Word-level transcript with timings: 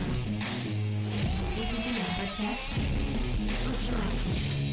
Vous 0.00 1.62
écoutez 1.62 1.90
un 1.90 2.20
podcast 2.20 2.70
audioactif. 3.66 4.67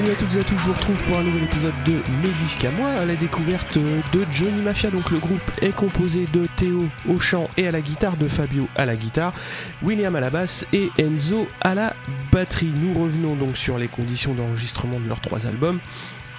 Salut 0.00 0.12
à 0.12 0.16
toutes 0.16 0.34
et 0.34 0.38
à 0.38 0.44
tous, 0.44 0.56
je 0.56 0.64
vous 0.64 0.72
retrouve 0.72 1.04
pour 1.04 1.18
un 1.18 1.22
nouvel 1.22 1.44
épisode 1.44 1.74
de 1.84 1.92
Mes 2.22 2.32
disques 2.42 2.64
à 2.64 2.70
moi, 2.70 2.88
à 2.88 3.04
la 3.04 3.16
découverte 3.16 3.76
de 3.76 4.24
Johnny 4.32 4.62
Mafia. 4.62 4.90
Donc 4.90 5.10
le 5.10 5.18
groupe 5.18 5.42
est 5.60 5.76
composé 5.76 6.24
de 6.32 6.46
Théo 6.56 6.88
au 7.06 7.20
chant 7.20 7.50
et 7.58 7.68
à 7.68 7.70
la 7.70 7.82
guitare, 7.82 8.16
de 8.16 8.26
Fabio 8.26 8.66
à 8.76 8.86
la 8.86 8.96
guitare, 8.96 9.34
William 9.82 10.16
à 10.16 10.20
la 10.20 10.30
basse 10.30 10.64
et 10.72 10.88
Enzo 10.98 11.46
à 11.60 11.74
la 11.74 11.94
batterie. 12.32 12.72
Nous 12.74 12.94
revenons 12.94 13.36
donc 13.36 13.58
sur 13.58 13.76
les 13.76 13.88
conditions 13.88 14.32
d'enregistrement 14.32 14.98
de 14.98 15.06
leurs 15.06 15.20
trois 15.20 15.46
albums. 15.46 15.80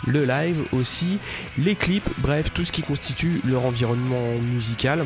Le 0.08 0.26
live 0.26 0.64
aussi, 0.72 1.20
les 1.60 1.76
clips, 1.76 2.10
bref, 2.18 2.52
tout 2.52 2.64
ce 2.64 2.72
qui 2.72 2.82
constitue 2.82 3.42
leur 3.46 3.64
environnement 3.64 4.40
musical. 4.42 5.06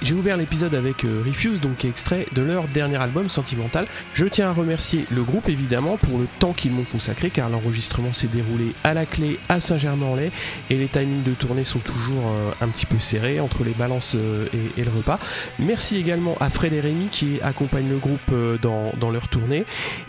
J'ai 0.00 0.14
ouvert 0.14 0.36
l'épisode 0.36 0.76
avec 0.76 1.04
euh, 1.04 1.24
Refuse, 1.26 1.60
donc 1.60 1.84
extrait 1.84 2.26
de 2.32 2.40
leur 2.40 2.68
dernier 2.68 2.98
album 2.98 3.28
Sentimental. 3.28 3.84
Je 4.14 4.26
tiens 4.26 4.50
à 4.50 4.52
remercier 4.52 5.06
le 5.10 5.24
groupe 5.24 5.48
évidemment 5.48 5.96
pour 5.96 6.18
le 6.18 6.28
temps 6.38 6.52
qu'ils 6.52 6.70
m'ont 6.70 6.84
consacré 6.84 7.30
car 7.30 7.48
l'enregistrement 7.48 8.12
s'est 8.12 8.28
déroulé 8.28 8.74
à 8.84 8.94
la 8.94 9.06
clé 9.06 9.40
à 9.48 9.58
Saint-Germain-en-Laye 9.58 10.30
et 10.70 10.76
les 10.76 10.86
timings 10.86 11.24
de 11.24 11.32
tournée 11.32 11.64
sont 11.64 11.80
toujours 11.80 12.22
euh, 12.28 12.64
un 12.64 12.68
petit 12.68 12.86
peu 12.86 13.00
serrés 13.00 13.40
entre 13.40 13.64
les 13.64 13.72
balances 13.72 14.14
euh, 14.16 14.46
et, 14.76 14.84
le 14.84 14.90
repas. 14.90 15.18
Merci 15.58 15.96
également 15.96 16.36
à 16.38 16.48
Fred 16.48 16.72
et 16.72 16.80
Rémi 16.80 17.08
qui 17.10 17.40
accompagnent 17.42 17.88
le 17.88 17.98
groupe 17.98 18.60
dans, 18.62 18.92
dans 19.00 19.10
leur 19.10 19.26
tournée 19.26 19.64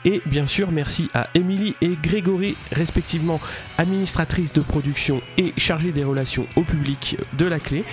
et 0.05 0.21
bien 0.27 0.45
sûr 0.45 0.71
merci 0.71 1.09
à 1.15 1.29
Émilie 1.33 1.75
et 1.81 1.97
Grégory 2.01 2.55
respectivement 2.71 3.41
administratrices 3.79 4.53
de 4.53 4.61
production 4.61 5.21
et 5.37 5.53
chargées 5.57 5.91
des 5.91 6.03
relations 6.03 6.45
au 6.55 6.61
public 6.61 7.17
de 7.33 7.45
la 7.45 7.59
clé 7.59 7.83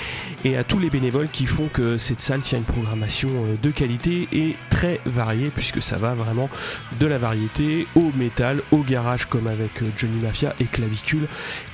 et 0.44 0.56
à 0.56 0.64
tous 0.64 0.78
les 0.78 0.90
bénévoles 0.90 1.28
qui 1.30 1.46
font 1.46 1.68
que 1.68 1.85
cette 1.98 2.20
salle 2.20 2.42
tient 2.42 2.58
une 2.58 2.64
programmation 2.64 3.28
euh, 3.30 3.56
de 3.62 3.70
qualité 3.70 4.28
et 4.32 4.56
très 4.70 5.00
variée 5.06 5.50
puisque 5.54 5.82
ça 5.82 5.96
va 5.96 6.14
vraiment 6.14 6.48
de 7.00 7.06
la 7.06 7.18
variété 7.18 7.86
au 7.94 8.10
métal, 8.16 8.62
au 8.72 8.78
garage 8.78 9.26
comme 9.26 9.46
avec 9.46 9.82
euh, 9.82 9.86
Johnny 9.96 10.20
Mafia 10.20 10.54
et 10.60 10.64
Clavicule 10.64 11.26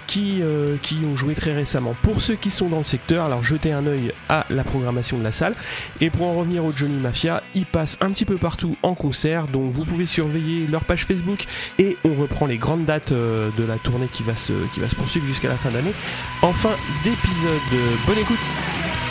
qui, 0.06 0.40
euh, 0.42 0.76
ont 1.10 1.16
joué 1.16 1.34
très 1.34 1.54
récemment. 1.54 1.94
Pour 2.02 2.20
ceux 2.20 2.34
qui 2.34 2.50
sont 2.50 2.68
dans 2.68 2.78
le 2.78 2.84
secteur, 2.84 3.24
alors 3.24 3.42
jetez 3.42 3.72
un 3.72 3.86
œil 3.86 4.12
à 4.28 4.44
la 4.50 4.62
programmation 4.62 5.16
de 5.16 5.24
la 5.24 5.32
salle. 5.32 5.54
Et 6.00 6.10
pour 6.10 6.26
en 6.26 6.34
revenir 6.34 6.64
au 6.64 6.72
Johnny 6.74 6.98
Mafia, 6.98 7.42
ils 7.54 7.64
passent 7.64 7.96
un 8.02 8.10
petit 8.10 8.26
peu 8.26 8.36
partout 8.36 8.76
en 8.82 8.94
concert, 8.94 9.48
donc 9.48 9.72
vous 9.72 9.84
pouvez 9.84 10.04
surveiller 10.04 10.66
leur 10.66 10.84
page 10.84 11.06
Facebook 11.06 11.44
et 11.78 11.96
on 12.04 12.14
reprend 12.14 12.44
les 12.44 12.58
grandes 12.58 12.84
dates 12.84 13.12
euh, 13.12 13.48
de 13.56 13.64
la 13.64 13.76
tournée 13.76 14.08
qui 14.08 14.22
va 14.22 14.36
se, 14.36 14.52
qui 14.74 14.80
va 14.80 14.88
se 14.88 14.96
poursuivre 14.96 15.26
jusqu'à 15.26 15.48
la 15.48 15.56
fin 15.56 15.70
d'année. 15.70 15.94
En 16.42 16.52
fin 16.52 16.76
d'épisode, 17.04 17.52
Euh, 17.72 17.96
bonne 18.06 18.18
écoute 18.18 19.01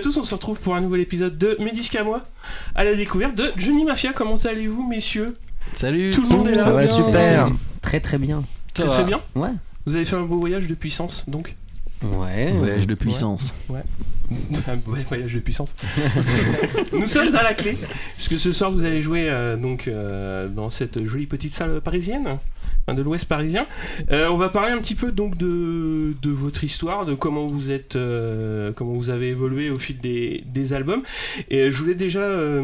à 0.00 0.02
tous, 0.02 0.16
on 0.16 0.24
se 0.24 0.34
retrouve 0.34 0.58
pour 0.58 0.74
un 0.74 0.80
nouvel 0.80 1.02
épisode 1.02 1.36
de 1.36 1.58
Mes 1.60 1.72
disques 1.72 1.94
à 1.94 2.02
moi, 2.02 2.22
à 2.74 2.84
la 2.84 2.94
découverte 2.94 3.34
de 3.34 3.52
Johnny 3.58 3.84
Mafia. 3.84 4.14
Comment 4.14 4.36
allez-vous, 4.36 4.82
messieurs? 4.88 5.36
Salut 5.74 6.10
Tout 6.12 6.22
le 6.22 6.28
monde 6.28 6.48
est 6.48 6.54
là 6.54 6.64
Ça 6.64 6.72
va 6.72 6.84
bien 6.84 6.94
super. 6.94 7.50
Très 7.82 8.00
très 8.00 8.16
bien. 8.16 8.42
Très 8.72 8.86
très 8.86 9.04
bien. 9.04 9.20
Ouais. 9.34 9.50
Vous 9.84 9.96
avez 9.96 10.06
fait 10.06 10.16
un 10.16 10.22
beau 10.22 10.38
voyage 10.38 10.68
de 10.68 10.74
puissance, 10.74 11.24
donc? 11.28 11.54
Ouais. 12.02 12.50
Voyage 12.52 12.86
de 12.86 12.94
puissance. 12.94 13.52
Un 14.68 14.76
beau 14.76 14.94
voyage 15.06 15.34
de 15.34 15.40
puissance. 15.40 15.74
Nous 16.94 17.08
sommes 17.08 17.34
à 17.34 17.42
la 17.42 17.52
clé, 17.52 17.76
puisque 18.14 18.40
ce 18.40 18.54
soir 18.54 18.70
vous 18.70 18.86
allez 18.86 19.02
jouer 19.02 19.28
euh, 19.28 19.56
donc 19.56 19.86
euh, 19.86 20.48
dans 20.48 20.70
cette 20.70 21.04
jolie 21.04 21.26
petite 21.26 21.52
salle 21.52 21.82
parisienne, 21.82 22.38
de 22.94 23.02
l'Ouest 23.02 23.24
parisien. 23.26 23.66
Euh, 24.10 24.28
on 24.28 24.36
va 24.36 24.48
parler 24.48 24.72
un 24.72 24.78
petit 24.78 24.94
peu 24.94 25.12
donc 25.12 25.36
de, 25.36 26.10
de 26.22 26.30
votre 26.30 26.64
histoire, 26.64 27.04
de 27.06 27.14
comment 27.14 27.46
vous 27.46 27.70
êtes, 27.70 27.96
euh, 27.96 28.72
comment 28.74 28.92
vous 28.92 29.10
avez 29.10 29.28
évolué 29.28 29.70
au 29.70 29.78
fil 29.78 29.98
des, 29.98 30.42
des 30.46 30.72
albums. 30.72 31.02
Et 31.50 31.62
euh, 31.62 31.70
je 31.70 31.76
voulais 31.82 31.94
déjà, 31.94 32.20
euh, 32.20 32.62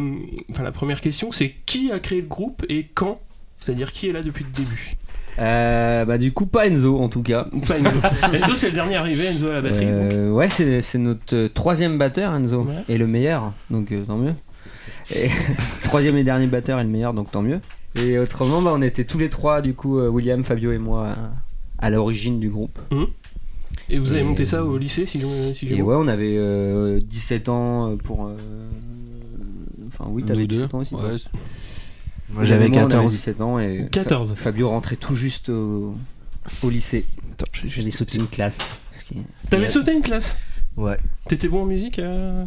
enfin 0.50 0.62
la 0.62 0.72
première 0.72 1.00
question, 1.00 1.32
c'est 1.32 1.54
qui 1.66 1.91
a 1.92 1.98
créé 1.98 2.20
le 2.20 2.26
groupe 2.26 2.65
et 2.69 2.86
quand? 2.94 3.20
C'est-à-dire 3.59 3.92
qui 3.92 4.09
est 4.09 4.12
là 4.12 4.22
depuis 4.22 4.44
le 4.44 4.50
début? 4.50 4.97
Bah 5.38 6.16
du 6.19 6.32
coup 6.32 6.47
pas 6.47 6.66
Enzo 6.66 6.98
en 6.98 7.09
tout 7.10 7.22
cas. 7.22 7.47
Pas 7.69 7.78
Enzo. 7.78 7.98
Enzo 8.32 8.56
c'est 8.56 8.69
le 8.69 8.75
dernier 8.75 8.97
arrivé, 8.97 9.26
Enzo 9.26 9.48
à 9.48 9.53
la 9.54 9.60
batterie. 9.60 9.84
donc. 9.86 10.34
Ouais 10.34 10.48
c'est 10.48 10.81
c'est 10.81 10.97
notre 10.98 11.48
troisième 11.48 11.98
batteur 11.98 12.32
Enzo 12.34 12.62
Ouais. 12.62 12.72
et 12.88 12.97
le 12.97 13.06
meilleur 13.06 13.53
donc 13.70 13.92
tant 14.06 14.16
mieux. 14.16 14.32
Et 15.15 15.28
troisième 15.84 16.16
et 16.16 16.25
dernier 16.25 16.47
batteur 16.47 16.81
et 16.81 16.84
le 16.84 16.88
meilleur 16.88 17.12
donc 17.12 17.31
tant 17.31 17.42
mieux. 17.42 17.60
Et 17.98 18.18
autrement 18.18 18.60
bah 18.62 18.72
on 18.74 18.82
était 18.82 19.04
tous 19.04 19.18
les 19.18 19.28
trois 19.30 19.62
du 19.62 19.74
coup 19.74 19.98
euh, 19.98 20.08
William, 20.08 20.44
Fabio 20.44 20.70
et 20.72 20.78
moi 20.78 21.06
euh, 21.06 21.14
à 21.78 21.90
l'origine 21.90 22.38
du 22.40 22.50
groupe. 22.50 22.78
Et 23.88 23.98
vous 23.98 24.12
avez 24.12 24.20
Et- 24.20 24.24
monté 24.24 24.46
ça 24.46 24.64
au 24.64 24.76
lycée, 24.78 25.06
si 25.06 25.20
je, 25.20 25.26
si 25.54 25.68
j'ai 25.68 25.76
Et 25.78 25.82
ouais 25.82 25.94
on 25.98 26.08
avait 26.08 26.34
euh, 26.36 27.00
17 27.00 27.48
ans 27.48 27.90
euh, 27.92 27.96
pour. 27.96 28.26
euh, 28.26 28.36
Enfin 29.88 30.06
oui 30.10 30.22
t'avais 30.24 30.40
Nous 30.42 30.46
deux. 30.48 30.56
17 30.56 30.74
ans 30.74 30.78
aussi. 30.80 30.94
Ouais. 30.94 31.00
Moi 32.30 32.44
j'avais 32.44 32.68
Moi, 32.68 32.78
on 32.78 32.82
avait 32.82 32.90
14. 32.90 33.12
17 33.12 33.40
ans 33.40 33.58
et 33.58 33.82
Fa- 33.84 33.88
14. 33.88 34.34
Fabio 34.34 34.68
rentrait 34.68 34.96
tout 34.96 35.14
juste 35.14 35.48
au, 35.48 35.94
au 36.62 36.70
lycée. 36.70 37.06
Attends, 37.32 37.46
j'ai 37.52 37.70
J'avais 37.70 37.90
sauté 37.90 38.18
une 38.18 38.26
classe. 38.26 38.76
T'avais 39.48 39.68
sauté 39.68 39.92
une 39.92 40.02
classe? 40.02 40.36
Ouais. 40.76 40.98
T'étais 41.28 41.48
bon 41.48 41.62
en 41.62 41.66
musique 41.66 41.98
euh? 41.98 42.44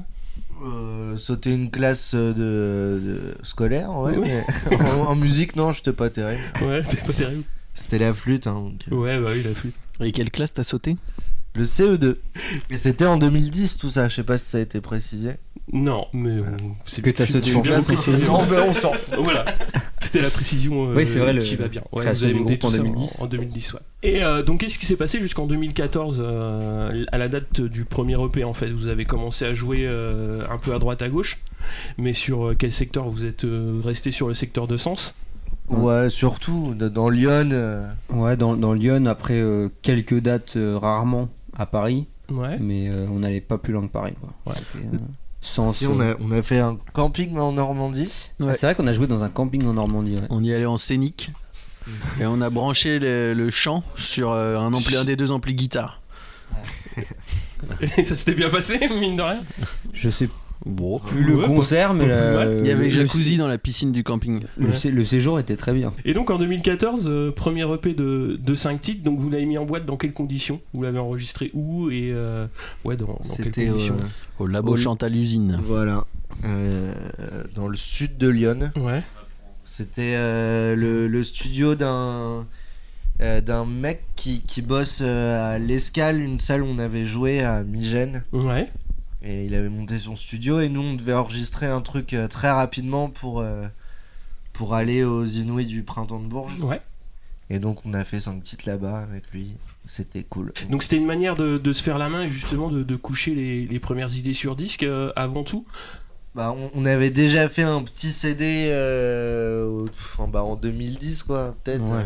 Euh, 0.62 1.16
sauter 1.16 1.54
une 1.54 1.72
classe 1.72 2.14
de, 2.16 2.34
de- 2.34 3.36
scolaire, 3.44 3.92
ouais. 3.98 4.18
Oui. 4.18 4.30
mais 4.70 4.76
en, 4.82 5.08
en 5.12 5.16
musique, 5.16 5.56
non, 5.56 5.72
j'étais 5.72 5.94
pas 5.94 6.10
terrible. 6.10 6.42
Ouais, 6.62 6.82
t'es 6.82 6.98
pas 6.98 7.14
terrible. 7.14 7.44
C'était 7.74 8.00
la 8.00 8.14
flûte, 8.14 8.46
hein, 8.48 8.56
donc, 8.56 8.74
euh, 8.92 8.96
Ouais, 8.96 9.20
bah 9.20 9.30
oui, 9.34 9.42
la 9.44 9.54
flûte. 9.56 9.76
Et 10.02 10.12
quelle 10.12 10.32
classe 10.32 10.54
t'as 10.54 10.64
sauté? 10.64 10.98
Le 11.56 11.64
CE2. 11.64 12.18
Et 12.70 12.76
c'était 12.78 13.06
en 13.06 13.18
2010 13.18 13.78
tout 13.78 13.90
ça, 13.90 14.08
je 14.10 14.16
sais 14.16 14.24
pas 14.24 14.38
si 14.38 14.46
ça 14.46 14.58
a 14.58 14.62
été 14.62 14.82
précisé. 14.82 15.36
Non, 15.72 16.08
mais 16.14 16.38
c'est 16.86 17.02
Que 17.02 17.10
t'as 17.10 17.26
sauté 17.26 17.52
une 17.52 17.62
classe, 17.62 17.86
précisé. 17.86 18.24
Non, 18.26 18.46
mais 18.50 18.60
on 18.60 18.74
s'en 18.74 18.94
fout. 18.94 19.18
Voilà. 19.20 19.46
C'était 20.02 20.22
la 20.22 20.30
précision 20.30 20.90
euh, 20.92 20.96
Oui, 20.96 21.06
c'est 21.06 21.20
vrai, 21.20 21.34
le- 21.34 21.42
qui 21.42 21.56
va 21.56 21.68
bien. 21.68 21.82
Ouais, 21.92 22.10
vous 22.12 22.24
avez 22.24 22.34
monté 22.34 22.54
en 22.54 22.68
tout 22.70 22.72
ça 22.72 22.78
2010. 22.78 23.20
En, 23.22 23.24
en 23.26 23.28
2010, 23.28 23.74
ouais. 23.74 23.80
Et 24.04 24.24
euh, 24.24 24.44
donc, 24.44 24.62
qu'est-ce 24.62 24.80
qui 24.80 24.86
s'est 24.86 24.96
passé 24.96 25.20
jusqu'en 25.20 25.46
2014 25.46 26.22
euh, 26.24 27.06
à 27.12 27.18
la 27.18 27.28
date 27.28 27.62
du 27.62 27.84
premier 27.86 28.16
EP 28.24 28.44
en 28.44 28.54
fait? 28.54 28.70
Vous 28.70 28.88
avez 28.88 29.06
commencé 29.06 29.46
à 29.46 29.54
jouer 29.54 29.80
euh, 29.84 30.42
un 30.50 30.58
peu 30.58 30.74
à 30.74 30.80
droite 30.80 31.02
à 31.02 31.10
gauche, 31.10 31.40
mais 31.98 32.14
sur 32.14 32.48
euh, 32.50 32.56
quel 32.58 32.72
secteur 32.72 33.10
Vous 33.10 33.26
êtes 33.26 33.44
euh, 33.44 33.82
resté 33.84 34.12
sur 34.12 34.28
le 34.30 34.34
secteur 34.34 34.68
de 34.68 34.78
Sens? 34.78 35.16
Ouais, 35.70 36.10
surtout 36.10 36.74
dans 36.76 37.10
Lyon. 37.10 37.50
euh, 37.52 37.88
Ouais, 38.10 38.38
dans, 38.38 38.56
dans 38.56 38.74
Lyon, 38.74 39.06
après 39.06 39.40
euh, 39.40 39.70
quelques 39.82 40.20
dates 40.20 40.54
euh, 40.56 40.78
rarement 40.78 41.30
à 41.58 41.66
Paris, 41.66 42.08
Ouais. 42.32 42.58
mais 42.60 42.90
euh, 42.90 43.06
on 43.12 43.20
n'allait 43.20 43.42
pas 43.42 43.58
plus 43.58 43.74
loin 43.74 43.86
que 43.86 43.92
Paris. 43.92 44.14
Quoi. 44.20 44.54
Ouais. 44.54 44.60
Sans 45.42 45.72
si 45.72 45.88
on 45.88 46.00
a, 46.02 46.16
on 46.20 46.32
a 46.32 46.42
fait 46.42 46.60
un 46.60 46.78
camping 46.94 47.38
en 47.38 47.54
Normandie. 47.54 48.12
Ah, 48.42 48.54
c'est 48.54 48.66
vrai 48.68 48.76
qu'on 48.76 48.88
a 48.88 48.94
joué 48.94 49.08
dans 49.08 49.24
un 49.24 49.30
camping 49.30 49.66
en 49.66 49.74
Normandie. 49.74 50.16
ouais. 50.16 50.28
On 50.30 50.44
y 50.44 50.54
allait 50.54 50.66
en 50.66 50.78
scénique. 50.78 51.32
Et 52.20 52.26
on 52.26 52.40
a 52.42 52.50
branché 52.50 53.00
le, 53.00 53.34
le 53.34 53.50
chant 53.50 53.84
sur 53.96 54.32
euh, 54.32 54.58
un, 54.58 54.74
ampli, 54.74 54.96
un 54.96 55.06
des 55.06 55.16
deux 55.16 55.32
amplis 55.32 55.56
guitare. 55.56 56.02
Et 57.98 58.04
ça 58.04 58.16
s'était 58.16 58.34
bien 58.36 58.50
passé, 58.50 58.80
mine 58.90 59.16
de 59.16 59.22
rien? 59.22 59.44
Je 59.94 60.10
sais 60.10 60.30
Bon. 60.66 61.00
Plus 61.00 61.24
le 61.24 61.38
Ouais, 61.38 61.46
concert, 61.48 61.94
mais 61.94 62.08
pas 62.08 62.46
la-. 62.46 62.58
Il 62.58 62.68
y 62.68 62.72
avait 62.72 62.84
le- 62.86 62.90
jacuzzi 62.90 63.38
dans 63.38 63.48
la 63.48 63.58
piscine 63.58 63.92
du 63.94 64.04
camping. 64.04 64.42
Le, 64.58 64.74
sé- 64.74 64.92
le 64.92 65.04
séjour 65.06 65.40
était 65.40 65.56
très 65.56 65.74
bien. 65.74 65.94
Et 66.04 66.14
donc 66.14 66.30
en 66.30 66.38
2014, 66.38 67.06
euh, 67.08 67.32
premier 67.32 67.64
EP 67.74 67.94
de, 67.94 68.38
de 68.44 68.56
5 68.56 68.82
titres, 68.82 69.04
donc 69.04 69.20
vous 69.20 69.30
l'avez 69.30 69.46
mis 69.46 69.58
en 69.58 69.66
boîte 69.66 69.86
dans 69.86 69.96
quelles 69.96 70.12
conditions? 70.14 70.60
Vous 70.74 70.84
l'avez 70.84 71.00
enregistré 71.00 71.50
où? 71.54 71.90
Et 71.90 72.12
euh, 72.14 72.46
ouais, 72.84 72.98
dans, 72.98 73.06
dans 73.06 73.16
quelles 73.18 73.46
C'était 73.46 73.68
conditions? 73.68 73.96
euh, 74.00 74.44
Au 74.44 74.48
labo 74.48 74.74
Au- 74.74 74.78
Chantal 74.78 75.16
Usine. 75.16 75.60
voilà 75.64 76.04
euh, 76.46 76.94
dans 77.56 77.68
le 77.68 77.78
sud 77.78 78.18
de 78.18 78.28
Lyon. 78.28 78.72
Ouais, 78.78 79.02
C'était 79.64 80.14
euh, 80.16 80.76
le, 80.76 81.08
le 81.08 81.24
studio 81.24 81.76
d'un 81.76 82.46
euh, 83.22 83.42
d'un 83.42 83.66
mec 83.66 84.04
qui, 84.16 84.42
qui 84.42 84.62
bosse 84.62 85.00
euh, 85.02 85.56
à 85.56 85.58
l'Escale, 85.58 86.22
une 86.22 86.40
salle 86.40 86.64
où 86.64 86.68
on 86.68 86.80
avait 86.80 87.06
joué 87.06 87.42
à 87.44 87.64
Migène. 87.64 88.24
ouais, 88.34 88.70
Et 89.22 89.46
il 89.46 89.54
avait 89.56 89.70
monté 89.70 89.98
son 89.98 90.16
studio 90.16 90.62
et 90.62 90.70
nous 90.70 90.82
on 90.82 90.94
devait 90.94 91.14
enregistrer 91.14 91.66
un 91.66 91.82
truc 91.82 92.14
euh, 92.14 92.28
très 92.28 92.50
rapidement 92.52 93.10
pour, 93.10 93.42
euh, 93.42 93.66
pour 94.54 94.76
aller 94.76 95.04
aux 95.04 95.26
Inouïs 95.26 95.68
du 95.68 95.84
printemps 95.84 96.20
de 96.20 96.28
Bourges. 96.28 96.58
ouais. 96.62 96.82
Et 97.52 97.58
donc 97.60 97.80
on 97.86 97.94
a 97.96 98.04
fait 98.06 98.20
5 98.20 98.42
titres 98.44 98.66
là-bas 98.68 99.00
avec 99.00 99.24
lui. 99.32 99.56
C'était 99.86 100.22
cool. 100.24 100.54
Donc 100.70 100.84
c'était 100.84 100.98
une 100.98 101.06
manière 101.08 101.36
de, 101.36 101.58
de 101.58 101.74
se 101.74 101.82
faire 101.82 101.98
la 101.98 102.08
main 102.08 102.24
et 102.24 102.28
justement 102.30 102.70
de, 102.70 102.84
de 102.84 102.96
coucher 102.96 103.34
les, 103.34 103.64
les 103.64 103.80
premières 103.80 104.16
idées 104.16 104.36
sur 104.36 104.56
disque 104.56 104.84
euh, 104.84 105.12
avant 105.16 105.44
tout. 105.44 105.66
Bah, 106.36 106.54
on, 106.56 106.70
on 106.76 106.86
avait 106.86 107.10
déjà 107.10 107.50
fait 107.50 107.64
un 107.64 107.82
petit 107.82 108.12
CD 108.12 108.68
euh, 108.72 109.86
enfin, 109.92 110.28
bah, 110.28 110.44
en 110.44 110.56
2010 110.56 111.24
quoi, 111.24 111.56
peut-être. 111.64 111.92
Ouais. 111.92 112.06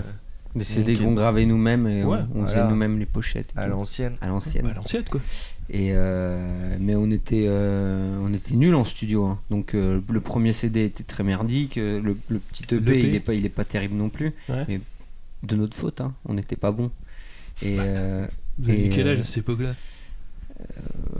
Des 0.56 0.63
CD 0.63 0.95
qu'on 0.95 1.13
gravait 1.13 1.45
nous-mêmes 1.45 1.88
et 1.88 2.04
on- 2.06 2.09
Ouais, 2.12 2.19
on, 2.36 2.45
faisait 2.45 2.54
voilà. 2.57 2.69
nous-mêmes 2.69 3.00
les 3.00 3.06
pochettes. 3.07 3.51
et 3.56 3.59
à 3.59 3.68
l'ancienne. 3.68 4.18
à 4.21 4.27
l'ancienne. 4.27 4.68
À 4.68 4.74
l'ancienne 4.74 5.04
quoi. 5.09 5.19
Et 5.69 5.92
euh, 5.94 6.75
mais 6.80 6.95
on 6.95 7.10
était 7.10 7.45
euh, 7.48 8.19
on 8.21 8.33
était 8.33 8.56
nuls 8.56 8.75
en 8.75 8.83
studio. 8.83 9.25
hein. 9.25 9.39
Donc 9.50 9.74
euh, 9.74 10.01
le 10.10 10.19
premier 10.21 10.51
CD 10.51 10.86
était 10.86 11.04
très 11.04 11.24
merdique. 11.24 11.75
Le, 11.77 12.00
le 12.27 12.39
petit 12.39 12.63
EP 12.75 12.80
L'EP. 12.80 13.07
il 13.07 13.15
est 13.15 13.19
pas 13.21 13.33
il 13.33 13.45
est 13.45 13.50
pas 13.50 13.65
terrible 13.65 13.95
non 13.95 14.10
plus. 14.10 14.33
Ouais. 14.50 14.65
Mais 14.68 14.81
de 15.44 15.56
notre 15.56 15.75
faute, 15.75 16.01
hein. 16.01 16.13
on 16.25 16.33
n'était 16.33 16.56
pas 16.57 16.71
bon. 16.71 16.92
Et 17.62 17.77
euh, 17.80 18.25
Vous 18.60 18.69
avez 18.69 18.86
Et, 18.86 18.89
quel 18.89 19.07
âge 19.07 19.19
à 19.19 19.24
cette 19.24 19.38
époque-là? 19.39 19.74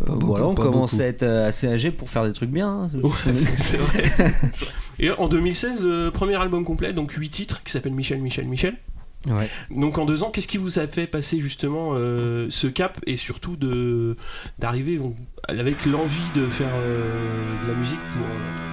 Pas 0.06 0.13
beaucoup, 0.13 0.28
voilà, 0.28 0.48
on 0.48 0.54
beaucoup. 0.54 1.01
à 1.01 1.04
être 1.06 1.24
assez 1.24 1.68
âgé 1.68 1.92
pour 1.92 2.10
faire 2.10 2.25
des 2.25 2.34
trucs 2.34 2.50
bien. 2.51 2.69
hein. 2.69 2.92
Ouais, 3.01 3.12
c'est 3.34 3.57
c'est 3.60 3.78
vrai. 3.78 4.04
C'est 4.51 4.66
vrai. 4.66 4.74
Et 5.00 5.10
en 5.12 5.28
2016, 5.28 5.81
le 5.81 6.10
premier 6.12 6.36
album 6.36 6.63
complet, 6.63 6.94
donc 6.94 7.12
8 7.13 7.30
titres, 7.30 7.63
qui 7.63 7.72
s'appelle 7.72 7.94
Michel, 7.94 8.22
Michel, 8.22 8.48
Michel. 8.48 8.75
Donc 9.70 9.98
en 9.98 10.06
deux 10.06 10.24
ans, 10.24 10.31
qu'est-ce 10.31 10.48
qui 10.48 10.58
vous 10.58 10.80
a 10.80 10.88
fait 10.88 11.08
passer 11.08 11.40
justement 11.40 11.92
euh, 11.94 12.48
ce 12.50 12.68
cap 12.68 13.00
et 13.08 13.16
surtout 13.16 13.58
d'arriver 14.60 15.00
avec 15.48 15.86
l'envie 15.86 16.31
de 16.36 16.46
faire 16.46 16.74
euh, 16.74 17.64
de 17.64 17.72
la 17.72 17.78
musique 17.78 18.00
pour 18.14 18.73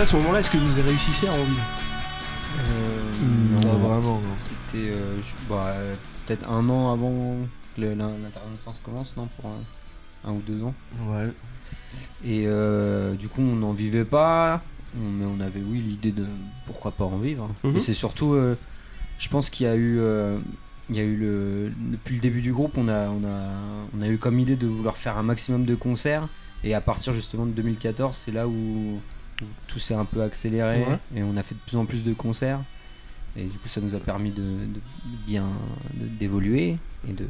Déjà 0.00 0.08
à 0.08 0.12
ce 0.12 0.16
moment-là, 0.16 0.40
est-ce 0.40 0.50
que 0.50 0.56
vous 0.56 0.82
réussissez 0.82 1.26
à 1.28 1.32
en 1.32 1.44
vivre 1.44 1.60
Euh, 2.58 3.22
Mm, 3.22 3.60
non, 3.66 3.76
vraiment. 3.76 4.14
non. 4.14 4.20
C'était 4.72 4.88
euh, 4.92 5.16
bah, 5.46 5.66
euh, 5.74 5.94
peut-être 6.26 6.48
un 6.48 6.66
an 6.70 6.90
avant 6.94 7.36
que 7.76 7.82
l'intermittence 7.82 8.80
commence, 8.82 9.12
non 9.18 9.28
Pour 9.38 9.50
un, 9.50 10.30
un 10.30 10.32
ou 10.32 10.40
deux 10.46 10.62
ans. 10.64 10.72
Ouais. 11.06 11.28
Et 12.24 12.44
euh, 12.46 13.12
du 13.14 13.28
coup, 13.28 13.42
on 13.42 13.54
n'en 13.56 13.72
vivait 13.74 14.06
pas, 14.06 14.62
mais 14.94 15.26
on 15.26 15.38
avait, 15.38 15.60
oui, 15.60 15.80
l'idée 15.86 16.12
de 16.12 16.24
pourquoi 16.64 16.92
pas 16.92 17.04
en 17.04 17.18
vivre. 17.18 17.50
Mhm. 17.62 17.76
Et 17.76 17.80
c'est 17.80 17.92
surtout, 17.92 18.32
euh, 18.32 18.56
je 19.18 19.28
pense 19.28 19.50
qu'il 19.50 19.66
y 19.66 19.68
a 19.68 19.74
eu, 19.76 19.98
euh, 19.98 20.38
il 20.88 20.96
y 20.96 21.00
a 21.00 21.04
eu 21.04 21.16
le, 21.16 21.72
depuis 21.92 22.14
le 22.14 22.22
début 22.22 22.40
du 22.40 22.54
groupe, 22.54 22.78
on 22.78 22.88
a, 22.88 23.10
on, 23.10 23.22
a, 23.26 23.50
on 23.98 24.00
a 24.00 24.08
eu 24.08 24.16
comme 24.16 24.38
idée 24.40 24.56
de 24.56 24.66
vouloir 24.66 24.96
faire 24.96 25.18
un 25.18 25.22
maximum 25.24 25.66
de 25.66 25.74
concerts. 25.74 26.26
Et 26.64 26.72
à 26.72 26.80
partir 26.80 27.12
justement 27.12 27.44
de 27.44 27.52
2014, 27.52 28.16
c'est 28.16 28.32
là 28.32 28.48
où, 28.48 28.98
où 29.42 29.46
tout 29.68 29.78
s'est 29.78 29.94
un 29.94 30.04
peu 30.04 30.22
accéléré 30.22 30.80
Ouais. 30.80 30.98
et 31.16 31.22
on 31.22 31.36
a 31.36 31.42
fait 31.42 31.54
de 31.54 31.60
plus 31.66 31.76
en 31.76 31.84
plus 31.86 32.02
de 32.04 32.12
concerts. 32.12 32.60
Et 33.36 33.44
du 33.44 33.50
coup, 33.58 33.68
ça 33.68 33.80
nous 33.80 33.94
a 33.94 33.98
permis 34.00 34.30
de, 34.32 34.42
bien 35.26 35.44
d'évoluer 36.18 36.76
et 37.08 37.12
de, 37.12 37.24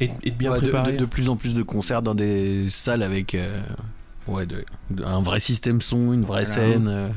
et, 0.00 0.10
et 0.22 0.30
de 0.30 0.36
bien 0.36 0.52
Ouais, 0.52 0.58
préparer 0.58 0.92
de- 0.92 0.98
de 0.98 1.04
plus 1.04 1.28
en 1.28 1.36
plus 1.36 1.54
de 1.54 1.62
concerts 1.62 2.00
dans 2.02 2.14
des 2.14 2.66
salles 2.70 3.02
avec 3.02 3.34
euh, 3.34 3.60
ouais, 4.26 4.46
de- 4.46 4.64
de- 4.90 5.04
un 5.04 5.20
vrai 5.22 5.40
système 5.40 5.82
son, 5.82 6.12
une 6.14 6.24
vraie 6.24 6.44
Voilà. 6.44 6.44
scène. 6.72 6.88
euh. 6.88 7.08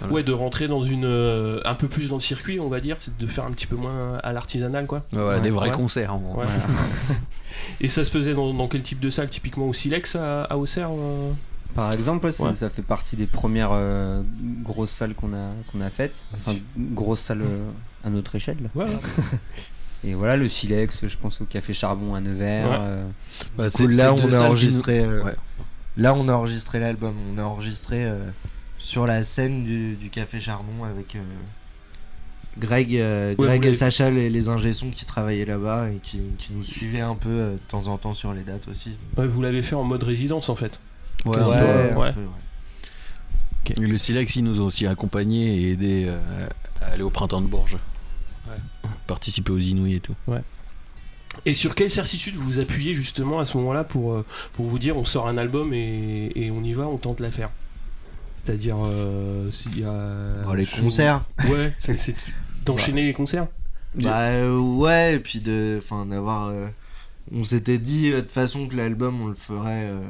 Voilà. 0.00 0.14
Ouais, 0.14 0.22
de 0.24 0.32
rentrer 0.32 0.66
dans 0.68 0.82
une 0.82 1.04
euh, 1.04 1.60
un 1.64 1.74
peu 1.74 1.86
plus 1.88 2.08
dans 2.10 2.16
le 2.16 2.20
circuit, 2.20 2.60
on 2.60 2.68
va 2.68 2.80
dire, 2.80 2.96
c'est 3.00 3.16
de 3.16 3.26
faire 3.26 3.44
un 3.44 3.50
petit 3.52 3.66
peu 3.66 3.74
moins 3.76 4.18
à 4.22 4.32
l'artisanal 4.32 4.86
quoi. 4.86 5.04
Ouais, 5.14 5.20
Ouais, 5.22 5.40
des 5.40 5.50
vrais 5.50 5.70
ouais. 5.70 5.74
concerts. 5.76 6.14
en 6.14 6.18
gros. 6.18 6.40
Ouais. 6.40 6.46
Et 7.80 7.88
ça 7.88 8.04
se 8.04 8.10
faisait 8.10 8.34
dans, 8.34 8.52
dans 8.54 8.68
quel 8.68 8.82
type 8.82 9.00
de 9.00 9.10
salle? 9.10 9.28
Typiquement 9.30 9.66
au 9.68 9.72
Silex 9.72 10.14
à, 10.16 10.44
à 10.44 10.56
Auxerre 10.56 10.90
euh 10.92 11.32
Par 11.74 11.92
exemple, 11.92 12.26
ouais, 12.26 12.32
ça 12.54 12.68
fait 12.70 12.82
partie 12.82 13.16
des 13.16 13.26
premières 13.26 13.70
euh, 13.72 14.22
grosses 14.62 14.90
salles 14.90 15.14
qu'on 15.14 15.32
a, 15.34 15.50
qu'on 15.70 15.80
a 15.80 15.90
faites. 15.90 16.24
Enfin, 16.34 16.56
grosses 16.76 17.20
salles 17.20 17.42
euh, 17.42 17.68
à 18.04 18.10
notre 18.10 18.34
échelle. 18.34 18.58
Ouais, 18.74 18.84
ouais. 18.84 18.90
Et 20.04 20.14
voilà, 20.14 20.36
le 20.36 20.48
Silex, 20.48 21.06
je 21.06 21.16
pense 21.18 21.40
au 21.40 21.44
Café 21.44 21.74
Charbon 21.74 22.14
à 22.14 22.20
Nevers. 22.20 22.68
Ouais. 22.70 22.76
euh, 22.80 23.08
Bah, 23.56 23.68
coup, 23.68 23.86
là, 23.88 24.14
on 24.14 24.32
a 24.32 24.40
enregistré. 24.48 25.02
nous- 25.02 25.10
euh, 25.12 25.22
Ouais. 25.24 25.36
Là, 25.96 26.14
on 26.14 26.28
a 26.28 26.32
enregistré 26.32 26.78
l'album. 26.80 27.14
On 27.34 27.38
a 27.38 27.42
enregistré 27.42 28.04
euh, 28.06 28.18
sur 28.78 29.06
la 29.06 29.22
scène 29.22 29.64
du, 29.64 29.94
du 29.96 30.08
Café 30.08 30.40
Charbon 30.40 30.84
avec 30.84 31.16
euh, 31.16 31.20
Greg, 32.58 32.96
euh, 32.96 33.34
Ouais, 33.38 33.46
Greg 33.46 33.66
et 33.66 33.74
Sacha, 33.74 34.10
les, 34.10 34.30
les 34.30 34.48
ingé 34.48 34.72
sons 34.72 34.90
qui 34.90 35.04
travaillaient 35.04 35.44
là-bas 35.44 35.88
et 35.90 35.96
qui, 36.02 36.18
qui 36.38 36.52
nous 36.52 36.64
suivaient 36.64 37.00
un 37.00 37.14
peu 37.14 37.28
euh, 37.28 37.52
de 37.52 37.58
temps 37.68 37.86
en 37.88 37.96
temps 37.98 38.14
sur 38.14 38.32
les 38.32 38.42
dates 38.42 38.68
aussi. 38.68 38.92
Ouais, 39.16 39.26
vous 39.26 39.42
l'avez 39.42 39.62
fait 39.62 39.74
en 39.76 39.84
mode 39.84 40.02
résidence 40.02 40.48
en 40.48 40.56
fait. 40.56 40.78
Ouais, 41.24 41.36
Quasi. 41.36 41.50
Ouais, 41.50 41.94
ouais. 41.96 42.14
peu, 43.64 43.74
le 43.86 43.98
Silex, 43.98 44.36
ils 44.36 44.44
nous 44.44 44.60
ont 44.60 44.64
aussi 44.66 44.86
accompagnés 44.86 45.60
et 45.60 45.72
aidés 45.72 46.04
euh, 46.08 46.46
à 46.82 46.86
aller 46.92 47.02
au 47.02 47.10
printemps 47.10 47.40
de 47.40 47.46
Bourges. 47.46 47.78
Participer 49.06 49.52
aux 49.52 49.58
Inouïs 49.58 49.96
et 49.96 50.00
tout. 50.00 50.14
Et 51.46 51.54
sur 51.54 51.74
quelle 51.74 51.90
certitude 51.90 52.34
vous 52.34 52.44
vous 52.44 52.58
appuyez 52.58 52.94
justement 52.94 53.38
à 53.38 53.44
ce 53.44 53.56
moment-là 53.58 53.84
pour, 53.84 54.12
euh, 54.14 54.24
pour 54.54 54.66
vous 54.66 54.78
dire 54.80 54.96
on 54.96 55.04
sort 55.04 55.28
un 55.28 55.38
album 55.38 55.72
et, 55.72 56.32
et 56.34 56.50
on 56.50 56.62
y 56.64 56.72
va, 56.72 56.88
on 56.88 56.96
tente 56.96 57.20
l'affaire? 57.20 57.50
C'est-à-dire 58.42 58.76
euh, 58.82 59.50
s'il 59.52 59.78
y 59.78 59.84
a. 59.84 60.42
Bon, 60.44 60.52
les 60.54 60.64
chose- 60.64 60.80
concerts. 60.80 61.22
Ouais, 61.48 61.72
c'est 61.78 61.96
c'est 61.98 62.16
d'enchaîner 62.64 63.04
les 63.06 63.12
concerts? 63.12 63.46
Bah 64.02 64.18
euh, 64.28 64.58
ouais, 64.58 65.14
et 65.16 65.18
puis 65.20 65.40
de, 65.40 65.78
enfin 65.82 66.06
d'avoir, 66.06 66.48
euh, 66.48 66.66
on 67.32 67.44
s'était 67.44 67.78
dit 67.78 68.10
euh, 68.10 68.16
de 68.16 68.20
toute 68.22 68.30
façon 68.30 68.66
que 68.66 68.74
l'album 68.76 69.20
on 69.20 69.26
le 69.26 69.34
ferait 69.34 69.88
euh, 69.90 70.00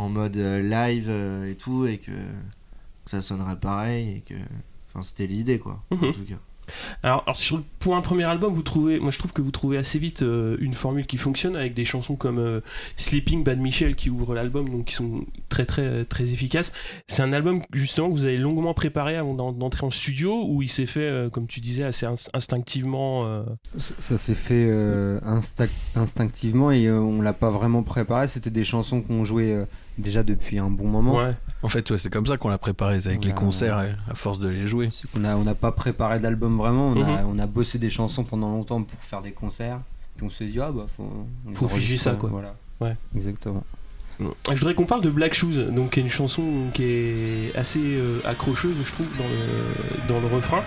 en 0.00 0.08
mode 0.08 0.36
euh, 0.38 0.62
live 0.62 1.08
euh, 1.08 1.50
et 1.50 1.54
tout 1.54 1.86
et 1.86 1.98
que, 1.98 2.10
que 2.10 3.10
ça 3.10 3.20
sonnerait 3.20 3.60
pareil 3.60 4.16
et 4.16 4.20
que, 4.20 4.34
enfin 4.88 5.02
c'était 5.02 5.26
l'idée 5.26 5.58
quoi. 5.58 5.82
Mhm. 5.90 6.04
En 6.04 6.12
tout 6.12 6.24
cas. 6.24 6.38
Alors, 7.02 7.22
alors 7.26 7.36
sur 7.36 7.56
le- 7.58 7.64
pour 7.78 7.96
un 7.96 8.00
premier 8.00 8.24
album, 8.24 8.52
vous 8.54 8.62
trouvez, 8.62 8.98
moi 9.00 9.10
je 9.10 9.18
trouve 9.18 9.32
que 9.32 9.42
vous 9.42 9.50
trouvez 9.50 9.78
assez 9.78 9.98
vite 9.98 10.22
euh, 10.22 10.56
une 10.60 10.74
formule 10.74 11.06
qui 11.06 11.16
fonctionne 11.16 11.56
avec 11.56 11.74
des 11.74 11.84
chansons 11.84 12.16
comme 12.16 12.38
euh, 12.38 12.60
Sleeping 12.96 13.42
Bad 13.44 13.58
Michel 13.58 13.96
qui 13.96 14.10
ouvre 14.10 14.34
l'album, 14.34 14.68
donc 14.68 14.86
qui 14.86 14.94
sont 14.94 15.24
très 15.48 15.64
très 15.66 16.04
très 16.04 16.32
efficaces. 16.32 16.72
C'est 17.06 17.22
un 17.22 17.32
album 17.32 17.62
justement 17.72 18.08
que 18.08 18.14
vous 18.14 18.24
avez 18.24 18.36
longuement 18.38 18.74
préparé 18.74 19.16
avant 19.16 19.34
d'en- 19.34 19.52
d'entrer 19.52 19.86
en 19.86 19.90
studio 19.90 20.44
où 20.46 20.62
il 20.62 20.68
s'est 20.68 20.86
fait, 20.86 21.00
euh, 21.00 21.30
comme 21.30 21.46
tu 21.46 21.60
disais, 21.60 21.84
assez 21.84 22.06
ins- 22.06 22.28
instinctivement. 22.34 23.24
euh, 23.26 23.42
Ça, 23.78 23.94
ça 23.98 24.18
s'est 24.18 24.34
fait 24.34 24.66
euh, 24.68 25.18
insta- 25.20 25.68
instinctivement 25.96 26.70
et 26.70 26.86
euh, 26.86 26.98
on 26.98 27.20
l'a 27.22 27.32
pas 27.32 27.50
vraiment 27.50 27.82
préparé. 27.82 28.26
C'était 28.28 28.50
des 28.50 28.64
chansons 28.64 29.00
qu'on 29.02 29.24
jouait 29.24 29.52
euh, 29.52 29.64
déjà 29.98 30.22
depuis 30.22 30.58
un 30.58 30.70
bon 30.70 30.88
moment. 30.88 31.16
Ouais. 31.16 31.32
En 31.62 31.68
fait, 31.68 31.90
ouais, 31.90 31.98
c'est 31.98 32.10
comme 32.10 32.26
ça 32.26 32.36
qu'on 32.38 32.48
l'a 32.48 32.56
préparé, 32.58 32.94
avec 33.04 33.24
les 33.24 33.32
concerts, 33.32 33.76
à 34.10 34.14
force 34.14 34.38
de 34.38 34.48
les 34.48 34.66
jouer. 34.66 34.88
On 35.14 35.20
n'a 35.44 35.54
pas 35.54 35.72
préparé 35.72 36.18
d'album 36.18 36.59
vraiment. 36.60 36.88
On, 36.88 37.02
a, 37.02 37.22
Mhm. 37.22 37.28
on 37.34 37.38
a 37.38 37.46
bossé 37.46 37.78
des 37.78 37.90
chansons 37.90 38.24
pendant 38.24 38.50
longtemps 38.50 38.82
pour 38.82 38.98
faire 39.02 39.22
des 39.22 39.32
concerts. 39.32 39.80
Puis 40.16 40.26
on 40.26 40.30
s'est 40.30 40.46
dit, 40.46 40.60
ah 40.60 40.70
bah 40.70 40.86
faut, 40.96 41.08
on 41.48 41.54
Faut 41.54 41.68
figer 41.68 41.96
ça, 41.96 42.12
quoi. 42.12 42.28
Voilà. 42.30 42.54
Ouais. 42.80 42.96
Exactement. 43.16 43.64
Je 44.20 44.54
voudrais 44.54 44.74
qu'on 44.74 44.84
parle 44.84 45.00
de 45.00 45.08
Black 45.08 45.32
Shoes, 45.32 45.70
donc 45.72 45.92
qui 45.92 46.00
est 46.00 46.02
une 46.02 46.10
chanson 46.10 46.42
qui 46.74 46.82
est 46.84 47.56
assez 47.56 47.80
euh, 47.82 48.20
accrocheuse, 48.26 48.74
je 48.84 48.92
trouve, 48.92 49.08
dans 49.16 49.24
le, 49.24 50.08
dans 50.08 50.20
le 50.28 50.34
refrain. 50.34 50.62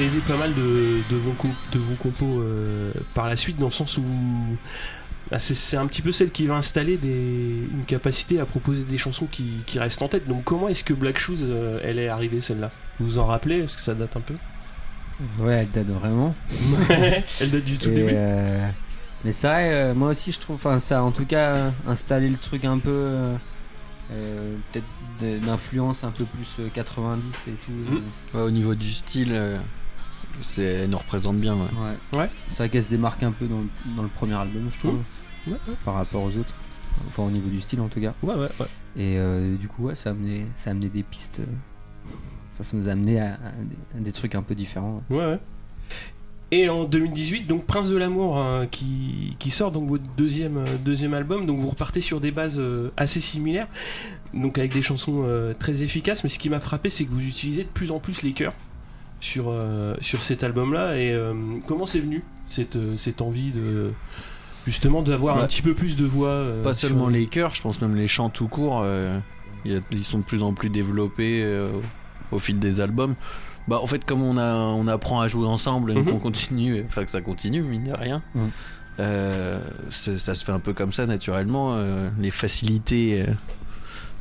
caractériser 0.00 0.20
pas 0.26 0.36
mal 0.36 0.54
de, 0.54 1.02
de 1.10 1.16
vos, 1.16 1.32
co- 1.32 1.48
de 1.72 1.78
vos 1.78 1.94
compos 1.94 2.40
euh, 2.40 2.92
par 3.14 3.28
la 3.28 3.36
suite, 3.36 3.58
dans 3.58 3.66
le 3.66 3.72
sens 3.72 3.98
où 3.98 4.04
bah, 5.30 5.38
c'est- 5.38 5.76
un 5.76 5.86
petit 5.86 6.02
peu 6.02 6.12
celle 6.12 6.30
qui 6.30 6.46
va 6.46 6.54
installer 6.56 6.96
des, 6.96 7.08
une 7.72 7.84
capacité 7.86 8.40
à 8.40 8.44
proposer 8.44 8.82
des 8.82 8.98
chansons 8.98 9.26
qui, 9.30 9.44
qui 9.66 9.78
restent 9.78 10.02
en 10.02 10.08
tête. 10.08 10.28
Donc 10.28 10.44
comment 10.44 10.68
est-ce 10.68 10.84
que 10.84 10.94
Black 10.94 11.18
Shoes, 11.18 11.38
euh, 11.42 11.78
elle 11.84 11.98
est 11.98 12.08
arrivée 12.08 12.40
celle-là? 12.40 12.70
Vous 13.00 13.06
vous 13.06 13.18
en 13.18 13.26
rappelez 13.26 13.60
Parce 13.60 13.76
que 13.76 13.82
ça 13.82 13.94
date 13.94 14.16
un 14.16 14.20
peu? 14.20 14.34
Ouais, 15.38 15.54
elle 15.62 15.70
date 15.70 15.86
vraiment. 15.98 16.34
elle 17.40 17.50
date 17.50 17.64
du 17.64 17.78
tout 17.78 17.88
Et, 17.90 17.94
début. 17.94 18.12
euh, 18.14 18.68
mais 19.24 19.32
c'est 19.32 19.46
vrai, 19.46 19.72
euh, 19.72 19.94
moi 19.94 20.08
aussi 20.08 20.32
je 20.32 20.40
trouve, 20.40 20.56
enfin 20.56 20.80
ça 20.80 20.98
a 20.98 21.02
en 21.02 21.12
tout 21.12 21.26
cas 21.26 21.70
installé 21.86 22.28
le 22.28 22.36
truc 22.36 22.64
un 22.64 22.78
peu, 22.78 22.90
euh, 22.90 23.34
euh, 24.12 24.56
peut-être 24.72 25.42
d'influence 25.44 26.02
un 26.02 26.10
peu 26.10 26.24
plus 26.24 26.56
euh, 26.58 26.68
90 26.74 27.46
et 27.48 27.52
tout. 27.52 28.36
Ouais, 28.36 28.42
au 28.42 28.50
niveau 28.50 28.74
du 28.74 28.90
style, 28.92 29.30
euh, 29.32 29.56
elle 30.58 30.90
nous 30.90 30.98
représente 30.98 31.36
bien. 31.36 31.54
ouais. 31.54 31.60
Ouais. 32.12 32.18
Ouais. 32.18 32.30
C'est 32.50 32.56
vrai 32.58 32.68
qu'elle 32.68 32.82
se 32.82 32.88
démarque 32.88 33.22
un 33.22 33.32
peu 33.32 33.46
dans, 33.46 33.62
dans 33.96 34.02
le 34.02 34.08
premier 34.08 34.34
album, 34.34 34.68
je 34.70 34.78
trouve, 34.78 35.02
Ouais, 35.46 35.52
ouais. 35.54 35.74
par 35.84 35.94
rapport 35.94 36.22
aux 36.22 36.36
autres. 36.36 36.54
Enfin, 37.08 37.22
au 37.24 37.30
niveau 37.30 37.48
du 37.48 37.60
style 37.60 37.80
en 37.80 37.88
tout 37.88 38.00
cas. 38.00 38.12
Ouais, 38.22 38.34
ouais, 38.34 38.48
ouais. 38.60 38.66
Et 38.96 39.16
euh, 39.18 39.56
du 39.56 39.66
coup, 39.68 39.84
ouais, 39.86 39.94
ça 39.94 40.10
a 40.10 40.12
amené, 40.12 40.46
ça 40.54 40.70
a 40.70 40.72
amené 40.72 40.88
des 40.88 41.02
pistes. 41.02 41.40
euh, 41.40 41.44
Enfin, 42.52 42.64
ça 42.64 42.76
nous 42.76 42.86
a 42.88 42.92
amené 42.92 43.18
à, 43.18 43.32
à 43.34 43.36
des, 43.36 43.98
à 43.98 44.00
des 44.00 44.12
trucs 44.12 44.34
un 44.34 44.42
peu 44.42 44.54
différents. 44.54 45.02
Ouais, 45.08 45.24
ouais. 45.24 45.38
Et 46.50 46.68
en 46.68 46.84
2018, 46.84 47.46
donc 47.46 47.64
Prince 47.64 47.88
de 47.88 47.96
l'amour 47.96 48.36
hein, 48.38 48.66
qui, 48.70 49.36
qui 49.38 49.50
sort 49.50 49.72
donc 49.72 49.88
votre 49.88 50.04
deuxième, 50.18 50.58
euh, 50.58 50.64
deuxième 50.84 51.14
album. 51.14 51.46
Donc 51.46 51.58
vous 51.58 51.68
repartez 51.70 52.02
sur 52.02 52.20
des 52.20 52.30
bases 52.30 52.56
euh, 52.58 52.90
assez 52.98 53.20
similaires, 53.20 53.68
donc 54.34 54.58
avec 54.58 54.74
des 54.74 54.82
chansons 54.82 55.22
euh, 55.26 55.54
très 55.58 55.82
efficaces. 55.82 56.22
Mais 56.24 56.28
ce 56.28 56.38
qui 56.38 56.50
m'a 56.50 56.60
frappé, 56.60 56.90
c'est 56.90 57.06
que 57.06 57.10
vous 57.10 57.26
utilisez 57.26 57.62
de 57.64 57.68
plus 57.70 57.90
en 57.90 58.00
plus 58.00 58.20
les 58.22 58.32
chœurs 58.32 58.52
sur, 59.22 59.44
euh, 59.48 59.94
sur 60.00 60.20
cet 60.22 60.42
album-là. 60.42 60.98
Et 60.98 61.12
euh, 61.12 61.32
comment 61.68 61.86
c'est 61.86 62.00
venu 62.00 62.22
cette, 62.48 62.74
euh, 62.76 62.96
cette 62.96 63.22
envie 63.22 63.50
de 63.52 63.92
justement 64.66 65.00
d'avoir 65.02 65.36
un 65.36 65.42
Bah, 65.42 65.46
petit 65.46 65.62
peu 65.62 65.74
plus 65.74 65.96
de 65.96 66.04
voix 66.04 66.44
Pas 66.64 66.72
sur- 66.72 66.88
seulement 66.88 67.06
les 67.08 67.26
chœurs, 67.26 67.54
je 67.54 67.62
pense 67.62 67.80
même 67.80 67.94
les 67.94 68.08
chants 68.08 68.30
tout 68.30 68.48
court, 68.48 68.84
il 69.64 69.72
y 69.72 69.76
a- 69.76 69.80
ils 69.92 70.04
sont 70.04 70.18
de 70.18 70.24
plus 70.24 70.42
en 70.42 70.52
plus 70.54 70.68
développés 70.70 71.46
au 72.32 72.38
fil 72.38 72.58
des 72.58 72.80
albums. 72.80 73.14
Bah, 73.68 73.78
en 73.80 73.86
fait, 73.86 74.04
comme 74.04 74.22
on, 74.22 74.36
a, 74.38 74.56
on 74.56 74.88
apprend 74.88 75.20
à 75.20 75.28
jouer 75.28 75.46
ensemble 75.46 75.92
et 75.92 75.94
Mhm. 75.94 76.04
qu'on 76.04 76.18
continue, 76.18 76.84
enfin 76.88 77.04
que 77.04 77.10
ça 77.12 77.20
continue, 77.20 77.62
mine 77.62 77.84
de 77.84 77.92
rien, 77.92 78.22
Mhm. 78.34 78.50
ça 79.90 80.34
se 80.34 80.44
fait 80.44 80.52
un 80.52 80.58
peu 80.60 80.72
comme 80.72 80.92
ça 80.92 81.06
naturellement. 81.06 81.76
les 82.18 82.30
facilités 82.32 83.24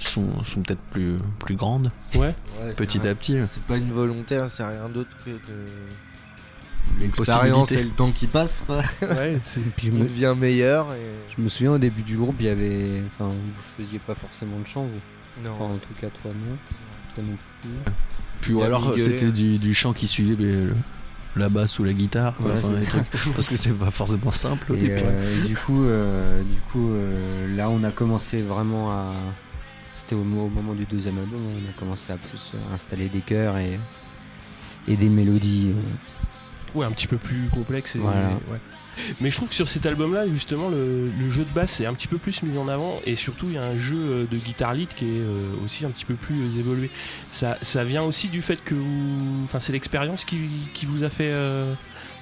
sont, 0.07 0.43
sont 0.43 0.61
peut-être 0.61 0.81
plus, 0.91 1.17
plus 1.39 1.55
grandes 1.55 1.91
Ouais. 2.15 2.33
Petit 2.75 2.99
à 3.07 3.15
petit. 3.15 3.37
C'est 3.47 3.63
pas 3.63 3.77
une 3.77 3.91
volonté, 3.91 4.35
hein, 4.35 4.47
c'est 4.47 4.63
rien 4.63 4.89
d'autre 4.89 5.09
que 5.25 5.31
de 5.31 5.67
l'expérience 6.99 7.71
et 7.71 7.83
le 7.83 7.89
temps 7.89 8.11
qui 8.11 8.27
passe. 8.27 8.63
Ouais, 9.01 9.39
puis 9.77 9.91
me, 9.91 10.03
devient 10.05 10.35
meilleur 10.37 10.91
et 10.93 11.33
je 11.35 11.41
me 11.41 11.49
souviens 11.49 11.73
au 11.73 11.77
début 11.77 12.01
du 12.01 12.17
groupe, 12.17 12.35
il 12.39 12.45
y 12.45 12.49
avait. 12.49 13.01
Enfin, 13.07 13.29
vous 13.29 13.83
faisiez 13.83 13.99
pas 13.99 14.15
forcément 14.15 14.59
de 14.59 14.67
chant, 14.67 14.83
vous. 14.83 15.43
non. 15.43 15.51
Enfin, 15.55 15.65
en 15.73 15.77
tout 15.77 15.93
cas, 15.99 16.07
toi 16.21 16.31
non. 16.33 16.55
Toi 17.15 17.23
non 17.27 17.37
plus. 17.61 17.93
Puis 18.41 18.53
ou 18.53 18.61
alors 18.63 18.93
c'était 18.97 19.31
du, 19.31 19.57
du 19.57 19.73
chant 19.73 19.93
qui 19.93 20.07
suivait 20.07 20.35
le- 20.43 20.73
la 21.37 21.47
basse 21.47 21.79
ou 21.79 21.85
la 21.85 21.93
guitare, 21.93 22.33
Ouais, 22.41 22.51
enfin, 22.57 22.73
trucs- 22.81 23.33
parce 23.35 23.47
que 23.47 23.55
c'est 23.55 23.71
pas 23.71 23.89
forcément 23.91 24.33
simple. 24.33 24.73
Et, 24.73 24.87
euh, 24.89 25.37
et 25.43 25.47
du 25.47 25.55
coup, 25.55 25.83
euh, 25.85 26.41
du 26.43 26.59
coup 26.71 26.89
euh, 26.91 27.55
là, 27.55 27.69
on 27.69 27.83
a 27.83 27.91
commencé 27.91 28.41
vraiment 28.41 28.91
à. 28.91 29.13
C'était 30.11 30.21
au, 30.21 30.25
mo- 30.25 30.45
au 30.47 30.49
moment 30.49 30.73
du 30.73 30.83
deuxième 30.83 31.17
album, 31.19 31.39
on 31.55 31.69
a 31.69 31.71
commencé 31.79 32.11
à 32.11 32.17
plus 32.17 32.51
euh, 32.53 32.75
installer 32.75 33.05
des 33.05 33.19
chœurs 33.21 33.57
et, 33.57 33.79
et 34.89 34.97
des 34.97 35.07
mélodies. 35.07 35.69
euh. 35.73 36.77
Ouais, 36.77 36.85
un 36.85 36.91
petit 36.91 37.07
peu 37.07 37.15
plus 37.15 37.47
complexe. 37.49 37.95
Et, 37.95 37.99
Voilà. 37.99 38.27
ouais. 38.27 38.59
Mais 39.21 39.31
je 39.31 39.37
trouve 39.37 39.47
que 39.47 39.55
sur 39.55 39.69
cet 39.69 39.85
album-là, 39.85 40.27
justement, 40.27 40.67
le, 40.67 41.09
le 41.17 41.29
jeu 41.29 41.45
de 41.45 41.53
basse 41.53 41.79
est 41.79 41.85
un 41.85 41.93
petit 41.93 42.09
peu 42.09 42.17
plus 42.17 42.43
mis 42.43 42.57
en 42.57 42.67
avant 42.67 42.99
et 43.05 43.15
surtout 43.15 43.45
il 43.47 43.53
y 43.53 43.57
a 43.57 43.63
un 43.63 43.77
jeu 43.79 43.95
euh, 43.95 44.25
de 44.29 44.37
guitare 44.37 44.73
lead 44.73 44.89
qui 44.97 45.05
est 45.05 45.21
aussi 45.63 45.85
un 45.85 45.89
petit 45.91 46.03
peu 46.05 46.15
plus 46.15 46.57
évolué. 46.59 46.89
Ça, 47.31 47.57
ça 47.61 47.85
vient 47.85 48.03
aussi 48.03 48.27
du 48.27 48.41
fait 48.41 48.61
que 48.61 48.75
vous, 48.75 49.43
enfin, 49.45 49.61
c'est 49.61 49.71
l'expérience 49.71 50.25
qui, 50.25 50.39
qui 50.73 50.85
vous 50.85 51.05
a 51.05 51.09
fait 51.09 51.29
euh, 51.31 51.73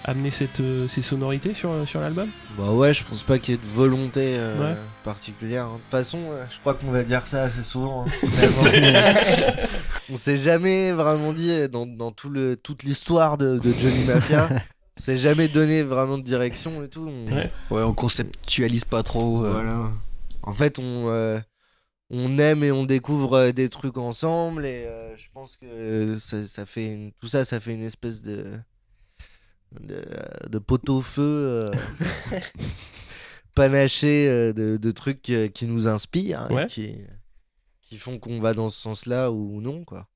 amener 0.06 0.32
cette, 0.32 0.60
euh, 0.60 0.88
ces 0.88 1.01
sonorités 1.01 1.53
sur, 1.53 1.72
sur 1.88 2.00
l'album? 2.00 2.29
Bah 2.58 2.72
ouais, 2.72 2.94
je 2.94 3.03
pense 3.03 3.24
pas 3.24 3.38
qu'il 3.39 3.53
y 3.53 3.58
ait 3.58 3.62
de 3.62 3.68
volonté 3.68 4.36
euh, 4.38 4.74
Ouais. 4.74 4.77
particulière. 5.03 5.65
hein. 5.65 5.74
De 5.75 5.82
toute 5.82 5.91
façon, 5.91 6.20
euh, 6.32 6.46
je 6.50 6.60
crois 6.60 6.74
qu'on 6.74 6.91
va 6.91 7.03
dire 7.03 7.25
ça 7.27 7.44
assez 7.44 7.63
souvent. 7.63 8.06
hein, 8.08 8.12
on 10.10 10.18
s'est 10.18 10.38
jamais 10.38 10.91
vraiment 10.91 11.34
dit 11.34 11.51
euh, 11.51 11.68
dans, 11.68 11.86
dans 11.86 12.12
tout 12.12 12.29
le, 12.29 12.56
toute 12.56 12.84
l'histoire 12.84 13.38
de, 13.38 13.58
de 13.60 13.72
Johnny 13.74 14.03
Mafia. 14.06 14.50
on 14.98 15.01
s'est 15.01 15.18
jamais 15.18 15.48
donné 15.48 15.84
vraiment 15.84 16.18
de 16.18 16.24
direction 16.24 16.84
et 16.84 16.88
tout. 16.89 17.08
On- 17.10 17.36
Ouais. 17.36 17.51
Ouais, 17.70 17.84
on 17.84 17.94
conceptualise 17.94 18.86
pas 18.86 19.03
trop. 19.03 19.46
euh, 19.46 19.51
Voilà. 19.51 19.89
En 20.44 20.53
fait, 20.53 20.79
on, 20.79 21.10
euh, 21.10 21.39
on 22.10 22.38
aime 22.39 22.63
et 22.63 22.72
on 22.72 22.86
découvre 22.86 23.34
euh, 23.38 23.51
des 23.51 23.70
trucs 23.70 23.98
ensemble 23.98 24.65
et 24.65 24.86
euh, 24.88 25.15
je 25.18 25.27
pense 25.34 25.58
que 25.58 25.65
euh, 25.65 26.18
ça, 26.20 26.48
ça 26.48 26.65
fait 26.65 26.86
une- 26.94 27.12
tout 27.20 27.27
ça, 27.27 27.46
ça 27.46 27.60
fait 27.60 27.74
une 27.74 27.84
espèce 27.84 28.22
de 28.22 28.46
de, 29.79 30.03
de 30.49 30.57
pot-au-feu 30.59 31.21
euh, 31.21 31.67
panaché 33.55 34.27
euh, 34.29 34.53
de, 34.53 34.77
de 34.77 34.91
trucs 34.91 35.21
qui, 35.21 35.49
qui 35.51 35.67
nous 35.67 35.88
inspirent, 35.88 36.41
hein, 36.43 36.47
Ouais. 36.53 36.65
qui, 36.67 36.95
qui 37.81 37.97
font 37.97 38.19
qu'on 38.19 38.39
va 38.39 38.53
dans 38.53 38.69
ce 38.69 38.79
sens-là 38.81 39.31
ou 39.31 39.61
non, 39.61 39.83
quoi. 39.85 40.07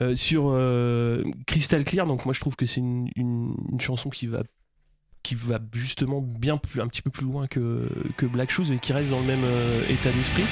Euh, 0.00 0.16
sur 0.16 0.44
euh, 0.48 1.22
Crystal 1.46 1.84
Clear, 1.84 2.06
donc 2.06 2.24
moi 2.24 2.32
je 2.32 2.40
trouve 2.40 2.56
que 2.56 2.64
c'est 2.64 2.80
une, 2.80 3.08
une- 3.14 3.54
une 3.72 3.78
chanson 3.78 4.08
qui 4.08 4.26
va 4.26 4.42
qui 5.22 5.34
va 5.34 5.58
justement 5.74 6.22
bien 6.22 6.56
plus 6.56 6.80
un 6.80 6.88
petit 6.88 7.02
peu 7.02 7.10
plus 7.10 7.26
loin 7.26 7.46
que, 7.46 7.90
que 8.16 8.24
Black 8.24 8.50
Shoes 8.50 8.72
et 8.72 8.78
qui 8.78 8.94
reste 8.94 9.10
dans 9.10 9.20
le 9.20 9.26
même 9.26 9.44
euh, 9.44 9.82
état 9.90 10.10
d'esprit. 10.10 10.44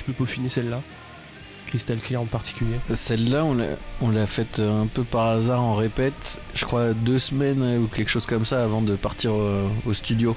Petit 0.00 0.12
peu 0.12 0.12
peaufiné 0.12 0.48
celle-là 0.48 0.80
Crystal 1.66 1.98
Clear 1.98 2.20
en 2.22 2.26
particulier 2.26 2.74
Celle-là, 2.92 3.44
on 3.44 3.54
l'a, 3.54 3.66
on 4.00 4.10
l'a 4.10 4.26
faite 4.26 4.58
un 4.58 4.86
peu 4.86 5.04
par 5.04 5.26
hasard 5.28 5.62
en 5.62 5.74
répète, 5.74 6.40
je 6.54 6.64
crois 6.64 6.92
deux 6.94 7.18
semaines 7.18 7.62
euh, 7.62 7.78
ou 7.78 7.86
quelque 7.86 8.10
chose 8.10 8.26
comme 8.26 8.44
ça 8.44 8.64
avant 8.64 8.82
de 8.82 8.96
partir 8.96 9.32
euh, 9.34 9.68
au 9.86 9.92
studio. 9.92 10.36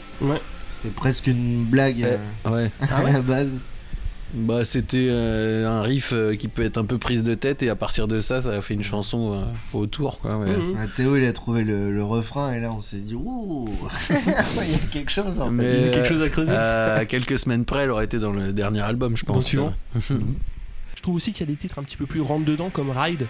C'était 0.71 0.93
presque 0.93 1.27
une 1.27 1.63
blague 1.63 2.03
euh, 2.03 2.17
Ouais. 2.45 2.69
Ah 2.81 2.97
à 2.97 3.03
ouais 3.03 3.13
la 3.13 3.21
base. 3.21 3.57
Bah, 4.33 4.65
c'était 4.65 5.07
euh, 5.11 5.69
un 5.69 5.83
riff 5.83 6.11
euh, 6.11 6.35
qui 6.35 6.47
peut 6.47 6.63
être 6.63 6.77
un 6.79 6.85
peu 6.85 6.97
prise 6.97 7.21
de 7.21 7.35
tête 7.35 7.61
et 7.61 7.69
à 7.69 7.75
partir 7.75 8.07
de 8.07 8.19
ça, 8.19 8.41
ça 8.41 8.51
a 8.51 8.61
fait 8.61 8.73
une 8.73 8.83
chanson 8.83 9.33
euh, 9.33 9.77
autour. 9.77 10.19
Quoi. 10.19 10.37
Mhm. 10.37 10.75
Ah, 10.77 10.85
Théo, 10.95 11.15
il 11.17 11.25
a 11.25 11.33
trouvé 11.33 11.63
le, 11.63 11.91
le 11.93 12.03
refrain 12.03 12.51
et 12.53 12.59
là, 12.59 12.73
on 12.73 12.81
s'est 12.81 12.97
dit, 12.97 13.13
ouh, 13.13 13.69
il 14.09 14.71
y 14.71 14.75
a 14.75 14.79
quelque 14.91 15.11
chose 15.11 15.39
en 15.39 15.51
fait. 15.51 15.81
Il 15.81 15.85
y 15.85 15.89
a 15.89 15.91
quelque 15.91 16.07
chose 16.07 16.21
à 16.23 16.29
creuser 16.29 16.51
euh, 16.51 16.97
à 16.99 17.05
quelques 17.05 17.37
semaines 17.37 17.63
près, 17.63 17.83
elle 17.83 17.91
aurait 17.91 18.05
été 18.05 18.17
dans 18.17 18.31
le 18.31 18.53
dernier 18.53 18.81
album, 18.81 19.15
je 19.15 19.23
pense. 19.23 19.45
suivant 19.45 19.73
Je 20.09 21.01
trouve 21.01 21.15
aussi 21.15 21.31
qu'il 21.31 21.41
y 21.47 21.49
a 21.49 21.53
des 21.53 21.59
titres 21.59 21.77
un 21.79 21.83
petit 21.83 21.97
peu 21.97 22.05
plus 22.05 22.21
rentre 22.21 22.45
dedans 22.45 22.69
comme 22.71 22.89
Ride. 22.89 23.27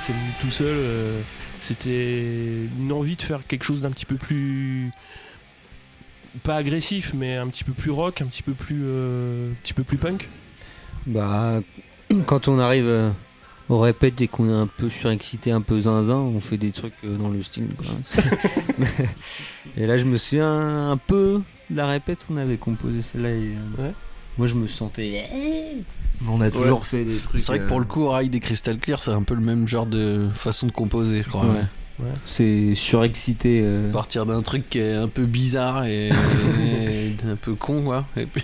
C'est 0.00 0.12
venu 0.12 0.30
tout 0.40 0.50
seul. 0.50 0.74
euh, 0.74 1.20
C'était 1.60 2.66
une 2.78 2.92
envie 2.92 3.16
de 3.16 3.22
faire 3.22 3.40
quelque 3.46 3.64
chose 3.64 3.80
d'un 3.82 3.90
petit 3.90 4.06
peu 4.06 4.16
plus 4.16 4.90
pas 6.44 6.56
agressif, 6.56 7.12
mais 7.14 7.36
un 7.36 7.48
petit 7.48 7.64
peu 7.64 7.72
plus 7.72 7.90
rock, 7.90 8.22
un 8.22 8.26
petit 8.26 8.42
peu 8.42 8.52
plus, 8.52 8.82
euh, 8.84 9.50
un 9.50 9.54
petit 9.62 9.72
peu 9.72 9.82
plus 9.82 9.96
punk. 9.98 10.28
Bah, 11.06 11.60
quand 12.26 12.46
on 12.48 12.58
arrive 12.60 12.86
euh, 12.86 13.10
au 13.68 13.80
répète 13.80 14.20
et 14.20 14.28
qu'on 14.28 14.48
est 14.48 14.52
un 14.52 14.68
peu 14.68 14.88
surexcité, 14.88 15.50
un 15.50 15.60
peu 15.60 15.80
zinzin, 15.80 16.14
on 16.16 16.38
fait 16.40 16.56
des 16.56 16.70
trucs 16.70 16.94
euh, 17.04 17.16
dans 17.16 17.28
le 17.30 17.42
style. 17.42 17.66
quoi. 17.76 17.86
et 19.76 19.86
là, 19.86 19.96
je 19.98 20.04
me 20.04 20.16
souviens 20.16 20.90
un 20.92 20.96
peu 20.96 21.42
de 21.68 21.76
la 21.76 21.86
répète, 21.88 22.26
on 22.30 22.36
avait 22.36 22.56
composé 22.58 23.02
celle-là. 23.02 23.30
et, 23.30 23.52
euh, 23.78 23.82
Ouais. 23.82 23.92
Moi, 24.40 24.46
je 24.46 24.54
me 24.54 24.66
sentais. 24.66 25.26
On 26.26 26.40
a 26.40 26.50
toujours 26.50 26.86
fait 26.86 27.04
des 27.04 27.18
trucs. 27.18 27.38
C'est 27.38 27.48
vrai 27.52 27.58
que 27.58 27.68
pour 27.68 27.78
le 27.78 27.84
coup, 27.84 28.08
Ride 28.08 28.34
et 28.34 28.40
Crystal 28.40 28.78
Clear, 28.78 29.02
c'est 29.02 29.10
un 29.10 29.22
peu 29.22 29.34
le 29.34 29.42
même 29.42 29.68
genre 29.68 29.84
de 29.84 30.28
façon 30.32 30.66
de 30.66 30.72
composer, 30.72 31.20
je 31.22 31.28
crois. 31.28 31.44
Ouais. 31.44 31.58
ouais. 32.06 32.10
C'est 32.24 32.74
surexcité. 32.74 33.60
euh, 33.62 33.92
Partir 33.92 34.24
d'un 34.24 34.40
truc 34.40 34.70
qui 34.70 34.78
est 34.78 34.94
un 34.94 35.08
peu 35.08 35.26
bizarre 35.26 35.84
et, 35.84 36.08
et 36.62 37.16
un 37.28 37.36
peu 37.36 37.54
con, 37.54 37.82
quoi. 37.82 38.06
Et 38.16 38.24
puis, 38.24 38.42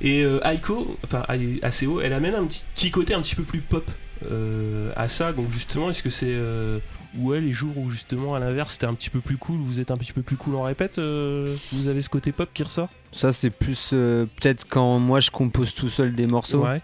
Et 0.00 0.22
euh, 0.22 0.40
Aiko, 0.42 0.96
enfin 1.04 1.22
ACO, 1.62 2.00
elle 2.00 2.14
amène 2.14 2.34
un 2.34 2.46
petit, 2.46 2.64
petit 2.74 2.90
côté 2.90 3.12
un 3.12 3.20
petit 3.20 3.34
peu 3.34 3.42
plus 3.42 3.60
pop 3.60 3.90
euh, 4.30 4.90
à 4.96 5.08
ça. 5.08 5.34
Donc 5.34 5.50
justement, 5.50 5.90
est-ce 5.90 6.02
que 6.02 6.08
c'est 6.08 6.30
euh, 6.30 6.78
ouais 7.18 7.40
les 7.40 7.50
jours 7.52 7.76
où 7.78 7.88
justement 7.90 8.34
à 8.34 8.38
l'inverse 8.38 8.74
c'était 8.74 8.86
un 8.86 8.94
petit 8.94 9.10
peu 9.10 9.20
plus 9.20 9.36
cool, 9.36 9.58
vous 9.58 9.80
êtes 9.80 9.90
un 9.90 9.96
petit 9.96 10.12
peu 10.12 10.22
plus 10.22 10.36
cool 10.36 10.54
en 10.56 10.62
répète, 10.62 10.98
euh, 10.98 11.54
vous 11.72 11.88
avez 11.88 12.02
ce 12.02 12.08
côté 12.08 12.32
pop 12.32 12.48
qui 12.52 12.62
ressort? 12.62 12.88
Ça, 13.12 13.32
c'est 13.32 13.50
plus 13.50 13.90
euh, 13.94 14.26
peut-être 14.40 14.66
quand 14.68 14.98
moi 14.98 15.20
je 15.20 15.30
compose 15.30 15.74
tout 15.74 15.88
seul 15.88 16.14
des 16.14 16.26
morceaux. 16.26 16.64
Ouais. 16.64 16.82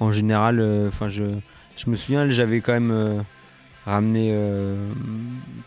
En 0.00 0.10
général, 0.10 0.58
euh, 0.60 0.88
enfin, 0.88 1.08
je, 1.08 1.24
je 1.76 1.88
me 1.90 1.96
souviens, 1.96 2.28
j'avais 2.28 2.60
quand 2.60 2.72
même 2.72 2.90
euh, 2.90 3.20
ramené 3.86 4.36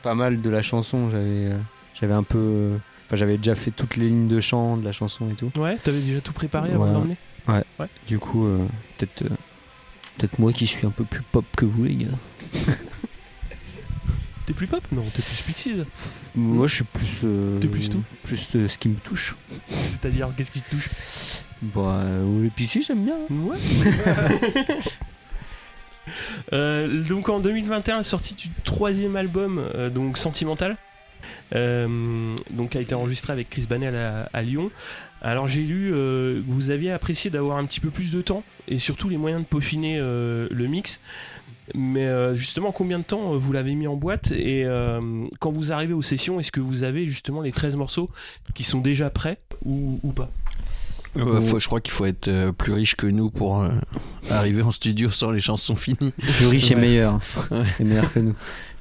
pas 0.04 0.13
mal 0.16 0.42
de 0.42 0.50
la 0.50 0.62
chanson. 0.62 1.10
J'avais, 1.10 1.51
j'avais 2.00 2.13
un 2.13 2.24
peu, 2.24 2.72
enfin, 3.06 3.16
j'avais 3.16 3.38
déjà 3.38 3.56
fait 3.56 3.72
toutes 3.72 3.96
les 3.96 4.10
lignes 4.10 4.27
de 4.27 4.39
chant 4.39 4.77
de 4.77 4.84
la 4.86 4.92
chanson 4.92 5.30
et 5.32 5.34
tout. 5.36 5.51
Ouais, 5.60 5.77
t'avais 5.77 6.01
déjà 6.01 6.22
tout 6.22 6.34
préparé 6.34 6.72
avant 6.74 6.84
Ouais. 6.84 6.89
de 6.89 6.94
l'emmener 6.94 7.18
Du 8.08 8.20
coup, 8.20 8.48
peut-être, 8.98 9.24
euh, 9.24 9.30
peut-être 10.18 10.38
moi 10.39 10.51
qui 10.54 10.68
suis 10.68 10.86
un 10.86 10.92
peu 10.92 11.06
plus 11.06 11.22
pop 11.32 11.46
que 11.56 11.66
vous, 11.66 11.86
les 11.86 11.96
gars. 11.96 12.08
T'es 14.48 14.54
plus 14.54 14.68
pop 14.68 14.82
Non, 14.94 15.04
t'es 15.13 15.22
plus 15.22 15.44
Pixies. 15.46 15.84
Moi, 16.34 16.68
je 16.68 16.75
suis 16.75 16.84
plus, 16.86 17.20
euh, 17.25 17.60
T'es 17.60 17.68
plus 17.68 17.89
tout 17.89 18.01
plus 18.24 18.48
euh, 18.56 18.70
ce 18.70 18.77
qui 18.77 18.88
me 18.88 18.96
touche. 18.96 19.36
C'est-à-dire, 19.70 20.30
qu'est-ce 20.36 20.51
qui 20.51 20.62
te 20.62 20.72
touche? 20.72 20.89
Bah, 21.62 22.00
euh, 22.06 22.48
puis 22.56 22.66
si, 22.66 22.82
j'aime 22.82 23.04
bien. 23.04 23.18
Ouais. 23.30 23.58
Euh, 26.54 27.04
donc 27.04 27.27
en 27.27 27.42
2021, 27.42 27.98
la 27.98 28.04
sortie 28.06 28.34
du 28.34 28.48
troisième 28.63 29.18
album, 29.18 29.60
euh, 29.75 29.89
donc 29.89 30.18
Sentimental, 30.18 30.77
euh, 31.54 32.34
donc 32.50 32.77
a 32.77 32.80
été 32.80 32.96
enregistré 32.96 33.34
avec 33.34 33.50
Chris 33.50 33.65
Banel 33.69 33.93
à, 33.93 34.30
à 34.32 34.41
Lyon. 34.41 34.72
Alors 35.22 35.50
j'ai 35.50 35.63
lu 35.63 35.89
que 35.91 36.41
vous 36.48 36.72
aviez 36.72 36.91
apprécié 36.91 37.30
d'avoir 37.30 37.58
un 37.58 37.65
petit 37.65 37.82
peu 37.82 37.89
plus 37.89 38.10
de 38.12 38.22
temps 38.22 38.43
et 38.69 38.80
surtout 38.80 39.10
les 39.10 39.17
moyens 39.17 39.41
de 39.43 39.48
peaufiner 39.48 39.98
le 40.00 40.67
mix. 40.67 41.02
Mais 41.75 42.06
euh, 42.06 42.34
justement, 42.36 42.71
combien 42.71 42.99
de 42.99 43.03
temps 43.03 43.34
euh, 43.34 43.38
vous 43.38 43.51
l'avez 43.51 43.75
mis 43.75 43.88
en 43.88 43.95
boîte 43.95 44.32
et 44.32 44.63
euh, 44.65 45.25
quand 45.39 45.51
vous 45.51 45.71
arrivez 45.71 45.93
aux 45.93 46.01
sessions, 46.01 46.39
est-ce 46.39 46.51
que 46.51 46.62
vous 46.62 46.84
avez 46.84 47.06
justement 47.08 47.41
les 47.41 47.51
13 47.51 47.75
morceaux 47.75 48.10
qui 48.56 48.63
sont 48.63 48.80
déjà 48.80 49.10
prêts 49.10 49.39
ou, 49.65 49.99
ou 50.03 50.12
pas? 50.12 50.30
Ouais, 51.15 51.41
faut- 51.41 51.60
je 51.60 51.65
crois 51.67 51.82
qu'il 51.82 51.93
faut 51.93 52.06
être 52.06 52.27
euh, 52.27 52.51
plus 52.51 52.73
riche 52.73 52.95
que 52.95 53.08
nous 53.08 53.32
pour 53.32 53.62
euh, 53.62 53.69
arriver 54.30 54.62
en 54.62 54.71
studio 54.71 55.10
sans 55.10 55.32
les 55.32 55.39
chansons 55.39 55.75
finies. 55.75 56.13
Plus 56.38 56.47
riche 56.47 56.69
et 56.71 56.75
meilleur. 56.75 57.19
Ouais. 57.49 57.63
C'est 57.75 57.84
meilleur 57.84 58.13
que 58.13 58.19
nous. 58.19 58.36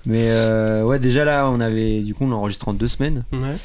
Mais 0.05 0.27
euh, 0.29 0.85
ouais, 0.85 0.99
déjà 0.99 1.25
là, 1.25 1.49
on 1.51 1.61
avait, 1.61 2.01
du 2.03 2.15
coup, 2.15 2.25
on 2.27 2.33
enregistre 2.33 2.69
en 2.69 2.75
deux 2.75 2.89
semaines. 2.89 3.25
Ouais. 3.33 3.57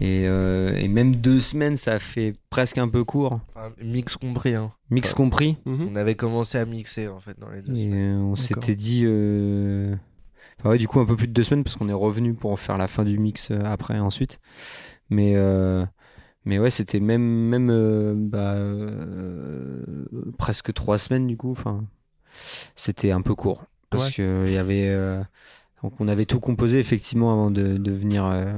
Et, 0.00 0.26
euh, 0.26 0.74
et 0.76 0.88
même 0.88 1.14
deux 1.16 1.40
semaines, 1.40 1.76
ça 1.76 1.98
fait 1.98 2.34
presque 2.48 2.78
un 2.78 2.88
peu 2.88 3.04
court. 3.04 3.40
Enfin, 3.54 3.70
mix 3.82 4.16
compris. 4.16 4.54
Hein. 4.54 4.72
Mix 4.90 5.12
compris. 5.12 5.58
Mhm. 5.66 5.88
On 5.92 5.96
avait 5.96 6.14
commencé 6.14 6.56
à 6.58 6.64
mixer 6.64 7.08
en 7.08 7.20
fait 7.20 7.38
dans 7.38 7.50
les 7.50 7.60
deux 7.60 7.74
Et 7.74 7.82
semaines. 7.82 8.16
euh, 8.18 8.22
on 8.22 8.32
D'accord. 8.32 8.38
s'était 8.38 8.74
dit. 8.74 9.02
euh, 9.04 9.94
enfin, 10.58 10.70
ouais, 10.70 10.78
du 10.78 10.88
coup, 10.88 11.00
un 11.00 11.04
peu 11.06 11.16
plus 11.16 11.28
de 11.28 11.32
deux 11.34 11.44
semaines 11.44 11.64
parce 11.64 11.76
qu'on 11.76 11.88
est 11.90 11.92
revenu 11.92 12.32
pour 12.34 12.58
faire 12.58 12.78
la 12.78 12.88
fin 12.88 13.04
du 13.04 13.18
mix 13.18 13.50
après, 13.50 13.98
ensuite. 13.98 14.40
Mais, 15.10 15.34
euh, 15.36 15.84
mais 16.46 16.58
ouais, 16.58 16.70
c'était 16.70 17.00
même, 17.00 17.22
même 17.22 17.68
euh, 17.70 18.14
bah, 18.16 18.54
euh, 18.54 19.84
presque 20.38 20.72
trois 20.72 20.98
semaines 20.98 21.26
du 21.26 21.36
coup. 21.36 21.50
Enfin, 21.50 21.84
c'était 22.74 23.10
un 23.10 23.20
peu 23.20 23.34
court 23.34 23.64
parce 23.90 24.06
Ouais. 24.08 24.12
que 24.14 24.44
il 24.46 24.52
y 24.54 24.56
avait. 24.58 24.88
Donc 25.82 25.94
on 26.00 26.08
avait 26.08 26.26
tout 26.26 26.40
composé 26.40 26.78
effectivement 26.78 27.32
avant 27.32 27.50
de, 27.50 27.76
de 27.78 27.90
venir, 27.92 28.24
euh, 28.26 28.52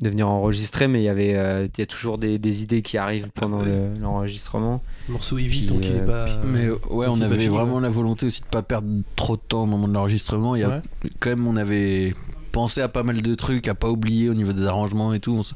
de 0.00 0.08
venir 0.08 0.28
enregistrer, 0.28 0.86
mais 0.88 1.00
il 1.00 1.04
y 1.04 1.08
avait 1.08 1.34
euh, 1.36 1.66
il 1.66 1.80
y 1.80 1.82
a 1.82 1.86
toujours 1.86 2.18
des, 2.18 2.38
des 2.38 2.62
idées 2.62 2.82
qui 2.82 2.98
arrivent 2.98 3.30
pendant 3.34 3.62
le- 3.62 3.92
l'enregistrement. 4.00 4.82
Le 5.08 5.14
morceau 5.14 5.38
est 5.38 5.42
vite, 5.42 5.66
Puis, 5.66 5.74
donc 5.76 5.84
il 5.86 5.96
est 5.96 6.00
euh, 6.00 6.06
pas. 6.06 6.26
Mais 6.46 6.68
ouais, 6.90 7.06
donc 7.06 7.16
on 7.18 7.20
avait 7.20 7.48
vraiment 7.48 7.80
la 7.80 7.88
volonté 7.90 8.26
aussi 8.26 8.42
de 8.42 8.46
pas 8.46 8.62
perdre 8.62 8.88
trop 9.16 9.36
de 9.36 9.42
temps 9.46 9.62
au 9.64 9.66
moment 9.66 9.88
de 9.88 9.94
l'enregistrement. 9.94 10.54
Il 10.54 10.60
y 10.60 10.64
a 10.64 10.68
Ouais. 10.68 10.80
quand 11.20 11.30
même, 11.30 11.46
on 11.46 11.56
avait 11.56 12.14
pensé 12.52 12.82
à 12.82 12.88
pas 12.88 13.02
mal 13.02 13.22
de 13.22 13.34
trucs, 13.34 13.66
à 13.66 13.74
pas 13.74 13.88
oublier 13.88 14.28
au 14.28 14.34
niveau 14.34 14.52
des 14.52 14.66
arrangements 14.66 15.14
et 15.14 15.20
tout. 15.20 15.32
On, 15.32 15.40
s- 15.40 15.54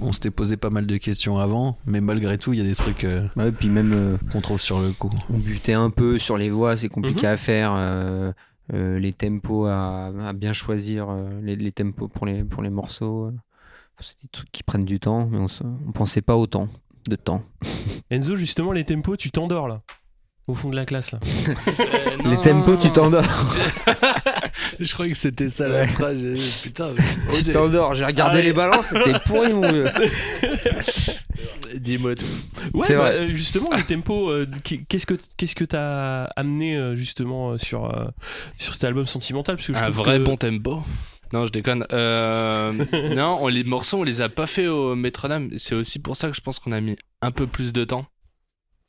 on 0.00 0.12
s'était 0.12 0.30
posé 0.30 0.56
pas 0.56 0.70
mal 0.70 0.86
de 0.86 0.96
questions 0.96 1.38
avant, 1.38 1.76
mais 1.86 2.00
malgré 2.00 2.38
tout, 2.38 2.52
il 2.52 2.60
y 2.60 2.62
a 2.62 2.64
des 2.64 2.76
trucs 2.76 3.02
euh, 3.02 3.26
Ouais, 3.36 3.50
puis 3.50 3.68
même. 3.68 3.92
euh, 3.92 4.16
qu'on 4.32 4.40
trouve 4.40 4.60
sur 4.60 4.78
le 4.78 4.92
coup. 4.92 5.10
on 5.28 5.38
butait 5.38 5.72
un 5.72 5.90
peu 5.90 6.18
sur 6.18 6.38
les 6.38 6.48
voix, 6.48 6.76
c'est 6.76 6.88
compliqué 6.88 7.26
Mhm. 7.26 7.32
à 7.32 7.36
faire. 7.36 7.72
Euh, 8.74 8.98
les 8.98 9.12
tempos 9.12 9.66
à, 9.66 10.06
à 10.28 10.32
bien 10.32 10.52
choisir, 10.52 11.08
euh, 11.10 11.40
les, 11.42 11.56
les 11.56 11.72
tempos 11.72 12.08
pour 12.08 12.26
les, 12.26 12.44
pour 12.44 12.62
les 12.62 12.70
morceaux. 12.70 13.26
euh. 13.26 13.32
c'est 14.00 14.20
des 14.22 14.28
trucs 14.28 14.50
qui 14.52 14.62
prennent 14.62 14.84
du 14.84 14.98
temps, 15.00 15.26
mais 15.30 15.38
on, 15.38 15.46
on 15.88 15.92
pensait 15.92 16.22
pas 16.22 16.36
autant 16.36 16.68
de 17.08 17.16
temps. 17.16 17.42
Enzo, 18.10 18.36
justement, 18.36 18.72
les 18.72 18.84
tempos, 18.84 19.16
tu 19.16 19.30
t'endors 19.30 19.68
là. 19.68 19.82
Au 20.48 20.54
fond 20.54 20.70
de 20.70 20.76
la 20.76 20.84
classe 20.86 21.10
là. 21.10 21.18
les 22.24 22.36
tempos, 22.38 22.76
tu 22.76 22.90
t'endors. 22.92 23.24
Je 24.80 24.92
croyais 24.94 25.10
que 25.12 25.18
c'était 25.18 25.48
ça 25.48 25.66
la 25.68 25.86
phrase. 25.88 26.20
j'ai- 26.20 26.62
Putain. 26.62 26.90
mais- 26.96 27.32
tu 27.44 27.50
t'endors. 27.50 27.94
J'ai 27.94 28.04
regardé 28.04 28.38
Ah, 28.38 28.42
les 28.42 28.52
balances, 28.52 28.86
c'était 28.86 29.18
pourri, 29.26 29.52
mon 29.52 29.72
vieux. 29.72 29.88
Dis-moi 31.76 32.14
tout. 32.16 32.24
Ouais, 32.74 32.86
C'est 32.86 32.96
bah, 32.96 33.10
vrai. 33.10 33.16
euh, 33.16 33.28
justement, 33.28 33.70
les 33.74 33.82
tempos, 33.84 34.30
euh, 34.30 34.46
qu'est- 34.64 34.84
qu'est-ce 34.88 35.06
que 35.06 35.14
qu'est-ce 35.36 35.54
que 35.54 35.64
t'as 35.64 36.24
amené 36.36 36.76
euh, 36.76 36.96
justement 36.96 37.52
euh, 37.52 37.58
sur 37.58 37.84
euh, 37.94 38.06
sur 38.58 38.74
cet 38.74 38.84
album 38.84 39.06
sentimental? 39.06 39.56
Parce 39.56 39.66
que 39.68 39.74
je 39.74 39.82
Un 39.82 39.90
vrai 39.90 40.18
que- 40.18 40.24
bon 40.24 40.36
tempo. 40.36 40.82
Non, 41.32 41.44
je 41.44 41.50
déconne. 41.50 41.84
Euh, 41.92 42.72
non, 43.16 43.38
on, 43.40 43.48
les 43.48 43.64
morceaux, 43.64 43.98
on 43.98 44.04
les 44.04 44.20
a 44.20 44.28
pas 44.28 44.46
fait 44.46 44.68
au 44.68 44.94
métronome. 44.94 45.50
C'est 45.58 45.74
aussi 45.74 45.98
pour 45.98 46.16
ça 46.16 46.28
que 46.28 46.36
je 46.36 46.40
pense 46.40 46.58
qu'on 46.60 46.72
a 46.72 46.80
mis 46.80 46.96
un 47.20 47.32
peu 47.32 47.46
plus 47.46 47.72
de 47.72 47.84
temps. 47.84 48.06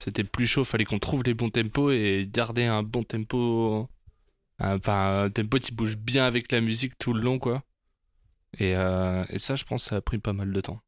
C'était 0.04 0.24
plus 0.24 0.46
chaud, 0.46 0.64
fallait 0.64 0.86
qu'on 0.86 1.00
trouve 1.00 1.24
les 1.24 1.34
bons 1.34 1.50
tempos 1.50 1.90
et 1.92 2.30
garder 2.32 2.66
un 2.66 2.84
bon 2.84 3.02
tempo. 3.04 3.90
Enfin, 4.60 5.24
un 5.26 5.30
tempo 5.32 5.58
qui 5.58 5.72
bouge 5.72 5.98
bien 5.98 6.26
avec 6.26 6.52
la 6.52 6.62
musique 6.62 6.98
tout 7.00 7.14
le 7.14 7.22
long, 7.22 7.40
quoi. 7.40 7.64
Et, 8.60 8.76
euh, 8.76 9.24
et 9.30 9.40
ça, 9.40 9.56
je 9.56 9.64
pense, 9.66 9.86
ça 9.86 9.98
a 9.98 10.02
pris 10.02 10.20
pas 10.20 10.34
mal 10.34 10.52
de 10.54 10.62
temps. 10.62 10.80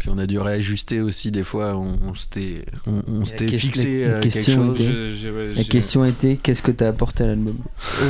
Puis 0.00 0.08
on 0.08 0.16
a 0.16 0.26
dû 0.26 0.38
réajuster 0.38 1.00
aussi 1.02 1.30
des 1.30 1.42
fois. 1.44 1.76
On, 1.76 1.98
on 2.08 2.14
s'était, 2.14 2.64
on, 2.86 3.02
on 3.06 3.24
s'était 3.26 3.46
fixé 3.58 4.00
la 4.00 4.06
euh, 4.08 4.20
quelque 4.22 4.32
question 4.32 4.66
chose. 4.74 4.80
était- 4.80 4.90
Je- 4.90 5.10
j'ai- 5.12 5.30
ouais, 5.30 5.52
La 5.54 5.62
question 5.64 6.04
était 6.06 6.36
qu'est-ce 6.42 6.62
que 6.62 6.72
t'as 6.72 6.88
apporté 6.88 7.22
à 7.24 7.26
l'album? 7.26 7.58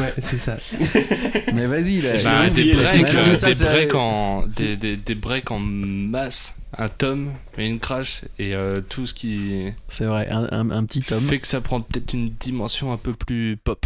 Ouais, 0.00 0.14
c'est 0.20 0.38
ça. 0.38 0.56
Mais 1.52 1.66
vas-y 1.66 2.00
là. 2.00 2.10
Bah, 2.22 2.48
des, 2.48 2.72
breaks, 2.74 3.04
euh, 3.04 3.34
Ça, 3.36 3.48
des, 3.52 3.64
breaks 3.64 3.94
en, 3.96 4.46
des, 4.46 4.76
des, 4.76 4.96
des 4.96 5.14
breaks 5.16 5.50
en 5.50 5.58
masse, 5.58 6.54
un 6.78 6.88
tome 6.88 7.32
et 7.58 7.66
une 7.66 7.80
crash, 7.80 8.22
et 8.38 8.56
euh, 8.56 8.80
tout 8.88 9.04
ce 9.04 9.12
qui 9.12 9.64
C'est 9.88 10.04
vrai, 10.04 10.28
un, 10.30 10.44
un- 10.52 10.70
un 10.70 10.84
petit 10.84 11.00
tome. 11.00 11.20
fait 11.20 11.40
que 11.40 11.46
ça 11.48 11.60
prend 11.60 11.80
peut-être 11.80 12.12
une 12.14 12.30
dimension 12.38 12.92
un 12.92 12.98
peu 12.98 13.14
plus 13.14 13.56
pop. 13.56 13.84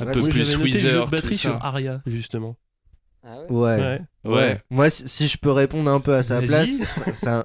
Un 0.00 0.06
Ouais, 0.06 0.14
peu 0.14 0.20
oui, 0.20 0.30
plus 0.30 0.56
Weezer. 0.56 1.04
de 1.04 1.10
batterie 1.10 1.36
sur 1.36 1.62
Aria 1.64 2.00
justement. 2.06 2.56
Ouais. 3.24 3.78
Ouais. 3.78 4.00
Ouais. 4.24 4.60
Moi, 4.70 4.90
si, 4.90 5.08
si 5.08 5.28
je 5.28 5.38
peux 5.38 5.50
répondre 5.52 5.90
un 5.90 6.00
peu 6.00 6.14
à 6.14 6.22
sa 6.22 6.40
place, 6.48 6.68
c'est- 7.14 7.28
un, 7.28 7.44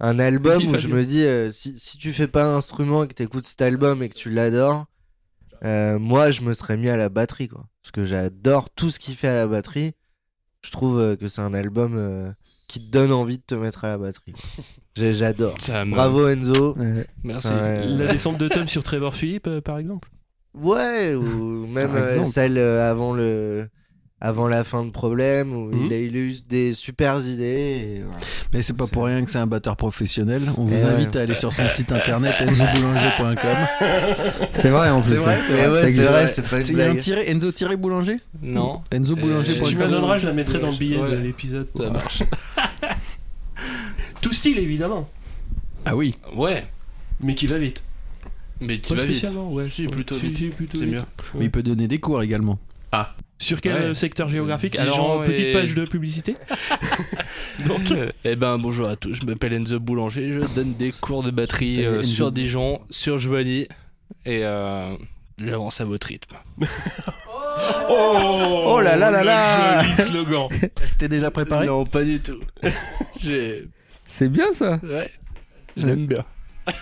un 0.00 0.18
album 0.18 0.62
où 0.68 0.72
je 0.78 0.88
me 0.88 1.04
dis, 1.04 1.22
euh, 1.24 1.50
si, 1.52 1.78
si 1.78 1.96
tu 1.98 2.12
fais 2.12 2.26
pas 2.28 2.44
un 2.44 2.56
instrument 2.56 3.04
et 3.04 3.08
que 3.08 3.14
t'écoutes 3.14 3.46
cet 3.46 3.62
album 3.62 4.02
et 4.02 4.08
que 4.08 4.14
tu 4.14 4.30
l'adores, 4.30 4.86
euh, 5.64 5.98
moi, 5.98 6.30
je 6.32 6.42
me 6.42 6.54
serais 6.54 6.76
mis 6.76 6.88
à 6.88 6.96
la 6.96 7.08
batterie, 7.08 7.48
quoi. 7.48 7.66
Parce 7.82 7.92
que 7.92 8.04
j'adore 8.04 8.68
tout 8.70 8.90
ce 8.90 8.98
qu'il 8.98 9.14
fait 9.14 9.28
à 9.28 9.34
la 9.34 9.46
batterie. 9.46 9.92
Je 10.64 10.70
trouve 10.70 10.98
euh, 10.98 11.16
que 11.16 11.28
c'est 11.28 11.40
un 11.40 11.54
album 11.54 11.94
euh, 11.96 12.30
qui 12.68 12.80
te 12.80 12.90
donne 12.90 13.12
envie 13.12 13.38
de 13.38 13.42
te 13.44 13.54
mettre 13.54 13.84
à 13.84 13.88
la 13.88 13.98
batterie. 13.98 14.34
J'adore. 14.96 15.56
Bravo 15.96 16.28
Enzo. 16.28 16.74
Ouais. 16.76 17.06
Merci. 17.22 17.48
La 17.96 18.12
descente 18.12 18.38
de 18.38 18.48
Tom 18.48 18.66
sur 18.68 18.82
Trevor 18.82 19.14
Philippe 19.14 19.46
euh, 19.46 19.60
par 19.60 19.78
exemple? 19.78 20.08
Ouais, 20.54 21.14
ou 21.14 21.66
même 21.66 21.94
euh, 21.94 22.08
celle 22.24 22.58
euh, 22.58 22.90
avant 22.90 23.14
le 23.14 23.68
avant 24.24 24.46
la 24.46 24.62
fin 24.62 24.84
de 24.84 24.90
problème 24.90 25.52
où 25.52 25.70
il, 25.72 25.92
a, 25.92 25.96
il 25.98 26.14
a 26.16 26.18
eu 26.20 26.34
des 26.48 26.74
super 26.74 27.18
idées. 27.26 27.96
et 27.98 28.02
voilà. 28.04 28.20
Mais 28.54 28.62
c'est 28.62 28.76
pas 28.76 28.86
pour 28.86 29.04
rien 29.06 29.24
que 29.24 29.30
c'est 29.32 29.38
un 29.38 29.48
batteur 29.48 29.76
professionnel. 29.76 30.42
On 30.56 30.64
vous 30.64 30.76
Eh 30.78 30.84
ouais. 30.84 30.90
invite 30.90 31.16
à 31.16 31.22
aller 31.22 31.34
sur 31.34 31.52
son 31.52 31.68
site 31.68 31.90
internet 31.90 32.34
enzoboulanger.com. 32.40 33.88
C'est 34.52 34.70
vrai 34.70 34.90
en 34.90 35.00
plus. 35.00 35.10
C'est 35.10 35.16
vrai, 35.16 35.36
ça. 35.38 35.42
c'est 35.48 35.52
Mais 35.54 35.66
vrai, 35.66 35.80
c'est 35.82 35.88
existe. 35.88 36.06
vrai, 36.10 36.26
c'est 36.28 36.42
pas 36.48 36.60
une 36.68 36.74
blague. 36.76 36.98
tiré 36.98 37.30
Enzo-boulanger 37.30 38.20
Non. 38.42 38.80
Enzoboulanger.com. 38.94 39.68
Tu 39.68 39.74
me 39.74 39.80
la 39.80 39.88
donneras, 39.88 40.18
je 40.18 40.26
la 40.28 40.32
mettrai 40.34 40.60
dans 40.60 40.70
le 40.70 40.76
billet 40.76 40.98
Ouais. 40.98 41.10
de 41.10 41.16
l'épisode. 41.16 41.66
Ça 41.76 41.90
marche. 41.90 42.22
Tout 44.20 44.32
style, 44.32 44.58
évidemment, 44.58 45.08
Ah 45.84 45.96
oui. 45.96 46.14
Ouais. 46.36 46.64
mais 47.20 47.34
qui 47.34 47.48
va 47.48 47.58
vite. 47.58 47.82
Mais 48.60 48.78
tu 48.78 48.90
Pas 48.94 49.00
vas 49.00 49.04
vite. 49.06 49.16
spécialement, 49.16 49.52
ouais. 49.52 49.68
Si, 49.68 49.86
plutôt 49.88 50.14
Si, 50.14 50.26
vite. 50.28 50.36
si, 50.36 50.46
plutôt 50.50 50.78
C'est 50.78 50.84
vite. 50.84 50.94
mieux. 50.94 51.02
Mais 51.34 51.44
il 51.46 51.50
peut 51.50 51.64
donner 51.64 51.88
des 51.88 51.98
cours 51.98 52.22
également. 52.22 52.58
Sur 53.42 53.60
quel 53.60 53.72
Ouais. 53.74 53.80
euh, 53.80 53.94
secteur 53.94 54.28
géographique? 54.28 54.74
Dijon 54.80 54.94
Alors, 54.94 55.24
petite 55.24 55.46
et- 55.46 55.52
page 55.52 55.74
de 55.74 55.84
publicité. 55.84 56.34
Donc, 57.66 57.92
Eh 58.24 58.36
ben 58.36 58.56
bonjour 58.56 58.88
à 58.88 58.94
tous, 58.96 59.14
je 59.14 59.26
m'appelle 59.26 59.52
Enzo 59.54 59.80
Boulanger, 59.80 60.30
je 60.32 60.40
donne 60.54 60.74
des 60.74 60.92
cours 60.92 61.22
de 61.24 61.30
batterie 61.32 61.84
euh, 61.84 62.02
sur 62.04 62.30
Dijon, 62.30 62.80
sur 62.90 63.18
Joigny 63.18 63.66
et 64.24 64.44
euh, 64.44 64.94
j'avance 65.44 65.80
à 65.80 65.84
votre 65.84 66.06
rythme. 66.06 66.36
oh, 67.90 68.80
là 68.82 68.96
là 68.96 69.10
là 69.10 69.20
le 69.20 69.26
là. 69.26 69.82
Joli 69.82 69.96
slogan. 70.08 70.48
C'était 70.84 71.08
déjà 71.08 71.30
préparé 71.30 71.66
Non, 71.66 71.84
pas 71.84 72.04
du 72.04 72.20
tout. 72.20 72.38
J'ai 73.20 73.66
C'est 74.06 74.28
bien 74.28 74.52
ça? 74.52 74.78
ouais, 74.82 75.10
j'aime 75.76 76.06
bien. 76.06 76.24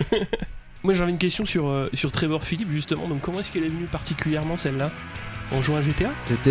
Moi, 0.83 0.93
j'avais 0.93 1.11
une 1.11 1.17
question 1.19 1.45
sur, 1.45 1.67
euh, 1.67 1.89
sur 1.93 2.11
Trevor 2.11 2.43
Philippe, 2.43 2.71
justement. 2.71 3.07
Donc, 3.07 3.21
comment 3.21 3.39
est-ce 3.39 3.51
qu'elle 3.51 3.63
est 3.65 3.69
venue 3.69 3.85
particulièrement, 3.85 4.57
celle-là? 4.57 4.89
En 5.51 5.61
jouant 5.61 5.77
à 5.77 5.81
GTA 5.81 6.11
C'est 6.21 6.41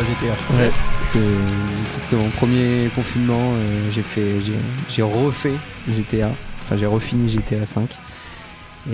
GTA. 0.00 0.56
Ouais, 0.56 0.70
c'est 1.02 1.18
exactement. 1.18 2.28
Premier 2.36 2.88
confinement, 2.94 3.38
euh, 3.54 3.90
j'ai 3.90 4.02
fait, 4.02 4.40
j'ai, 4.88 5.02
refait 5.02 5.54
GTA. 5.88 6.30
Enfin, 6.62 6.76
j'ai 6.76 6.86
refini 6.86 7.28
GTA 7.28 7.66
5. 7.66 7.88
Et 7.90 7.90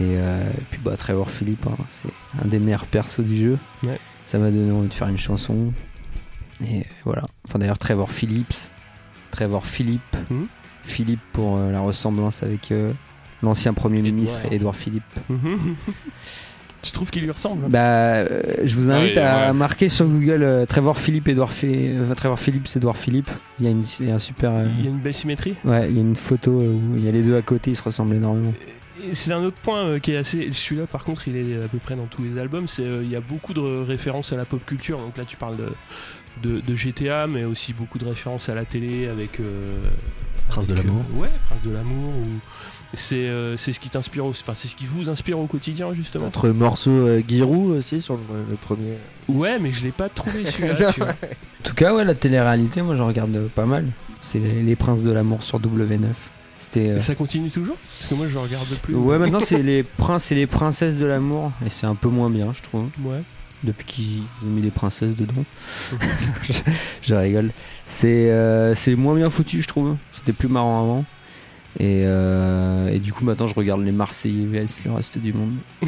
euh, 0.01 0.51
puis 0.71 0.81
bah 0.83 0.97
Trevor 0.97 1.31
Philippe, 1.31 1.66
hein, 1.66 1.77
c'est 1.90 2.09
un 2.42 2.49
des 2.49 2.59
meilleurs 2.59 2.87
persos 2.87 3.21
du 3.21 3.38
jeu. 3.38 3.59
Ouais. 3.85 3.99
Ça 4.27 4.38
m'a 4.38 4.51
donné 4.51 4.73
envie 4.73 4.88
de 4.88 4.95
faire 4.95 5.09
une 5.09 5.19
chanson. 5.19 5.73
Et 6.64 6.83
voilà. 7.05 7.23
Enfin 7.47 7.59
d'ailleurs 7.59 7.79
Trevor 7.79 8.11
Phillips, 8.11 8.73
Trevor 9.31 9.64
Philippe, 9.66 10.16
Mhm. 10.31 10.47
Philippe 10.83 11.21
pour 11.33 11.57
euh, 11.59 11.71
la 11.71 11.81
ressemblance 11.81 12.42
avec 12.42 12.73
l'ancien 13.42 13.75
premier 13.75 14.03
ministre 14.03 14.40
Édouard 14.51 14.75
Philippe. 14.77 15.05
Tu 16.83 16.93
trouves 16.93 17.11
qu'il 17.11 17.23
lui 17.23 17.31
ressemble? 17.31 17.69
Bah, 17.69 17.81
euh, 18.15 18.43
je 18.65 18.75
vous 18.77 18.91
invite 18.91 19.17
Ouais, 19.17 19.23
à 19.23 19.47
ouais. 19.49 19.53
marquer 19.53 19.89
sur 19.89 20.07
Google 20.07 20.43
euh, 20.43 20.67
Trevor 20.67 20.97
Philippe, 20.99 21.27
Edouard 21.29 21.51
Phé- 21.53 21.91
euh, 21.97 22.15
Trevor 22.15 22.39
Philippe, 22.39 22.69
Edouard 22.77 22.97
Philippe. 22.97 23.31
Il 23.59 23.65
y 23.65 23.69
a, 23.69 23.71
une, 23.73 23.85
il 24.01 24.09
y 24.09 24.11
a 24.11 24.15
un 24.15 24.19
super. 24.19 24.53
euh, 24.53 24.69
Il 24.79 24.85
y 24.85 24.87
a 24.87 24.91
une 24.91 24.99
belle 25.01 25.15
symétrie? 25.15 25.55
Ouais, 25.65 25.89
il 25.89 25.97
y 25.97 25.99
a 25.99 26.03
une 26.03 26.15
photo 26.17 26.53
où 26.53 26.81
il 26.97 27.05
y 27.05 27.09
a 27.09 27.12
les 27.12 27.23
deux 27.23 27.37
à 27.37 27.43
côté, 27.43 27.71
ils 27.73 27.77
se 27.77 27.83
ressemblent 27.83 28.15
énormément. 28.15 28.53
Et 29.05 29.15
C'est 29.15 29.33
un 29.33 29.43
autre 29.43 29.59
point 29.62 29.99
qui 29.99 30.12
est 30.12 30.17
assez. 30.17 30.49
Celui-là, 30.53 30.87
par 30.87 31.05
contre, 31.05 31.27
il 31.29 31.37
est 31.37 31.57
à 31.65 31.69
peu 31.69 31.79
près 31.79 31.97
dans 31.97 32.07
tous 32.07 32.23
les 32.23 32.39
albums. 32.39 32.69
C'est 32.69 32.85
il 32.85 33.11
y 33.11 33.17
a 33.17 33.21
beaucoup 33.21 33.53
de 33.55 33.61
références 33.85 34.33
à 34.33 34.37
la 34.37 34.45
pop 34.45 34.65
culture. 34.65 34.99
Donc 34.99 35.17
là, 35.19 35.25
tu 35.27 35.37
parles 35.37 35.57
de, 35.57 35.69
de, 36.43 36.61
de 36.61 36.75
GTA, 36.75 37.27
mais 37.27 37.45
aussi 37.45 37.73
beaucoup 37.73 37.99
de 37.99 38.05
références 38.07 38.49
à 38.49 38.55
la 38.55 38.65
télé 38.65 39.09
avec. 39.09 39.41
euh, 39.41 39.79
Prince 40.49 40.67
de 40.69 40.75
l'amour. 40.75 41.03
euh, 41.15 41.21
ouais, 41.23 41.31
Prince 41.49 41.62
de 41.65 41.71
l'amour. 41.73 42.11
Ou... 42.11 42.76
C'est 42.97 43.29
euh, 43.29 43.57
c'est 43.57 43.73
ce 43.73 43.79
qui 43.81 43.91
t'inspire, 43.91 44.25
au- 44.27 44.31
enfin 44.31 44.55
c'est 44.55 44.69
ce 44.69 44.75
qui 44.75 44.87
vous 44.87 45.09
inspire 45.09 45.39
au 45.39 45.47
quotidien 45.47 45.93
justement. 45.95 46.25
Notre 46.25 46.49
morceau 46.49 46.91
euh, 46.91 47.23
Giroud 47.27 47.77
aussi 47.77 48.01
sur 48.03 48.15
le, 48.15 48.21
le 48.51 48.57
premier. 48.57 48.95
Ouais, 49.29 49.59
mais 49.61 49.71
je 49.71 49.85
l'ai 49.85 49.93
pas 49.93 50.09
trouvé 50.09 50.45
celui-là. 50.51 50.91
En 51.01 51.63
tout 51.63 51.75
cas, 51.75 51.95
ouais, 51.95 52.05
la 52.05 52.15
télé-réalité, 52.15 52.81
moi, 52.83 52.97
j'en 52.97 53.07
regarde 53.07 53.35
euh, 53.37 53.49
pas 53.55 53.67
mal. 53.67 53.85
C'est 54.21 54.39
les, 54.39 54.63
les 54.63 54.77
Princes 54.77 55.03
de 55.03 55.11
l'amour 55.13 55.43
sur 55.43 55.61
W9. 55.61 56.01
C'était. 56.59 56.89
euh, 56.91 56.99
ça 56.99 57.15
continue 57.15 57.51
toujours? 57.51 57.77
Parce 57.99 58.09
que 58.11 58.15
moi, 58.15 58.27
je 58.29 58.39
regarde 58.39 58.67
plus. 58.83 58.95
Ouais, 58.95 59.19
maintenant, 59.19 59.41
c'est 59.41 59.63
les 59.63 59.83
princes 59.83 60.33
et 60.33 60.35
les 60.35 60.47
princesses 60.47 60.97
de 60.97 61.05
l'amour. 61.07 61.53
Et 61.65 61.69
c'est 61.71 61.87
un 61.87 61.95
peu 61.95 62.09
moins 62.09 62.31
bien, 62.31 62.53
je 62.55 62.63
trouve. 62.63 62.87
Ouais. 63.05 63.21
Depuis 63.63 63.85
qu'ils 63.87 64.23
ont 64.45 64.51
mis 64.51 64.63
des 64.63 64.71
princesses 64.71 65.15
dedans. 65.17 65.45
je, 66.43 66.53
je 67.03 67.15
rigole. 67.15 67.51
C'est 67.85 68.31
euh, 68.31 68.75
c'est 68.75 68.95
moins 68.95 69.15
bien 69.15 69.29
foutu, 69.29 69.61
je 69.63 69.69
trouve. 69.69 69.97
C'était 70.13 70.33
plus 70.33 70.49
marrant 70.49 70.83
avant. 70.83 71.05
Et, 71.79 72.03
euh, 72.05 72.89
et 72.89 72.99
du 72.99 73.12
coup, 73.12 73.25
maintenant, 73.25 73.47
je 73.47 73.55
regarde 73.55 73.83
les 73.83 73.93
Marseillais 73.93 74.47
vs 74.47 74.85
le 74.85 74.93
reste 74.93 75.19
du 75.19 75.33
monde. 75.33 75.57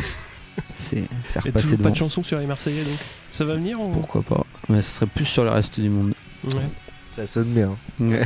C'est 0.72 1.08
repassé 1.36 1.42
toujours 1.42 1.52
pas 1.52 1.76
devant. 1.76 1.90
de 1.90 1.94
chanson 1.96 2.22
sur 2.22 2.38
les 2.38 2.46
Marseillais 2.46 2.82
donc. 2.82 2.98
Ça 3.32 3.44
va 3.44 3.54
venir 3.54 3.80
ou... 3.80 3.90
Pourquoi 3.90 4.22
pas 4.22 4.44
Mais 4.68 4.82
ce 4.82 4.90
serait 4.90 5.06
plus 5.06 5.24
sur 5.24 5.44
le 5.44 5.50
reste 5.50 5.78
du 5.78 5.88
monde. 5.88 6.14
Ouais. 6.44 6.68
Ça 7.10 7.26
sonne 7.26 7.52
bien. 7.54 7.76
Ouais. 8.00 8.24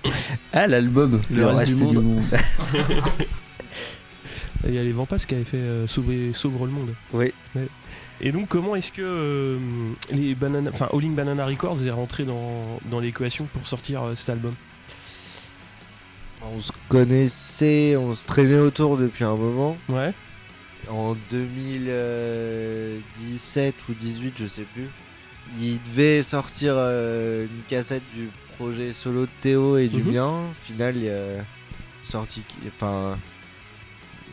ah, 0.52 0.66
l'album, 0.66 1.20
Le 1.30 1.46
reste 1.46 1.76
du 1.76 1.84
monde. 1.84 2.22
Il 4.66 4.74
y 4.74 4.78
a 4.78 4.82
les 4.82 4.92
Vampas 4.92 5.18
qui 5.18 5.34
avaient 5.34 5.44
fait 5.44 5.58
euh, 5.58 5.86
sauver, 5.86 6.32
Sauvre 6.34 6.66
le 6.66 6.72
monde. 6.72 6.94
Oui. 7.12 7.32
Ouais. 7.54 7.68
Et 8.20 8.32
donc, 8.32 8.48
comment 8.48 8.74
est-ce 8.74 8.92
que 8.92 9.02
euh, 9.02 9.58
les 10.10 10.34
Banana, 10.34 10.70
enfin, 10.72 10.88
All 10.92 11.04
in 11.04 11.10
Banana 11.10 11.44
Records 11.44 11.86
est 11.86 11.90
rentré 11.90 12.24
dans, 12.24 12.80
dans 12.90 12.98
l'équation 12.98 13.46
pour 13.52 13.66
sortir 13.66 14.02
euh, 14.02 14.14
cet 14.16 14.30
album? 14.30 14.54
On 16.54 16.60
se 16.60 16.72
connaissait, 16.88 17.96
on 17.96 18.14
se 18.14 18.24
traînait 18.26 18.58
autour 18.58 18.96
depuis 18.96 19.24
un 19.24 19.34
moment. 19.36 19.76
Ouais. 19.88 20.12
En 20.88 21.16
2017 21.30 23.74
ou 23.88 23.94
18, 23.94 24.34
je 24.38 24.46
sais 24.46 24.62
plus. 24.74 24.86
Il 25.60 25.80
devait 25.90 26.22
sortir 26.22 26.74
euh, 26.76 27.44
une 27.46 27.62
cassette 27.68 28.02
du 28.14 28.28
projet 28.56 28.92
solo 28.92 29.22
de 29.22 29.28
Théo 29.40 29.76
et 29.78 29.88
du 29.88 30.02
Mhm. 30.02 30.12
mien. 30.12 30.28
Au 30.50 30.54
final, 30.64 30.96
il 30.96 31.08
a 31.08 31.44
sorti. 32.02 32.42
Enfin. 32.68 33.18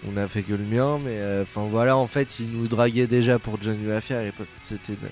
On 0.06 0.17
a 0.17 0.28
fait 0.28 0.41
que 0.43 0.52
le 0.52 0.65
mien, 0.65 0.99
mais 1.02 1.15
euh, 1.17 1.43
enfin 1.43 1.65
voilà, 1.71 1.95
en 1.95 2.08
fait, 2.08 2.41
il 2.41 2.49
nous 2.52 2.67
draguait 2.67 3.08
déjà 3.08 3.39
pour 3.39 3.58
Johnny 3.63 3.86
Mafia 3.86 4.19
à 4.19 4.23
l'époque. 4.23 4.49
C'était 4.62 4.97
euh, 5.02 5.08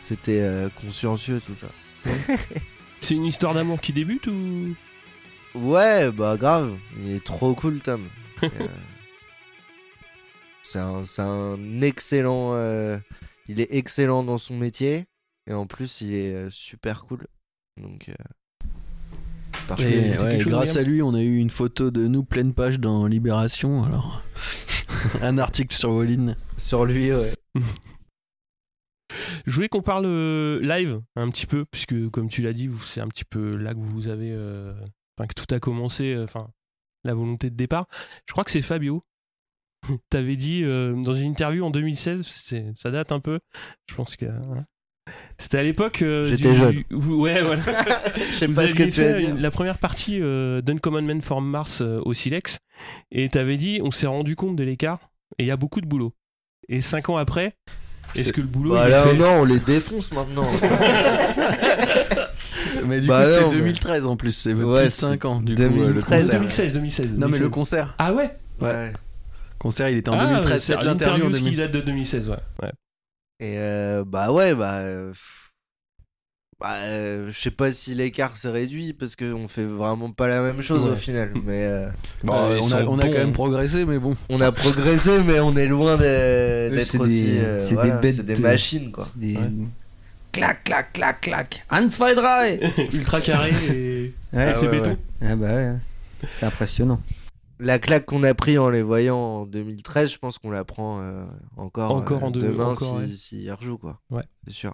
c'était 0.00 0.40
euh, 0.40 0.68
consciencieux 0.84 1.40
tout 1.46 1.54
ça. 1.54 1.68
C'est 3.00 3.14
une 3.14 3.26
histoire 3.26 3.54
d'amour 3.54 3.80
qui 3.80 3.92
débute 3.92 4.26
ou 4.26 4.74
Ouais, 5.54 6.10
bah 6.12 6.36
grave, 6.36 6.76
il 7.00 7.12
est 7.12 7.24
trop 7.24 7.54
cool 7.54 7.80
Tom. 7.80 8.06
C'est, 8.40 8.46
euh, 8.60 8.66
C'est 10.62 10.78
un, 10.78 11.04
c'est 11.04 11.22
un 11.22 11.80
excellent. 11.82 12.54
euh, 12.54 12.98
il 13.48 13.60
est 13.60 13.68
excellent 13.74 14.22
dans 14.22 14.38
son 14.38 14.56
métier 14.56 15.06
et 15.48 15.52
en 15.52 15.66
plus 15.66 16.00
il 16.02 16.14
est 16.14 16.32
euh, 16.34 16.50
super 16.50 17.04
cool. 17.04 17.26
Donc. 17.80 18.08
euh, 18.08 18.14
parfait. 19.66 20.10
Et, 20.14 20.18
ouais, 20.18 20.38
grâce 20.44 20.76
à 20.76 20.82
lui, 20.82 21.02
on 21.02 21.14
a 21.14 21.20
eu 21.22 21.36
une 21.38 21.50
photo 21.50 21.90
de 21.90 22.06
nous 22.06 22.22
pleine 22.22 22.54
page 22.54 22.78
dans 22.78 23.06
Libération. 23.06 23.82
Alors, 23.84 24.22
un 25.22 25.38
article 25.38 25.74
sur 25.74 25.90
Walline. 25.90 26.36
Sur 26.56 26.84
lui, 26.84 27.12
ouais. 27.12 27.34
Je 29.46 29.50
voulais 29.52 29.68
qu'on 29.68 29.82
parle 29.82 30.06
live 30.60 31.00
un 31.16 31.28
petit 31.30 31.46
peu, 31.46 31.64
puisque 31.64 32.08
comme 32.10 32.28
tu 32.28 32.42
l'as 32.42 32.52
dit, 32.52 32.70
c'est 32.84 33.00
un 33.00 33.08
petit 33.08 33.24
peu 33.24 33.56
là 33.56 33.74
que 33.74 33.80
vous 33.80 34.06
avez, 34.08 34.30
euh, 34.32 34.72
enfin 35.20 35.26
que 35.26 35.34
tout 35.34 35.54
a 35.54 35.60
commencé, 35.60 36.14
euh, 36.14 36.24
enfin 36.24 36.48
la 37.04 37.14
volonté 37.14 37.50
de 37.50 37.56
départ. 37.56 37.86
Je 38.26 38.32
crois 38.32 38.44
que 38.44 38.50
c'est 38.50 38.62
Fabio. 38.62 39.04
T'avais 40.10 40.36
dit 40.36 40.62
euh, 40.64 40.94
dans 41.02 41.14
une 41.14 41.30
interview 41.30 41.64
en 41.64 41.70
2016, 41.70 42.22
c'est- 42.24 42.72
ça 42.76 42.90
date 42.90 43.12
un 43.12 43.20
peu. 43.20 43.40
Je 43.88 43.94
pense 43.94 44.16
que 44.16 44.26
hein. 44.26 44.64
c'était 45.38 45.58
à 45.58 45.62
l'époque. 45.62 46.02
euh, 46.02 46.24
J'étais 46.26 46.54
jeune. 46.54 46.84
du- 46.90 46.94
ouais, 46.96 47.42
voilà. 47.42 47.62
Je 48.30 48.34
sais 48.34 48.48
pas 48.48 48.66
ce 48.66 48.74
que 48.74 48.82
tu 48.84 48.90
dire. 48.90 49.16
une- 49.16 49.38
la 49.40 49.50
première 49.50 49.78
partie 49.78 50.18
euh, 50.20 50.60
d'Uncommon 50.60 51.02
Man 51.02 51.22
from 51.22 51.48
Mars 51.48 51.80
euh, 51.80 52.00
au 52.04 52.12
Silex, 52.14 52.58
et 53.10 53.28
t'avais 53.30 53.56
dit, 53.56 53.80
on 53.82 53.90
s'est 53.90 54.06
rendu 54.06 54.36
compte 54.36 54.56
de 54.56 54.64
l'écart, 54.64 55.10
et 55.38 55.44
il 55.44 55.46
y 55.46 55.50
a 55.50 55.56
beaucoup 55.56 55.80
de 55.80 55.86
boulot. 55.86 56.12
Et 56.68 56.82
cinq 56.82 57.08
ans 57.08 57.16
après, 57.16 57.56
est-ce 58.14 58.32
que 58.32 58.40
le 58.42 58.46
boulot 58.46 58.74
Bah 58.74 58.88
là, 58.88 59.12
non, 59.14 59.40
on 59.40 59.44
les 59.44 59.58
défonce 59.60 60.12
maintenant. 60.12 60.46
Mais 62.86 63.00
du 63.00 63.08
Bah 63.08 63.22
coup, 63.22 63.28
c'était 63.28 63.40
non, 63.42 63.50
mais- 63.50 63.56
2013 63.58 64.06
en 64.06 64.16
plus. 64.16 64.32
C'est 64.32 64.52
Ouais, 64.54 64.80
plus 64.82 64.84
de 64.86 64.90
c'était 64.90 65.00
5 65.06 65.24
ans. 65.24 65.40
Du 65.40 65.54
coup, 65.54 65.62
euh, 65.62 65.68
le 65.68 65.70
2013. 65.76 66.24
concert. 66.26 66.38
2016, 66.40 66.72
2016. 66.72 67.06
Non, 67.12 67.16
mais 67.28 67.38
le 67.38 67.48
2016. 67.48 67.50
concert. 67.50 67.94
Ah 67.98 68.12
ouais 68.12 68.36
ouais. 68.60 68.92
Concert, 69.58 69.88
il 69.90 69.98
était 69.98 70.08
en 70.10 70.14
Ah, 70.18 70.26
2013. 70.26 70.62
c'est 70.62 70.72
C'est 70.78 70.84
l'interview 70.84 71.24
en 71.26 71.28
l'interview 71.28 71.50
qui 71.50 71.56
2013. 71.56 71.58
date 71.58 71.72
de 71.72 71.80
2016, 71.86 72.28
ouais. 72.30 72.36
ouais. 72.62 72.72
Et 73.40 73.54
euh, 73.58 74.04
bah 74.06 74.32
ouais, 74.32 74.54
bah. 74.54 74.78
euh, 74.78 75.12
Bah, 76.60 76.74
euh, 76.82 77.30
je 77.32 77.38
sais 77.40 77.50
pas 77.50 77.72
si 77.72 77.94
l'écart 77.94 78.36
s'est 78.36 78.50
réduit 78.50 78.92
parce 78.92 79.16
qu'on 79.16 79.48
fait 79.48 79.64
vraiment 79.64 80.10
pas 80.12 80.28
la 80.28 80.42
même 80.42 80.60
chose 80.60 80.84
Ouais. 80.84 80.90
au 80.90 80.94
final. 80.96 81.32
Mais 81.46 81.64
euh, 81.64 81.88
Bon, 82.22 82.34
ils 82.54 82.60
on, 82.62 82.72
a, 82.76 82.82
on 82.84 82.98
quand 82.98 83.08
même 83.10 83.28
hein. 83.30 83.32
progressé, 83.32 83.86
mais 83.86 83.98
bon. 83.98 84.14
on 84.28 84.42
a 84.42 84.52
progressé, 84.52 85.22
mais 85.26 85.40
on 85.40 85.56
est 85.56 85.66
loin 85.66 85.96
d'être 85.96 87.00
aussi. 87.00 87.22
des- 87.24 87.38
euh, 87.38 87.60
c'est 87.60 87.76
des 87.76 87.90
bêtes 88.02 88.14
c'est 88.16 88.26
des 88.26 88.34
de- 88.34 88.42
machines 88.42 88.92
quoi. 88.92 89.08
Des... 89.16 89.36
Ouais. 89.38 89.50
Clac, 90.32 90.64
clac, 90.64 90.92
clac, 90.92 91.20
clac. 91.20 91.64
Hans 91.70 91.88
zwei, 91.88 92.14
drei 92.14 92.60
Ultra 92.92 93.20
carré 93.20 93.50
et 93.72 94.14
Ouais, 94.32 94.52
c'est 94.54 94.66
ouais, 94.68 94.78
béton. 94.78 94.90
ouais. 94.90 94.96
Ah 95.28 95.36
bah 95.36 95.54
ouais. 95.54 95.74
C'est 96.34 96.46
impressionnant. 96.46 97.00
La 97.58 97.78
claque 97.78 98.06
qu'on 98.06 98.22
a 98.22 98.32
pris 98.32 98.56
en 98.56 98.70
les 98.70 98.82
voyant 98.82 99.18
en 99.18 99.46
2013, 99.46 100.12
je 100.12 100.18
pense 100.18 100.38
qu'on 100.38 100.50
la 100.50 100.64
prend 100.64 101.00
euh, 101.00 101.24
encore, 101.56 101.90
Encore 101.90 102.22
euh, 102.22 102.26
en 102.26 102.30
deux- 102.30 102.40
demain 102.40 102.66
encore, 102.66 103.00
si, 103.00 103.06
ouais. 103.06 103.14
s'il 103.14 103.42
y 103.42 103.50
rejoue 103.50 103.76
quoi. 103.78 104.00
Ouais. 104.10 104.22
C'est 104.46 104.54
sûr. 104.54 104.70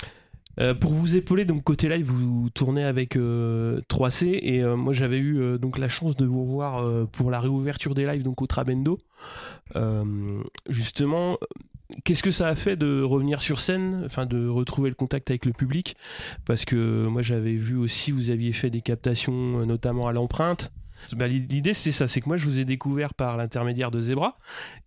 Euh, 0.59 0.73
pour 0.75 0.93
vous 0.93 1.17
épauler, 1.17 1.45
donc 1.45 1.63
côté 1.65 1.89
live, 1.89 2.07
vous 2.11 2.49
tournez 2.51 2.83
avec 2.85 3.17
euh, 3.17 3.81
3C 3.91 4.39
et 4.41 4.63
euh, 4.63 4.75
moi 4.77 4.93
j'avais 4.95 5.19
eu 5.19 5.39
euh, 5.39 5.59
donc 5.59 5.77
la 5.79 5.89
chance 5.89 6.17
de 6.17 6.25
vous 6.25 6.43
revoir 6.45 6.83
euh, 6.83 7.07
pour 7.11 7.31
la 7.31 7.41
réouverture 7.41 7.95
des 7.95 8.07
lives 8.07 8.23
donc 8.23 8.41
au 8.41 8.47
Trabendo. 8.47 8.99
Euh, 9.75 10.43
justement, 10.69 11.33
euh, 11.43 11.47
qu'est-ce 12.05 12.23
que 12.23 12.31
ça 12.31 12.49
a 12.49 12.55
fait 12.55 12.77
de 12.77 13.03
revenir 13.03 13.43
sur 13.43 13.61
scène, 13.61 14.03
enfin 14.05 14.27
de 14.27 14.49
retrouver 14.49 14.89
le 14.89 14.95
contact 14.95 15.31
avec 15.31 15.45
le 15.45 15.53
public? 15.53 15.97
Parce 16.45 16.65
que 16.65 17.07
moi 17.07 17.23
j'avais 17.23 17.57
vu 17.57 17.77
aussi 17.77 18.13
vous 18.13 18.31
aviez 18.31 18.53
fait 18.53 18.71
des 18.71 18.81
captations 18.81 19.61
euh, 19.61 19.65
notamment 19.65 20.09
à 20.09 20.13
l'empreinte. 20.13 20.73
Bah, 21.13 21.29
L'idée 21.29 21.75
c'est 21.75 21.93
ça, 21.93 22.09
c'est 22.09 22.21
que 22.21 22.29
moi 22.29 22.37
je 22.37 22.47
vous 22.47 22.59
ai 22.59 22.65
découvert 22.65 23.15
par 23.15 23.37
l'intermédiaire 23.37 23.91
de 23.91 24.01
Zebra 24.01 24.39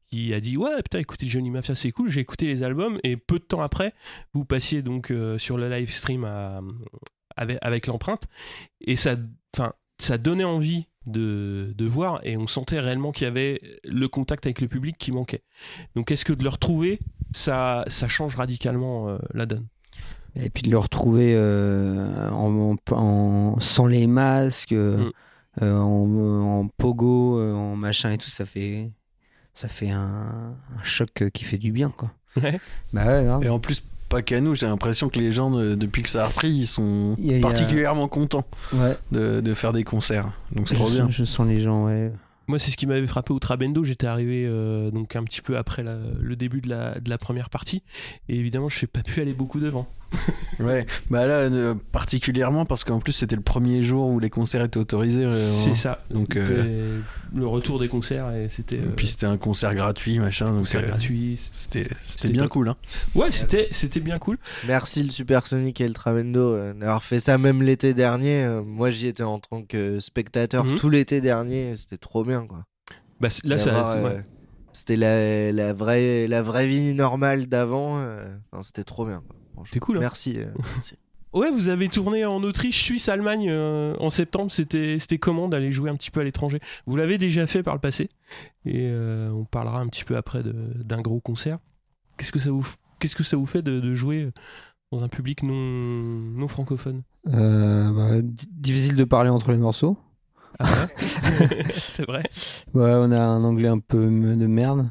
qui 0.08 0.34
a 0.34 0.40
dit 0.40 0.58
ouais 0.58 0.78
putain 0.78 1.00
écoutez 1.00 1.28
Johnny 1.28 1.52
Mafia 1.52 1.76
c'est 1.76 1.92
cool 1.92 2.10
j'ai 2.10 2.22
écouté 2.22 2.48
les 2.48 2.64
albums 2.64 2.98
et 3.04 3.16
peu 3.16 3.38
de 3.38 3.44
temps 3.44 3.62
après 3.62 3.94
vous 4.34 4.44
passiez 4.44 4.82
donc 4.82 5.12
euh, 5.12 5.38
sur 5.38 5.56
le 5.56 5.70
live 5.70 5.92
stream 5.92 6.28
avec, 7.36 7.60
avec 7.62 7.86
l'empreinte 7.86 8.24
et 8.82 8.96
ça 8.96 9.16
ça 10.00 10.18
donnait 10.18 10.46
envie 10.46 10.88
de, 11.06 11.74
de 11.78 11.86
voir 11.86 12.20
et 12.24 12.38
on 12.38 12.48
sentait 12.48 12.80
réellement 12.80 13.12
qu'il 13.12 13.26
y 13.26 13.28
avait 13.28 13.62
le 13.84 14.08
contact 14.08 14.46
avec 14.46 14.62
le 14.62 14.68
public 14.68 14.98
qui 15.00 15.12
manquait 15.12 15.44
donc 15.96 16.12
est-ce 16.12 16.26
que 16.26 16.34
de 16.34 16.44
le 16.44 16.50
retrouver 16.50 17.00
ça, 17.32 17.86
ça 17.88 18.08
change 18.08 18.36
radicalement 18.36 19.08
euh, 19.10 19.18
la 19.34 19.46
donne? 19.46 19.66
Et 20.36 20.50
puis 20.50 20.62
de 20.64 20.70
le 20.72 20.78
retrouver 20.78 21.34
euh, 21.36 22.30
en, 22.30 22.76
en- 22.92 22.96
en- 22.96 23.60
sans 23.60 23.88
les 23.88 24.06
masques, 24.08 24.72
euh, 24.74 25.06
Mm. 25.06 25.12
euh, 25.64 25.78
en, 25.80 26.60
en 26.62 26.68
pogo, 26.78 27.40
euh, 27.40 27.54
en 27.54 27.76
machin 27.76 28.12
et 28.12 28.18
tout, 28.20 28.30
ça 28.30 28.46
fait, 28.46 28.92
ça 29.56 29.68
fait 29.68 29.90
un, 29.90 30.56
un 30.78 30.84
choc 30.84 31.24
qui 31.34 31.44
fait 31.44 31.58
du 31.58 31.72
bien, 31.72 31.90
quoi. 31.90 32.12
Ouais. 32.42 32.60
Bah 32.94 33.08
ouais. 33.08 33.46
Et 33.46 33.50
en 33.50 33.60
plus, 33.60 33.84
pas 34.10 34.22
qu'à 34.22 34.42
nous, 34.42 34.56
j'ai 34.56 34.66
l'impression 34.66 35.08
que 35.10 35.20
les 35.20 35.32
gens, 35.32 35.52
depuis 35.52 36.02
que 36.04 36.10
ça 36.10 36.24
a 36.26 36.28
repris, 36.28 36.50
ils 36.50 36.66
sont 36.68 37.16
a- 37.30 37.38
a- 37.38 37.40
particulièrement 37.42 38.08
contents 38.08 38.46
Ouais. 38.74 38.98
de, 39.12 39.40
de 39.42 39.54
faire 39.54 39.72
des 39.72 39.84
concerts. 39.84 40.32
Donc 40.54 40.68
c'est 40.68 40.76
trop 40.76 40.90
bien. 40.90 41.06
sens- 41.06 41.12
je 41.16 41.24
sens 41.24 41.48
les 41.48 41.62
gens, 41.62 41.86
ouais. 41.86 42.12
Moi, 42.48 42.58
c'est 42.58 42.72
ce 42.72 42.78
qui 42.78 42.88
m'avait 42.88 43.06
frappé 43.06 43.32
au 43.32 43.38
Trabendo. 43.38 43.84
J'étais 43.84 44.08
arrivé 44.08 44.44
euh, 44.48 44.90
donc 44.90 45.16
un 45.16 45.24
petit 45.24 45.40
peu 45.42 45.56
après 45.56 45.84
la- 45.84 46.00
le 46.20 46.36
début 46.36 46.62
de 46.62 46.70
la, 46.70 47.00
de 47.00 47.08
la 47.10 47.20
première 47.20 47.52
partie. 47.52 47.84
Et 48.28 48.36
évidemment, 48.40 48.70
je 48.70 48.82
n'ai 48.84 48.88
pas 48.88 49.04
pu 49.04 49.22
aller 49.22 49.34
beaucoup 49.34 49.60
devant. 49.60 49.88
Ouais, 50.60 50.86
bah 51.10 51.26
là, 51.26 51.36
euh, 51.36 51.74
particulièrement 51.92 52.66
parce 52.66 52.84
qu'en 52.84 53.00
plus, 53.00 53.14
c'était 53.14 53.36
le 53.38 53.42
premier 53.42 53.82
jour 53.82 54.08
où 54.10 54.20
les 54.20 54.30
concerts 54.30 54.64
étaient 54.66 54.78
autorisés. 54.80 55.24
euh, 55.24 55.52
c'est 55.64 55.74
ça. 55.76 56.04
donc, 56.10 56.36
euh, 56.36 57.00
le 57.34 57.48
retour 57.48 57.80
des 57.80 57.88
concerts 57.88 58.32
et 58.34 58.50
c'était 58.50 58.78
Et 58.78 58.82
euh, 58.82 58.94
puis 58.96 59.08
c'était 59.08 59.26
un 59.28 59.38
concert 59.38 59.74
gratuit, 59.76 60.20
machin. 60.20 60.48
Donc 60.48 60.60
concert 60.60 60.86
gratuit. 60.86 61.40
C'était 61.54 61.88
bien 62.30 62.44
top. 62.44 62.52
cool. 62.52 62.70
Hein. 62.70 62.76
Ouais, 63.16 63.32
c'était 63.32 63.70
c'était 63.72 64.00
bien 64.02 64.18
cool. 64.20 64.38
Merci 64.68 65.04
le 65.04 65.12
Supersonic 65.12 65.80
et 65.80 65.88
le 65.88 65.94
Travendo 65.94 66.42
euh, 66.54 66.74
d'avoir 66.74 67.04
fait 67.04 67.20
ça 67.20 67.38
même 67.38 67.62
l'été 67.62 67.94
dernier. 67.94 68.44
Euh, 68.44 68.62
moi 68.64 68.92
j'y 68.92 69.08
étais 69.08 69.24
en 69.24 69.40
tant 69.40 69.62
que 69.64 70.00
spectateur 70.02 70.66
Mhm. 70.66 70.76
tout 70.76 70.90
l'été 70.90 71.22
dernier. 71.22 71.78
C'était 71.78 71.98
trop 71.98 72.26
bien 72.26 72.46
quoi. 72.48 72.66
Bah, 73.22 73.30
là, 73.44 73.60
ça. 73.60 73.92
euh, 73.94 74.04
ouais. 74.18 74.26
C'était 74.74 74.98
la, 74.98 75.52
la, 75.52 75.74
vraie, 75.74 76.28
la 76.28 76.42
vraie 76.42 76.68
vie 76.68 76.94
normale 76.94 77.48
d'avant. 77.48 77.98
euh, 77.98 78.28
c'était 78.62 78.84
trop 78.84 79.06
bien. 79.06 79.22
quoi, 79.28 79.36
C'est 79.66 79.80
cool, 79.80 79.98
hein. 79.98 80.02
Merci. 80.02 80.36
euh, 80.38 80.52
merci. 80.76 80.96
Ouais, 81.32 81.52
vous 81.52 81.70
avez 81.70 81.90
tourné 81.90 82.26
en 82.26 82.42
Autriche, 82.42 82.82
Suisse, 82.82 83.08
Allemagne 83.08 83.48
euh, 83.50 83.96
en 84.00 84.10
septembre. 84.10 84.52
C'était 84.52 84.98
c'était 85.00 85.20
comment 85.20 85.48
d'aller 85.48 85.72
jouer 85.72 85.90
un 85.92 85.96
petit 85.96 86.10
peu 86.10 86.22
à 86.22 86.24
l'étranger? 86.24 86.60
Vous 86.88 86.96
l'avez 86.96 87.18
déjà 87.20 87.46
fait 87.46 87.62
par 87.62 87.76
le 87.76 87.80
passé 87.80 88.10
et 88.66 88.88
euh, 88.90 89.30
on 89.32 89.46
parlera 89.46 89.80
un 89.80 89.88
petit 89.88 90.04
peu 90.04 90.18
après 90.18 90.42
d'un 90.44 91.02
gros 91.02 91.20
concert. 91.20 91.60
Qu'est-ce 92.18 92.32
que 92.32 92.40
ça 92.40 92.50
vous 92.50 92.66
qu'est-ce 93.00 93.16
que 93.16 93.24
ça 93.24 93.38
vous 93.38 93.46
fait 93.46 93.62
de, 93.62 93.80
de 93.80 93.94
jouer 93.94 94.30
dans 94.92 95.04
un 95.04 95.08
public 95.08 95.44
non 95.44 95.54
non 95.54 96.48
francophone? 96.48 97.04
Euh, 97.28 97.92
bah, 97.92 98.22
di- 98.24 98.50
difficile 98.52 98.96
de 98.96 99.04
parler 99.04 99.30
entre 99.30 99.52
les 99.52 99.60
morceaux. 99.60 99.98
Ah 100.58 100.66
ouais? 100.66 100.88
C'est 101.70 102.08
vrai. 102.08 102.24
Ouais, 102.74 102.92
on 102.96 103.12
a 103.12 103.20
un 103.22 103.44
anglais 103.44 103.68
un 103.70 103.78
peu 103.80 104.00
de 104.04 104.48
merde. 104.48 104.90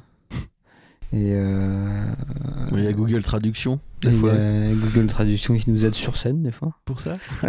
Et 1.12 1.32
euh, 1.34 2.04
Il 2.72 2.84
y 2.84 2.86
a 2.86 2.92
Google 2.92 3.22
Traduction. 3.22 3.80
Des 4.02 4.08
il 4.08 4.14
y 4.14 4.18
fois. 4.18 4.32
a 4.32 4.68
Google 4.74 5.06
Traduction 5.06 5.56
qui 5.56 5.70
nous 5.70 5.84
aide 5.84 5.94
sur 5.94 6.16
scène 6.16 6.42
des 6.42 6.52
fois. 6.52 6.72
Pour 6.84 7.00
ça? 7.00 7.14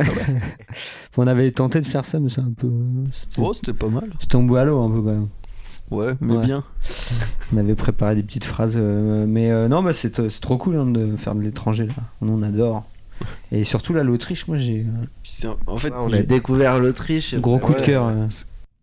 On 1.17 1.27
avait 1.27 1.51
tenté 1.51 1.81
de 1.81 1.85
faire 1.85 2.05
ça, 2.05 2.19
mais 2.19 2.29
c'est 2.29 2.41
un 2.41 2.53
peu. 2.55 2.69
C'était 3.11 3.41
Oh, 3.41 3.53
c'était 3.53 3.73
pas 3.73 3.89
mal. 3.89 4.05
c'était 4.19 4.27
tombé 4.31 4.57
à 4.59 4.63
l'eau 4.63 4.81
un 4.81 4.89
peu 4.89 5.01
quand 5.01 5.11
même. 5.11 5.27
Ouais, 5.91 6.13
mais 6.21 6.35
Ouais. 6.37 6.45
bien. 6.45 6.63
On 7.53 7.57
avait 7.57 7.75
préparé 7.75 8.15
des 8.15 8.23
petites 8.23 8.45
phrases, 8.45 8.77
euh, 8.79 9.25
mais 9.27 9.49
euh, 9.51 9.67
non, 9.67 9.81
bah, 9.83 9.91
c'est 9.91 10.29
c'est 10.29 10.39
trop 10.41 10.57
cool 10.57 10.77
hein, 10.77 10.85
de 10.85 11.15
faire 11.17 11.35
de 11.35 11.41
l'étranger 11.41 11.87
là. 11.87 11.93
Nous, 12.21 12.31
on 12.31 12.41
adore. 12.43 12.85
Et 13.51 13.63
surtout 13.65 13.93
là, 13.93 14.03
l'Autriche, 14.03 14.47
moi 14.47 14.57
j'ai 14.57 14.85
C'est- 15.23 15.47
En 15.67 15.77
fait, 15.77 15.89
Ouais, 15.89 15.95
on 15.99 16.13
a 16.13 16.21
découvert 16.21 16.79
l'Autriche. 16.79 17.35
gros 17.35 17.55
Ouais, 17.55 17.59
coup 17.61 17.73
de 17.73 17.81
cœur. 17.81 18.13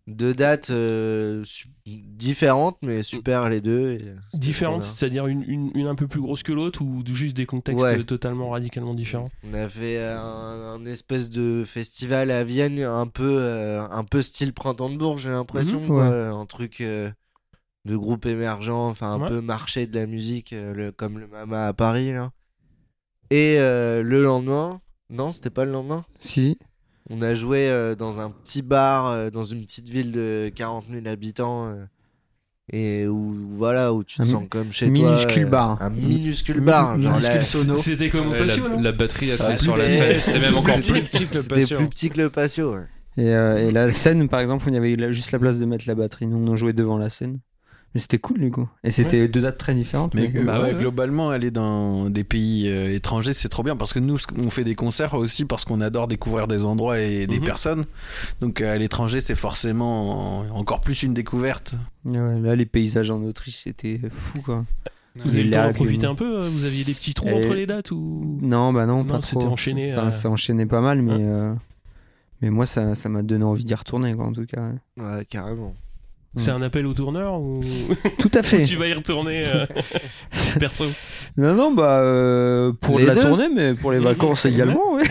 Euh. 0.07 0.11
Deux 0.13 0.33
dates 0.33 0.69
euh, 0.69 1.43
différentes, 1.85 2.77
mais 2.81 3.03
super 3.03 3.49
les 3.49 3.61
deux. 3.61 3.91
et 3.91 3.97
c'était 4.31 4.37
Différente, 4.37 4.81
trop 4.81 4.89
bien. 4.89 4.95
c'est-à-dire 4.95 5.27
une, 5.27 5.43
une, 5.47 5.71
une 5.75 5.87
un 5.87 5.95
peu 5.95 6.07
plus 6.07 6.21
grosse 6.21 6.43
que 6.43 6.51
l'autre 6.53 6.81
ou 6.81 7.03
juste 7.05 7.35
des 7.35 7.45
contextes 7.45 7.83
Ouais. 7.83 8.03
totalement 8.03 8.49
radicalement 8.49 8.93
différents? 8.93 9.29
On 9.49 9.53
a 9.53 9.67
fait 9.69 9.99
un, 10.03 10.17
un 10.75 10.85
espèce 10.85 11.29
de 11.29 11.63
festival 11.65 12.31
à 12.31 12.43
Vienne, 12.43 12.79
un 12.79 13.07
peu, 13.07 13.37
euh, 13.39 13.81
un 13.89 14.03
peu 14.03 14.21
style 14.21 14.53
Printemps 14.53 14.89
de 14.89 14.97
Bourges, 14.97 15.23
j'ai 15.23 15.29
l'impression. 15.29 15.85
Quoi. 15.85 16.09
ouais. 16.09 16.27
Un 16.27 16.45
truc 16.45 16.81
euh, 16.81 17.11
de 17.85 17.95
groupe 17.97 18.25
émergent, 18.25 18.69
enfin 18.69 19.13
un 19.13 19.21
Ouais. 19.21 19.27
peu 19.27 19.41
marché 19.41 19.87
de 19.87 19.97
la 19.99 20.05
musique, 20.07 20.53
euh, 20.53 20.73
le- 20.73 20.91
comme 20.91 21.19
le 21.19 21.27
Mama 21.27 21.67
à 21.67 21.73
Paris. 21.73 22.13
Là. 22.13 22.31
Et 23.29 23.57
euh, 23.59 24.03
le 24.03 24.23
lendemain, 24.23 24.79
non, 25.09 25.31
c'était 25.31 25.49
pas 25.49 25.65
le 25.65 25.71
lendemain? 25.71 26.05
Si, 26.19 26.57
On 27.09 27.21
a 27.21 27.35
joué 27.35 27.69
euh, 27.69 27.95
dans 27.95 28.19
un 28.19 28.29
petit 28.29 28.61
bar, 28.61 29.07
euh, 29.07 29.29
dans 29.29 29.45
une 29.45 29.63
petite 29.63 29.87
ville 29.89 30.11
de 30.11 30.51
40 30.55 30.85
000 30.91 31.07
habitants. 31.07 31.67
euh, 31.69 31.85
et 32.73 33.07
où, 33.07 33.33
voilà, 33.51 33.93
où 33.93 34.03
tu 34.03 34.17
te 34.17 34.23
Un 34.23 34.25
sens 34.25 34.43
comme 34.49 34.73
chez 34.73 34.87
toi. 34.87 34.93
minuscule 34.93 35.45
euh, 35.45 35.49
bar. 35.49 35.81
Un 35.81 35.89
minuscule 35.89 36.59
bar. 36.59 36.97
Minuscule 36.97 37.35
la- 37.37 37.43
sono. 37.43 37.77
C'était 37.77 38.09
comme 38.09 38.27
au 38.27 38.31
patio, 38.35 38.63
la, 38.81 38.91
batterie 38.91 39.31
a 39.31 39.35
Ah, 39.39 39.57
sur 39.57 39.77
la 39.77 39.85
scène, 39.85 40.19
c'était 40.19 40.39
même 40.41 40.57
encore 40.57 40.75
C'était- 40.81 40.99
plus 40.99 41.03
petit 41.03 41.27
que 41.27 41.35
le 41.35 41.41
C'était 41.43 41.55
patio. 41.61 41.77
plus 41.77 41.87
petit 41.87 42.09
que 42.09 42.17
le 42.17 42.29
patio. 42.29 42.73
ouais. 42.75 42.83
Et, 43.15 43.33
euh, 43.33 43.69
et 43.69 43.71
la 43.71 43.91
scène, 43.93 44.27
par 44.27 44.41
exemple, 44.41 44.65
il 44.67 44.73
y 44.73 44.77
avait 44.77 45.13
juste 45.13 45.31
la 45.31 45.39
place 45.39 45.59
de 45.59 45.65
mettre 45.65 45.85
la 45.87 45.95
batterie. 45.95 46.27
Nous, 46.27 46.37
on 46.45 46.55
jouait 46.57 46.73
devant 46.73 46.97
la 46.97 47.09
scène. 47.09 47.39
Mais 47.95 48.01
c'était 48.01 48.17
cool, 48.19 48.39
du 48.39 48.51
coup. 48.51 48.67
Et 48.83 48.91
c'était 48.91 49.27
deux 49.27 49.41
dates 49.41 49.57
très 49.57 49.73
différentes. 49.73 50.13
Mais 50.13 50.29
mais- 50.33 50.43
Bah 50.43 50.59
ouais, 50.59 50.65
ouais, 50.67 50.73
ouais. 50.73 50.79
globalement, 50.79 51.29
aller 51.29 51.49
dans 51.51 52.09
des 52.09 52.23
pays 52.23 52.67
euh, 52.69 52.93
étrangers, 52.93 53.33
c'est 53.33 53.49
trop 53.49 53.63
bien 53.63 53.75
parce 53.75 53.93
que 53.93 53.99
nous, 53.99 54.17
on 54.37 54.49
fait 54.49 54.63
des 54.65 54.75
concerts 54.75 55.13
aussi 55.15 55.45
parce 55.45 55.65
qu'on 55.65 55.81
adore 55.81 56.07
découvrir 56.07 56.47
des 56.47 56.65
endroits 56.65 56.99
et 56.99 57.25
des 57.27 57.39
Mhm. 57.39 57.45
personnes. 57.45 57.85
Donc 58.41 58.61
euh, 58.61 58.73
à 58.73 58.77
l'étranger, 58.77 59.21
c'est 59.21 59.35
forcément 59.35 60.41
en- 60.41 60.49
encore 60.51 60.81
plus 60.81 61.01
une 61.03 61.13
découverte. 61.13 61.75
Ouais, 62.05 62.39
là, 62.39 62.55
les 62.55 62.65
paysages 62.65 63.09
en 63.09 63.23
Autriche, 63.23 63.55
c'était 63.63 64.01
fou, 64.11 64.41
quoi. 64.41 64.65
Vous 65.15 65.31
avez 65.33 65.43
le 65.45 65.49
les- 65.49 65.73
profiter 65.73 66.05
un 66.05 66.13
peu 66.13 66.43
euh, 66.43 66.49
Vous 66.49 66.65
aviez 66.65 66.83
des 66.83 66.93
petits 66.93 67.15
trous 67.15 67.27
Et- 67.29 67.33
entre 67.45 67.55
les 67.55 67.65
dates 67.65 67.89
ou? 67.89 68.37
Non, 68.41 68.71
bah 68.73 68.85
non, 68.85 69.03
Non, 69.03 69.05
pas 69.05 69.19
trop. 69.19 69.41
enchaîné, 69.47 69.89
Ça, 69.89 70.11
ça 70.11 70.29
enchaînait 70.29 70.67
pas 70.67 70.81
mal, 70.81 71.01
mais, 71.01 71.13
euh, 71.17 71.53
mais 72.43 72.51
moi, 72.51 72.67
ça 72.67 72.93
ça 72.93 73.09
m'a 73.09 73.23
donné 73.23 73.43
envie 73.43 73.65
d'y 73.65 73.73
retourner, 73.73 74.13
quoi, 74.13 74.25
en 74.27 74.33
tout 74.33 74.45
cas. 74.45 74.73
Ouais, 74.97 75.25
carrément. 75.27 75.73
C'est 76.37 76.51
un 76.51 76.61
appel 76.61 76.85
au 76.85 76.93
tourneur 76.93 77.39
ou 77.41 77.59
Tout 78.19 78.31
à 78.33 78.41
fait. 78.41 78.61
tu 78.63 78.75
vas 78.75 78.87
y 78.87 78.93
retourner 78.93 79.43
euh, 79.47 79.65
perso 80.59 80.85
Non, 81.37 81.55
non, 81.55 81.73
bah, 81.73 81.99
euh, 81.99 82.71
pour 82.73 82.99
Les 82.99 83.05
la 83.05 83.15
deux. 83.15 83.21
tournée, 83.21 83.49
mais 83.53 83.73
pour 83.73 83.91
les 83.91 83.99
vacances 83.99 84.45
également, 84.45 84.93
oui. 84.93 85.03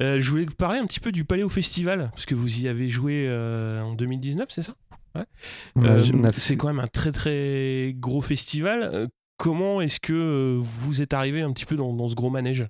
Euh, 0.00 0.20
Je 0.20 0.30
voulais 0.30 0.44
vous 0.46 0.54
parler 0.54 0.78
un 0.78 0.86
petit 0.86 1.00
peu 1.00 1.12
du 1.12 1.24
Paléo 1.24 1.48
Festival 1.48 2.10
parce 2.12 2.26
que 2.26 2.34
vous 2.34 2.60
y 2.60 2.68
avez 2.68 2.88
joué 2.88 3.26
euh, 3.28 3.82
en 3.82 3.94
2019, 3.94 4.46
c'est 4.50 4.62
ça? 4.62 4.74
Euh, 5.78 6.02
fait- 6.02 6.40
C'est 6.40 6.56
quand 6.56 6.66
même 6.66 6.80
un 6.80 6.86
très 6.88 7.10
très 7.12 7.94
gros 7.98 8.20
festival. 8.20 9.08
Comment 9.38 9.80
est-ce 9.80 9.98
que 10.00 10.56
vous 10.60 11.00
êtes 11.00 11.14
arrivé 11.14 11.42
un 11.42 11.52
petit 11.52 11.64
peu 11.64 11.76
dans, 11.76 11.92
dans 11.94 12.08
ce 12.08 12.14
gros 12.14 12.30
manège? 12.30 12.66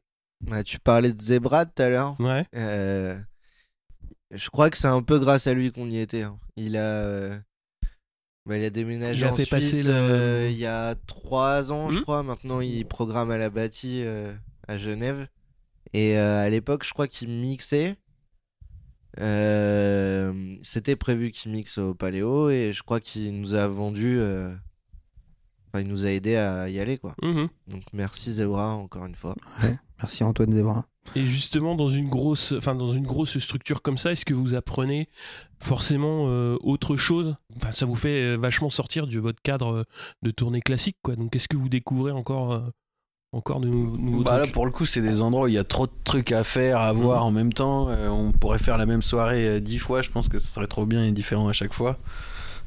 Ouais, 0.51 0.63
tu 0.63 0.79
parlais 0.79 1.13
de 1.13 1.21
Zebra 1.21 1.65
tout 1.67 1.83
à 1.83 1.89
l'heure. 1.89 2.15
Ouais. 2.21 2.45
Euh, 2.55 3.17
je 4.33 4.49
crois 4.51 4.71
que 4.71 4.77
c'est 4.77 4.87
un 4.87 5.03
peu 5.03 5.19
grâce 5.19 5.47
à 5.47 5.55
lui 5.55 5.73
qu'on 5.73 5.89
y 5.91 5.99
était. 5.99 6.23
hein. 6.23 6.37
Il 6.57 6.77
a, 6.77 6.81
euh, 6.85 7.37
bah, 8.47 8.57
il 8.57 8.65
a 8.65 8.71
déménagé 8.71 9.21
Il 9.21 9.25
a 9.25 9.33
en 9.33 9.35
fait 9.37 9.45
Suisse 9.45 9.51
passer 9.51 9.83
le- 9.85 9.93
euh, 9.93 10.49
il 10.51 10.57
y 10.57 10.67
a 10.67 10.95
trois 11.07 11.73
ans, 11.73 11.91
je 11.91 11.97
Mhm. 11.99 12.03
crois. 12.03 12.23
Maintenant, 12.23 12.61
il 12.61 12.87
programme 12.87 13.31
à 13.31 13.39
la 13.39 13.51
bâtie 13.51 14.03
euh, 14.05 14.33
à 14.69 14.79
Genève. 14.79 15.27
Et 15.93 16.17
euh, 16.19 16.45
à 16.45 16.49
l'époque, 16.49 16.85
je 16.85 16.93
crois 16.93 17.09
qu'il 17.09 17.29
mixait. 17.31 17.97
Euh, 19.21 20.57
C'était 20.63 20.97
prévu 20.97 21.31
qu'il 21.31 21.53
mixe 21.53 21.79
au 21.79 21.95
Paléo 21.95 22.51
et 22.51 22.73
je 22.75 22.83
crois 22.83 23.01
qu'il 23.01 23.41
nous 23.41 23.55
a 23.55 23.67
vendu. 23.69 24.19
euh, 24.19 24.55
Enfin, 25.69 25.81
il 25.85 25.89
nous 25.89 26.07
a 26.07 26.11
aidé 26.11 26.37
à 26.37 26.69
y 26.69 26.79
aller, 26.79 26.97
quoi. 26.99 27.15
Mhm. 27.23 27.49
Donc 27.69 27.83
merci 27.93 28.33
Zebra 28.33 28.75
encore 28.75 29.05
une 29.07 29.15
fois. 29.17 29.35
Merci 29.99 30.23
Antoine 30.25 30.53
Zebra. 30.53 30.87
Et 31.15 31.25
justement, 31.25 31.75
dans 31.75 31.89
une 31.89 32.09
grosse, 32.09 32.53
enfin 32.57 32.75
dans 32.75 32.91
une 32.91 33.05
grosse 33.07 33.39
structure 33.39 33.81
comme 33.83 33.97
ça, 33.97 34.13
est-ce 34.13 34.25
que 34.25 34.35
vous 34.35 34.55
apprenez 34.55 35.09
forcément 35.61 36.25
euh, 36.29 36.57
autre 36.63 36.97
chose? 36.97 37.37
Enfin, 37.57 37.73
ça 37.73 37.87
vous 37.87 37.97
fait 37.97 38.21
euh, 38.23 38.37
vachement 38.37 38.69
sortir 38.71 39.07
de 39.07 39.19
votre 39.19 39.41
cadre 39.43 39.69
euh, 39.73 39.85
de 40.23 40.31
tournée 40.31 40.61
classique, 40.61 40.97
quoi. 41.03 41.17
Donc, 41.17 41.35
est-ce 41.35 41.49
que 41.49 41.57
vous 41.57 41.69
découvrez 41.71 42.13
encore, 42.13 42.53
euh, 42.53 42.61
encore 43.33 43.61
de 43.61 43.69
nou- 43.69 43.97
nouveaux 43.97 44.23
Bah 44.25 44.33
là, 44.37 44.43
trucs 44.43 44.53
pour 44.53 44.67
le 44.67 44.73
coup, 44.73 44.85
c'est 44.85 45.01
des 45.01 45.23
endroits 45.23 45.45
où 45.45 45.49
il 45.49 45.55
y 45.55 45.59
a 45.59 45.65
trop 45.65 45.87
de 45.87 45.93
trucs 46.05 46.33
à 46.33 46.45
faire, 46.45 46.81
à 46.81 46.93
voir 46.93 47.21
Mhm. 47.23 47.27
en 47.27 47.31
même 47.31 47.53
temps. 47.53 47.89
Euh, 47.89 48.09
on 48.11 48.33
pourrait 48.33 48.59
faire 48.59 48.77
la 48.77 48.85
même 48.87 49.03
soirée 49.03 49.49
euh, 49.49 49.61
dix 49.61 49.79
fois. 49.79 50.03
Je 50.03 50.11
pense 50.11 50.29
que 50.29 50.39
ce 50.39 50.49
serait 50.49 50.67
trop 50.67 50.85
bien 50.85 51.03
et 51.05 51.13
différent 51.13 51.49
à 51.49 51.53
chaque 51.55 51.73
fois. 51.73 51.99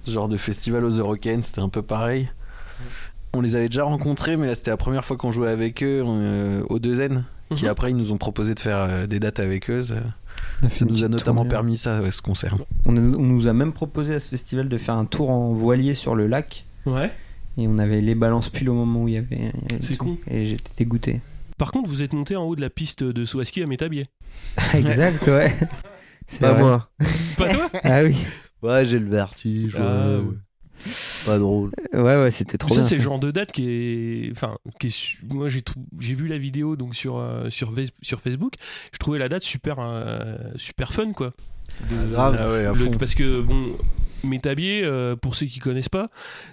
Ce 0.02 0.10
genre 0.12 0.28
de 0.30 0.38
festival 0.38 0.84
aux 0.86 0.90
Eurocaines, 0.92 1.44
c'était 1.44 1.62
un 1.62 1.70
peu 1.70 1.82
pareil. 1.84 2.30
On 3.34 3.42
les 3.42 3.56
avait 3.56 3.70
déjà 3.70 3.84
rencontrés, 3.84 4.38
mais 4.38 4.48
là, 4.48 4.56
c'était 4.56 4.72
la 4.72 4.78
première 4.78 5.06
fois 5.06 5.16
qu'on 5.18 5.32
jouait 5.32 5.50
avec 5.50 5.84
eux 5.84 6.02
euh, 6.04 6.64
au 6.70 6.80
2N. 7.52 7.56
Qui 7.58 7.64
Mhm. 7.66 7.70
après, 7.72 7.90
ils 7.92 7.96
nous 7.98 8.12
ont 8.12 8.18
proposé 8.18 8.54
de 8.56 8.60
faire 8.60 8.78
euh, 8.78 9.08
des 9.08 9.20
dates 9.20 9.40
avec 9.40 9.70
eux. 9.70 9.82
Ça, 9.82 9.96
On 10.62 10.66
a 10.68 10.70
fait 10.70 10.80
ça 10.80 10.86
nous 10.86 11.04
a 11.04 11.08
notamment 11.08 11.38
tournée. 11.42 11.50
permis 11.50 11.78
ça, 11.78 12.02
ouais, 12.02 12.12
ce 12.12 12.22
concert. 12.22 12.58
On, 12.86 12.96
a- 12.96 13.00
on 13.00 13.24
nous 13.24 13.48
a 13.48 13.54
même 13.54 13.74
proposé 13.74 14.14
à 14.14 14.20
ce 14.20 14.30
festival 14.30 14.70
de 14.70 14.78
faire 14.78 14.96
un 14.96 15.06
tour 15.06 15.30
en 15.30 15.54
voilier 15.54 15.94
sur 15.94 16.16
le 16.16 16.28
lac. 16.28 16.66
Ouais. 16.86 17.12
Et 17.58 17.68
on 17.68 17.78
avait 17.78 18.02
les 18.02 18.16
balances 18.16 18.50
pile 18.50 18.70
au 18.70 18.74
moment 18.74 19.04
où 19.04 19.08
il 19.08 19.16
y 19.16 19.18
avait. 19.18 19.52
C'est 19.82 19.98
con. 19.98 20.18
Et 20.30 20.46
j'étais 20.46 20.72
dégoûté. 20.78 21.22
Par 21.58 21.72
contre, 21.74 21.90
vous 21.90 22.02
êtes 22.04 22.14
monté 22.14 22.36
en 22.38 22.44
haut 22.44 22.56
de 22.56 22.62
la 22.62 22.70
piste 22.70 23.04
de 23.04 23.26
saut 23.26 23.42
à 23.42 23.46
ski 23.46 23.62
à 23.62 23.68
Métabier. 23.68 24.06
exact, 24.74 25.28
ouais. 25.28 25.54
Pas 26.40 26.54
vrai. 26.54 26.62
moi. 26.62 26.90
Pas 27.38 27.50
toi 27.54 27.70
Ah 27.84 28.04
oui. 28.04 28.16
Ouais, 28.62 28.86
j'ai 28.86 29.00
le 29.00 29.10
vertige. 29.10 29.76
Ah, 29.78 29.82
ouais, 29.82 30.16
ouais. 30.24 30.36
Pas 31.26 31.38
drôle. 31.38 31.72
Ouais, 31.94 32.02
ouais, 32.22 32.32
c'était 32.32 32.58
trop 32.58 32.70
ça, 32.70 32.82
bien. 32.82 32.84
c'est 32.86 32.96
le 32.96 33.02
genre 33.02 33.20
de 33.20 33.32
date 33.32 33.52
qui 33.52 33.70
est. 33.70 34.32
Enfin, 34.32 34.58
qui 34.80 34.88
est 34.88 35.18
moi, 35.34 35.50
j'ai 35.50 35.62
trou- 35.62 35.86
j'ai 36.00 36.16
vu 36.16 36.28
la 36.28 36.38
vidéo 36.38 36.76
donc 36.76 36.96
sur, 36.96 37.18
euh, 37.18 37.50
sur, 37.50 37.74
sur 38.02 38.22
Facebook. 38.22 38.54
Je 38.94 38.98
trouvais 38.98 39.20
la 39.20 39.30
date 39.30 39.44
super, 39.44 39.78
euh, 39.80 40.38
super 40.56 40.94
fun, 40.94 41.12
quoi. 41.14 41.34
De- 41.90 42.12
grave. 42.14 42.38
Ah 42.40 42.50
ouais, 42.52 42.66
à 42.66 42.70
le- 42.70 42.76
fond. 42.76 42.92
parce 43.00 43.16
que, 43.16 43.42
bon, 43.42 43.76
Métabier, 44.24 44.82
euh, 44.84 45.16
pour 45.16 45.36
ceux 45.36 45.46
qui 45.46 45.60
connaissent 45.60 45.90
pas, 45.90 46.10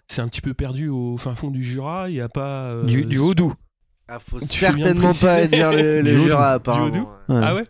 c'est 0.09 0.21
un 0.23 0.29
petit 0.29 0.41
peu 0.41 0.55
perdu 0.55 0.89
au 0.89 1.17
fin 1.17 1.35
fond 1.35 1.51
du 1.51 1.62
Jura. 1.65 2.09
Il 2.11 2.15
n'y 2.15 2.21
a 2.21 2.29
pas. 2.29 2.65
euh, 2.71 2.85
Du, 2.85 3.05
du 3.05 3.19
Haut-Doux. 3.19 3.55
Ah, 4.09 4.19
faut 4.21 4.39
Tu 4.39 4.47
certainement 4.47 5.12
pas 5.12 5.47
dire 5.47 5.73
le, 5.73 6.01
le. 6.03 6.17
Jura, 6.19 6.53
apparemment. 6.53 7.09
Ouais. 7.29 7.41
Ah 7.43 7.55
ouais 7.57 7.62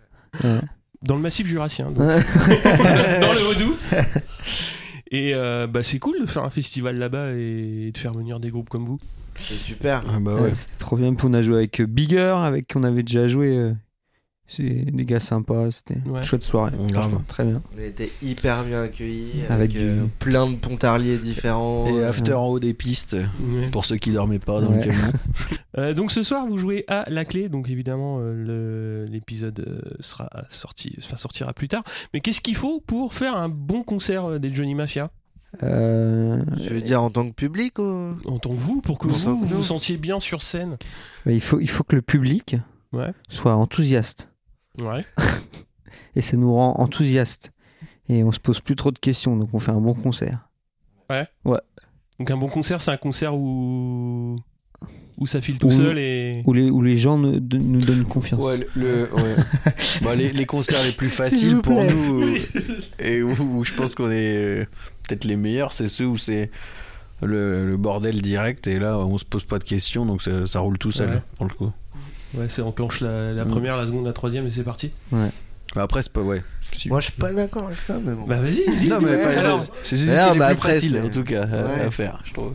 Ouais. 0.45 0.61
Dans 1.03 1.15
le 1.17 1.23
massif 1.23 1.47
jurassien. 1.47 1.87
donc. 1.87 1.97
Dans 1.99 3.33
le 3.33 3.51
Haut-Doubs. 3.51 3.77
Et 5.11 5.33
euh, 5.35 5.67
bah, 5.67 5.83
c'est 5.83 5.99
cool 5.99 6.21
de 6.21 6.27
faire 6.27 6.43
un 6.45 6.51
festival 6.51 6.97
là-bas 6.99 7.33
et 7.33 7.91
de 7.93 7.99
faire 7.99 8.13
venir 8.13 8.41
des 8.41 8.51
groupes 8.51 8.69
comme 8.69 8.87
vous. 8.87 9.01
C'est 9.37 9.55
super. 9.55 10.03
Ah 10.09 10.19
bah 10.21 10.35
Ouais, 10.35 10.41
ouais. 10.43 10.55
C'était 10.55 10.79
trop 10.81 10.97
bien. 10.97 11.15
Puis 11.15 11.27
on 11.31 11.35
a 11.35 11.43
joué 11.43 11.57
avec 11.57 11.81
euh, 11.81 11.87
Bigger, 11.87 12.35
avec 12.39 12.67
qui 12.69 12.77
on 12.77 12.83
avait 12.83 13.03
déjà 13.03 13.27
joué. 13.27 13.57
euh, 13.57 13.73
C'est 14.49 14.63
des 14.93 15.05
gars 15.05 15.19
sympas. 15.21 15.71
C'était 15.73 15.99
Ouais. 16.09 16.19
une 16.19 16.23
chouette 16.23 16.43
soirée. 16.43 16.73
Grave. 16.89 17.21
Très 17.27 17.45
bien. 17.45 17.63
On 17.77 17.83
était 17.83 18.13
hyper 18.23 18.63
bien 18.65 18.83
accueillis. 18.83 19.43
Avec 19.49 19.73
Avec, 19.73 19.77
euh, 19.83 20.05
plein 20.21 20.47
de 20.49 20.55
pontarliers 20.57 21.19
différents. 21.19 21.87
Et 21.89 22.05
after 22.05 22.35
en 22.35 22.47
haut 22.47 22.61
des 22.61 22.73
pistes, 22.75 23.15
Ouais. 23.41 23.67
pour 23.73 23.85
ceux 23.85 23.97
qui 23.97 24.13
dormaient 24.13 24.39
pas 24.39 24.61
dans 24.61 24.71
Ouais. 24.71 24.77
le 24.85 24.91
camion. 24.93 25.13
Euh, 25.79 25.93
donc 25.93 26.11
ce 26.11 26.23
soir, 26.23 26.47
vous 26.47 26.57
jouez 26.57 26.85
à 26.89 27.05
la 27.11 27.27
clé. 27.27 27.51
Donc 27.51 27.69
évidemment, 27.69 28.17
euh, 28.21 28.33
le- 29.05 29.13
l'épisode 29.13 29.61
euh, 29.61 29.81
sera 30.01 30.31
sorti, 30.49 30.95
enfin, 31.01 31.17
sortira 31.17 31.53
plus 31.53 31.69
tard. 31.69 31.83
Mais 32.15 32.21
qu'est-ce 32.21 32.41
qu'il 32.41 32.57
faut 32.57 32.81
pour 32.87 33.13
faire 33.13 33.37
un 33.37 33.51
bon 33.51 33.83
concert 33.83 34.41
des 34.41 34.55
Johnny 34.55 34.75
Mafia? 34.75 35.11
Euh, 35.63 36.43
Je 36.63 36.71
veux 36.71 36.81
dire 36.81 37.03
en 37.03 37.11
tant 37.11 37.29
que 37.29 37.35
public 37.35 37.79
ou... 37.79 38.15
en 38.25 38.39
tant 38.39 38.51
que 38.51 38.55
vous, 38.59 38.81
pour 38.81 38.99
que 38.99 39.07
En 39.09 39.11
vous 39.11 39.37
vous 39.45 39.63
sentiez 39.63 39.97
bien 39.99 40.19
sur 40.19 40.41
scène 40.43 40.77
bah, 41.27 41.33
il, 41.33 41.41
faut, 41.41 41.61
il 41.61 41.69
faut 41.69 41.85
que 41.85 41.97
le 41.97 42.03
public 42.03 42.57
Ouais. 42.93 43.13
soit 43.29 43.55
enthousiaste. 43.55 44.31
Ouais. 44.79 45.05
Et 46.17 46.21
ça 46.23 46.37
nous 46.37 46.53
rend 46.55 46.75
enthousiaste. 46.79 47.53
Et 48.09 48.23
on 48.25 48.33
se 48.33 48.41
pose 48.41 48.61
plus 48.61 48.77
trop 48.77 48.91
de 48.91 48.99
questions. 48.99 49.37
Donc 49.37 49.51
on 49.53 49.59
fait 49.59 49.73
un 49.73 49.81
bon 49.81 49.95
concert. 49.95 50.49
Donc 52.19 52.31
un 52.31 52.37
bon 52.37 52.49
concert, 52.49 52.81
c'est 52.81 52.91
un 52.91 52.97
concert 52.97 53.35
où 53.37 54.37
où 55.19 55.27
ça 55.27 55.41
file 55.41 55.59
tout 55.59 55.69
Où- 55.69 55.71
seul 55.71 55.97
et 55.99 56.43
Où 56.45 56.53
les, 56.53 56.69
où 56.71 56.83
les 56.83 56.99
gens 56.99 57.17
nous, 57.17 57.41
de- 57.41 57.57
nous 57.57 57.79
donnent 57.81 58.05
confiance. 58.05 58.39
Ouais, 58.41 58.67
le, 58.77 59.09
ouais. 59.15 59.37
Bah, 60.03 60.15
les, 60.15 60.31
les 60.31 60.45
concerts 60.45 60.83
les 60.85 60.93
plus 60.93 61.09
faciles 61.09 61.61
pour 61.63 61.83
plaît. 61.83 61.95
nous 61.95 62.23
euh, 62.23 62.39
et 62.99 63.23
où, 63.23 63.31
où 63.33 63.65
je 63.65 63.73
pense 63.73 63.95
qu'on 63.95 64.11
est 64.11 64.37
euh, 64.37 64.67
peut-être 65.09 65.25
les 65.25 65.37
meilleurs, 65.37 65.73
c'est 65.73 65.89
ceux 65.89 66.05
où 66.07 66.19
c'est 66.19 66.51
le, 67.23 67.67
le 67.67 67.77
bordel 67.79 68.21
direct 68.21 68.67
et 68.67 68.79
là 68.79 68.99
on 68.99 69.17
se 69.17 69.25
pose 69.25 69.47
pas 69.47 69.59
de 69.59 69.65
questions 69.65 70.05
donc 70.05 70.21
ça, 70.21 70.47
ça 70.47 70.61
roule 70.61 70.77
tout 70.77 70.93
seul 70.93 71.09
Ouais. 71.11 71.23
pour 71.37 71.47
le 71.47 71.55
coup. 71.55 71.73
Ouais, 72.35 72.49
c'est 72.49 72.63
enclenche 72.63 73.01
la, 73.01 73.33
la 73.33 73.45
Mm. 73.45 73.51
première, 73.51 73.77
la 73.77 73.87
seconde, 73.87 74.07
la 74.07 74.13
troisième 74.13 74.47
et 74.47 74.51
c'est 74.51 74.63
parti. 74.65 74.91
Bah, 75.13 75.83
après 75.83 76.01
c'est 76.03 76.13
pas 76.13 76.21
ouais. 76.23 76.43
Si- 76.73 76.89
Moi, 76.89 77.01
je 77.01 77.11
suis 77.11 77.21
pas 77.21 77.33
d'accord 77.33 77.67
avec 77.67 77.79
ça, 77.81 77.99
mais 78.03 78.15
bon. 78.15 78.27
Bah 78.27 78.37
vas-y. 78.41 78.65
dis. 78.79 78.89
non 78.89 79.01
mais 79.01 79.11
Ouais, 79.11 79.27
enfin, 79.27 79.39
alors. 79.41 79.67
c'est 79.83 79.97
les 79.97 80.07
bah, 80.07 80.33
plus 80.35 80.43
après, 80.43 80.73
faciles 80.75 80.99
c'est- 81.01 81.07
en 81.07 81.11
tout 81.11 81.25
cas 81.25 81.43
à, 81.45 81.47
Ouais. 81.65 81.81
à 81.83 81.91
faire, 81.91 82.21
je 82.25 82.33
trouve. 82.33 82.55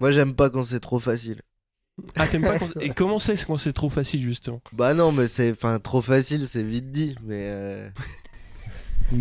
Moi, 0.00 0.12
j'aime 0.12 0.34
pas 0.34 0.48
quand 0.50 0.64
c'est 0.64 0.80
trop 0.80 0.98
facile. 0.98 1.40
Ah 2.16 2.26
t'aimes 2.26 2.42
pas 2.42 2.58
quand... 2.58 2.68
Et 2.80 2.88
comment 2.90 3.18
c'est 3.18 3.44
quand 3.44 3.58
c'est 3.58 3.72
trop 3.74 3.90
facile 3.90 4.22
justement? 4.22 4.62
Bah 4.72 4.94
non, 4.94 5.12
mais 5.12 5.26
c'est 5.26 5.50
enfin 5.52 5.78
trop 5.78 6.00
facile, 6.00 6.46
c'est 6.48 6.62
vite 6.62 6.90
dit, 6.90 7.14
mais 7.26 7.48
euh, 7.50 7.88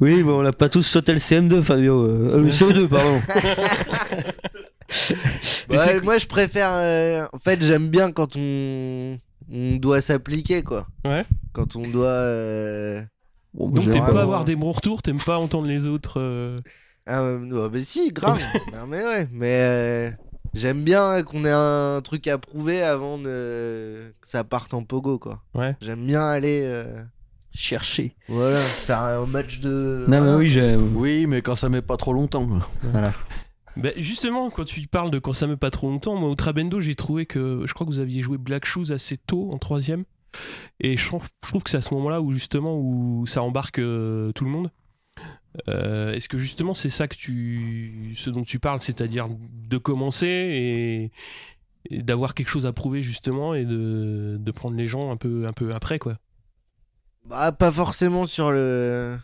Oui, 0.00 0.22
mais 0.24 0.32
on 0.32 0.42
n'a 0.42 0.52
pas 0.52 0.68
tous 0.68 0.82
sauté 0.82 1.12
le 1.12 1.18
CM2, 1.18 1.62
Fabio. 1.62 2.02
Euh, 2.02 2.42
le 2.42 2.48
CO2, 2.50 2.88
pardon. 2.88 3.20
Moi 6.02 6.18
je 6.18 6.26
préfère. 6.26 6.70
euh, 6.72 7.26
En 7.32 7.38
fait, 7.38 7.62
j'aime 7.62 7.88
bien 7.88 8.12
quand 8.12 8.36
on 8.36 9.18
on 9.52 9.76
doit 9.76 10.00
s'appliquer 10.00 10.62
quoi. 10.62 10.86
Ouais. 11.04 11.24
Quand 11.52 11.76
on 11.76 11.86
doit. 11.88 12.06
euh, 12.06 13.02
Bon, 13.52 13.68
bah, 13.68 13.80
Donc 13.82 13.92
t'aimes 13.92 14.02
pas 14.12 14.22
avoir 14.22 14.44
des 14.44 14.56
bons 14.56 14.72
retours, 14.72 15.00
t'aimes 15.02 15.20
pas 15.20 15.38
entendre 15.38 15.66
les 15.68 15.86
autres. 15.86 16.18
euh, 16.20 16.60
Ah, 17.06 17.20
euh, 17.20 17.68
mais 17.72 17.82
si, 17.82 18.10
grave. 18.10 18.38
non, 18.72 18.86
mais 18.88 19.04
ouais, 19.04 19.28
mais 19.30 19.58
euh, 19.60 20.10
j'aime 20.54 20.82
bien 20.82 21.22
qu'on 21.22 21.44
ait 21.44 21.52
un 21.52 22.00
truc 22.02 22.26
à 22.26 22.38
prouver 22.38 22.82
avant 22.82 23.16
de... 23.18 24.12
que 24.20 24.28
ça 24.28 24.42
parte 24.42 24.74
en 24.74 24.82
pogo 24.82 25.18
quoi. 25.18 25.40
Ouais. 25.54 25.76
J'aime 25.80 26.04
bien 26.06 26.26
aller. 26.26 26.62
euh, 26.64 27.02
chercher. 27.56 28.16
Voilà, 28.28 28.58
faire 28.58 29.00
un 29.02 29.26
match 29.26 29.60
de. 29.60 30.04
Non, 30.08 30.20
mais 30.22 30.34
oui, 30.34 30.48
j'ai. 30.50 30.74
Oui, 30.74 31.26
mais 31.28 31.40
quand 31.40 31.54
ça 31.54 31.68
met 31.68 31.82
pas 31.82 31.96
trop 31.96 32.12
longtemps. 32.12 32.48
Voilà. 32.82 33.12
Bah, 33.76 33.90
justement, 33.96 34.50
quand 34.50 34.64
tu 34.64 34.86
parles 34.86 35.10
de 35.10 35.18
quand 35.18 35.32
ça 35.32 35.46
met 35.46 35.56
pas 35.56 35.70
trop 35.70 35.88
longtemps, 35.88 36.16
moi 36.16 36.30
au 36.30 36.34
Trabendo, 36.34 36.80
j'ai 36.80 36.94
trouvé 36.94 37.26
que 37.26 37.64
je 37.66 37.74
crois 37.74 37.86
que 37.86 37.90
vous 37.90 37.98
aviez 37.98 38.22
joué 38.22 38.38
Black 38.38 38.64
Shoes 38.64 38.92
assez 38.92 39.16
tôt 39.16 39.50
en 39.52 39.58
troisième, 39.58 40.04
et 40.80 40.96
je 40.96 41.06
trouve, 41.06 41.28
que 41.62 41.70
c'est 41.70 41.76
à 41.76 41.82
ce 41.82 41.94
moment-là 41.94 42.20
où 42.20 42.32
justement 42.32 42.78
où 42.78 43.26
ça 43.26 43.42
embarque 43.42 43.78
euh, 43.78 44.32
tout 44.32 44.44
le 44.44 44.50
monde. 44.50 44.70
Euh, 45.68 46.12
Est-ce 46.12 46.28
que 46.28 46.38
justement 46.38 46.74
c'est 46.74 46.90
ça 46.90 47.06
que 47.06 47.16
tu, 47.16 48.12
ce 48.16 48.30
dont 48.30 48.42
tu 48.42 48.58
parles, 48.58 48.80
c'est-à-dire 48.80 49.28
de 49.28 49.78
commencer 49.78 51.10
et, 51.90 52.02
d'avoir 52.02 52.34
quelque 52.34 52.48
chose 52.48 52.66
à 52.66 52.72
prouver 52.72 53.02
justement 53.02 53.54
et 53.54 53.64
de, 53.64 54.36
de 54.40 54.50
prendre 54.50 54.76
les 54.76 54.86
gens 54.86 55.10
un 55.10 55.16
peu, 55.16 55.46
un 55.46 55.52
peu 55.52 55.74
après 55.74 55.98
quoi? 55.98 56.18
Bah, 57.26 57.52
pas 57.52 57.72
forcément 57.72 58.26
sur 58.26 58.50
le. 58.50 59.18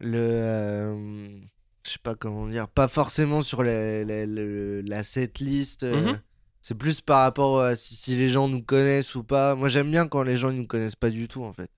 Le. 0.00 0.18
euh, 0.18 1.40
Je 1.86 1.92
sais 1.92 1.98
pas 2.02 2.14
comment 2.16 2.48
dire. 2.48 2.68
Pas 2.68 2.88
forcément 2.88 3.42
sur 3.42 3.62
la, 3.62 4.02
la, 4.04 5.02
setlist. 5.04 5.84
euh, 5.84 6.12
Mhm. 6.12 6.20
C'est 6.60 6.74
plus 6.74 7.00
par 7.00 7.20
rapport 7.22 7.60
à 7.60 7.76
si, 7.76 7.94
si 7.94 8.16
les 8.16 8.28
gens 8.28 8.48
nous 8.48 8.60
connaissent 8.62 9.14
ou 9.14 9.22
pas. 9.22 9.54
Moi, 9.54 9.68
j'aime 9.68 9.88
bien 9.90 10.08
quand 10.08 10.24
les 10.24 10.36
gens 10.36 10.50
nous 10.50 10.66
connaissent 10.66 10.96
pas 10.96 11.10
du 11.10 11.28
tout, 11.28 11.44
en 11.44 11.52
fait. 11.52 11.70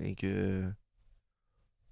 Et 0.00 0.14
que. 0.14 0.64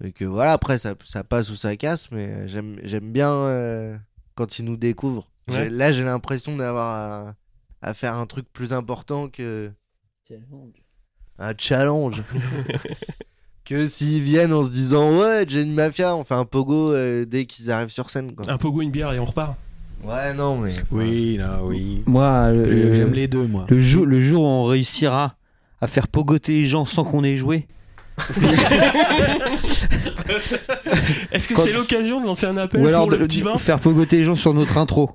Et 0.02 0.12
que 0.12 0.24
voilà, 0.24 0.52
après, 0.52 0.78
ça, 0.78 0.94
ça 1.04 1.24
passe 1.24 1.50
ou 1.50 1.56
ça 1.56 1.76
casse, 1.76 2.10
mais 2.10 2.48
j'aime 2.48 2.78
j'aime 2.82 3.12
bien 3.12 3.32
euh, 3.32 3.96
quand 4.34 4.58
ils 4.58 4.64
nous 4.64 4.76
découvrent. 4.78 5.30
Ouais. 5.48 5.68
Là, 5.68 5.92
j'ai 5.92 6.04
l'impression 6.04 6.56
d'avoir 6.56 6.94
à, 7.28 7.34
à 7.82 7.92
faire 7.94 8.14
un 8.16 8.26
truc 8.26 8.50
plus 8.52 8.72
important 8.72 9.28
que 9.28 9.70
un 11.38 11.52
challenge. 11.58 12.22
que 13.64 13.86
s'ils 13.86 14.22
viennent 14.22 14.52
en 14.52 14.62
se 14.62 14.70
disant 14.70 15.18
ouais 15.18 15.44
Jenny 15.48 15.72
Mafia 15.72 16.14
on 16.16 16.24
fait 16.24 16.34
un 16.34 16.44
pogo 16.44 16.92
euh, 16.92 17.24
dès 17.24 17.46
qu'ils 17.46 17.70
arrivent 17.70 17.88
sur 17.90 18.10
scène 18.10 18.34
quoi. 18.34 18.44
Un 18.50 18.58
pogo, 18.58 18.82
une 18.82 18.90
bière 18.90 19.12
et 19.12 19.18
on 19.18 19.24
repart. 19.24 19.54
Ouais 20.04 20.34
non 20.34 20.58
mais 20.58 20.74
Oui, 20.90 21.36
là, 21.38 21.60
oui. 21.62 22.02
Moi, 22.06 22.52
le, 22.52 22.58
Euh, 22.60 22.66
le- 22.88 22.92
J'aime 22.94 23.14
les 23.14 23.26
deux, 23.26 23.46
moi. 23.46 23.64
le 23.70 23.80
jour, 23.80 24.04
le 24.04 24.20
jour 24.20 24.42
où 24.42 24.46
on 24.46 24.64
réussira 24.64 25.34
à 25.80 25.86
faire 25.86 26.08
pogoter 26.08 26.52
les 26.52 26.66
gens 26.66 26.84
sans 26.84 27.04
qu'on 27.04 27.24
ait 27.24 27.36
joué. 27.38 27.66
Est-ce 31.32 31.48
que 31.48 31.54
Quand- 31.54 31.62
c'est 31.62 31.72
l'occasion 31.72 32.20
de 32.20 32.26
lancer 32.26 32.46
un 32.46 32.56
appel 32.56 32.80
Ou 32.82 32.86
alors 32.86 33.02
pour 33.02 33.10
le 33.12 33.18
de, 33.18 33.24
petit 33.24 33.40
de 33.40 33.44
vin 33.44 33.56
faire 33.56 33.80
pogoter 33.80 34.18
les 34.18 34.24
gens 34.24 34.34
sur 34.36 34.54
notre 34.54 34.78
intro. 34.78 35.10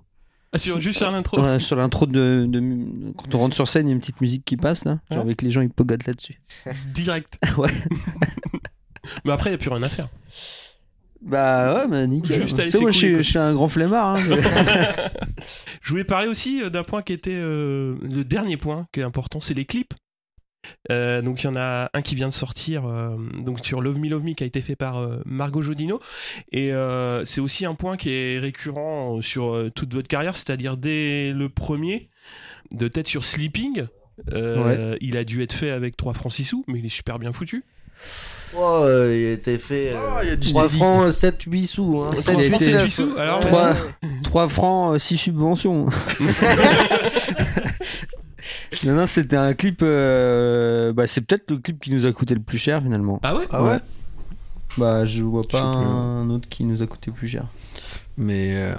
Ah, 0.51 0.57
sur, 0.57 0.79
juste 0.79 0.97
sur 0.97 1.11
l'intro 1.11 1.39
Ouais, 1.41 1.59
sur 1.59 1.75
l'intro 1.75 2.05
de, 2.07 2.45
de- 2.49 3.11
Quand 3.17 3.35
on 3.35 3.37
rentre 3.37 3.55
sur 3.55 3.67
scène, 3.67 3.87
il 3.87 3.89
y 3.89 3.93
a 3.93 3.95
une 3.95 3.99
petite 3.99 4.19
musique 4.21 4.43
qui 4.45 4.57
passe 4.57 4.83
là. 4.85 4.99
Genre 5.11 5.19
Ouais. 5.19 5.25
avec 5.25 5.41
les 5.43 5.49
gens, 5.51 5.61
ils 5.61 5.69
pogotent 5.69 6.07
là-dessus. 6.07 6.41
Direct. 6.93 7.37
Ouais. 7.57 7.69
Mais 9.25 9.31
après, 9.31 9.49
il 9.49 9.53
n'y 9.53 9.55
a 9.55 9.59
plus 9.59 9.69
rien 9.69 9.83
à 9.83 9.89
faire. 9.89 10.09
Bah 11.21 11.73
ouais, 11.81 11.87
mais 11.89 12.07
nickel. 12.07 12.41
Juste 12.43 12.61
Tu 12.61 12.69
sais, 12.69 12.79
moi, 12.79 12.91
suis, 12.93 13.15
je 13.17 13.21
suis 13.21 13.37
un 13.37 13.53
grand 13.53 13.67
flemmard. 13.67 14.15
hein. 14.15 14.23
Je 15.81 15.89
voulais 15.89 16.03
parler 16.05 16.27
aussi 16.27 16.61
euh, 16.63 16.69
d'un 16.69 16.83
point 16.83 17.01
qui 17.01 17.11
était 17.13 17.31
euh, 17.35 17.95
le 18.01 18.23
dernier 18.23 18.55
point 18.55 18.87
qui 18.93 19.01
est 19.01 19.03
important, 19.03 19.41
c'est 19.41 19.53
les 19.53 19.65
clips. 19.65 19.93
Euh, 20.91 21.21
donc 21.21 21.43
il 21.43 21.45
y 21.45 21.49
en 21.49 21.55
a 21.55 21.89
un 21.93 22.01
qui 22.01 22.15
vient 22.15 22.27
de 22.29 22.33
sortir 22.33 22.85
euh, 22.85 23.15
donc 23.43 23.65
sur 23.65 23.81
Love 23.81 23.99
Me 23.99 24.09
Love 24.09 24.23
Me 24.23 24.33
qui 24.33 24.43
a 24.43 24.47
été 24.47 24.61
fait 24.61 24.75
par 24.75 24.97
euh, 24.97 25.17
Margot 25.25 25.61
Jodino 25.61 25.99
et 26.51 26.71
euh, 26.73 27.23
c'est 27.25 27.41
aussi 27.41 27.65
un 27.65 27.75
point 27.75 27.97
qui 27.97 28.09
est 28.11 28.39
récurrent 28.39 29.21
sur 29.21 29.53
euh, 29.55 29.69
toute 29.73 29.93
votre 29.93 30.07
carrière 30.07 30.35
c'est-à-dire 30.35 30.77
dès 30.77 31.31
le 31.33 31.49
premier 31.49 32.09
de 32.71 32.87
tête 32.87 33.07
sur 33.07 33.23
Sleeping 33.25 33.87
euh, 34.33 34.95
il 35.01 35.15
a 35.17 35.23
dû 35.23 35.41
être 35.43 35.53
fait 35.53 35.69
avec 35.71 35.95
3 35.97 36.13
francs 36.13 36.33
6 36.33 36.43
sous 36.43 36.65
mais 36.67 36.79
il 36.79 36.85
est 36.85 36.89
super 36.89 37.19
bien 37.19 37.31
foutu 37.33 37.63
Oh, 38.55 38.79
euh, 38.83 39.13
il 39.13 39.27
a 39.27 39.31
été 39.33 39.57
fait. 39.57 39.91
Oh, 39.93 40.19
il 40.23 40.29
y 40.29 40.31
a 40.31 40.37
du 40.37 40.47
3 40.47 40.63
steady. 40.63 40.77
francs, 40.77 41.11
7, 41.11 41.41
8 41.43 41.67
sous. 41.67 41.97
Hein. 42.01 42.11
7, 42.15 42.35
Il 42.35 42.39
a 42.39 42.47
8, 42.47 42.55
été- 42.55 42.83
8 42.85 42.91
sous 42.91 43.17
alors 43.17 43.41
Trois. 43.41 43.75
3 44.23 44.47
francs, 44.47 44.97
6 45.01 45.17
subventions. 45.17 45.87
non, 48.85 48.93
non, 48.93 49.05
c'était 49.05 49.35
un 49.35 49.53
clip. 49.53 49.79
euh, 49.81 50.93
Bah, 50.93 51.07
c'est 51.07 51.21
peut-être 51.21 51.51
le 51.51 51.57
clip 51.57 51.79
qui 51.81 51.93
nous 51.93 52.05
a 52.05 52.11
coûté 52.11 52.33
le 52.33 52.41
plus 52.41 52.57
cher 52.57 52.81
finalement. 52.81 53.19
ah 53.23 53.35
ouais 53.35 53.45
Ah 53.51 53.63
ouais 53.63 53.77
Bah, 54.77 55.05
je 55.05 55.23
vois 55.23 55.41
pas 55.49 55.71
plus. 55.75 55.85
un 55.85 56.29
autre 56.29 56.47
qui 56.49 56.63
nous 56.63 56.81
a 56.81 56.87
coûté 56.87 57.11
plus 57.11 57.27
cher. 57.27 57.45
Mais. 58.17 58.53
euh, 58.55 58.73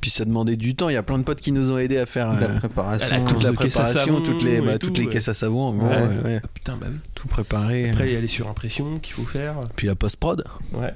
Puis 0.00 0.10
ça 0.10 0.24
demandait 0.24 0.56
du 0.56 0.74
temps. 0.76 0.88
Il 0.88 0.92
y 0.94 0.96
a 0.96 1.02
plein 1.02 1.18
de 1.18 1.24
potes 1.24 1.40
qui 1.40 1.52
nous 1.52 1.72
ont 1.72 1.78
aidés 1.78 1.98
à 1.98 2.06
faire 2.06 2.28
La 2.32 2.46
euh, 2.50 2.58
préparation. 2.58 3.08
la 3.10 3.20
toute 3.22 3.42
la 3.42 3.52
préparation, 3.52 4.20
toutes 4.20 4.42
les, 4.42 4.60
bah, 4.60 4.78
tout, 4.78 4.88
toutes 4.88 4.98
les 4.98 5.04
ouais. 5.06 5.10
caisses 5.12 5.28
à 5.28 5.34
savon. 5.34 5.62
en 5.68 5.74
gros, 5.74 5.86
Ouais. 5.86 6.02
ouais, 6.06 6.22
ouais. 6.24 6.40
Ah, 6.44 6.48
putain 6.54 6.76
bah 6.80 6.86
Tout 7.14 7.28
préparé. 7.28 7.90
après 7.90 8.08
il 8.08 8.12
y 8.12 8.16
a 8.16 8.20
les 8.20 8.28
surimpressions 8.28 8.98
qu'il 8.98 9.14
faut 9.14 9.24
faire 9.24 9.58
Puis 9.74 9.86
la 9.86 9.94
post-prod. 9.96 10.44
ouais 10.74 10.94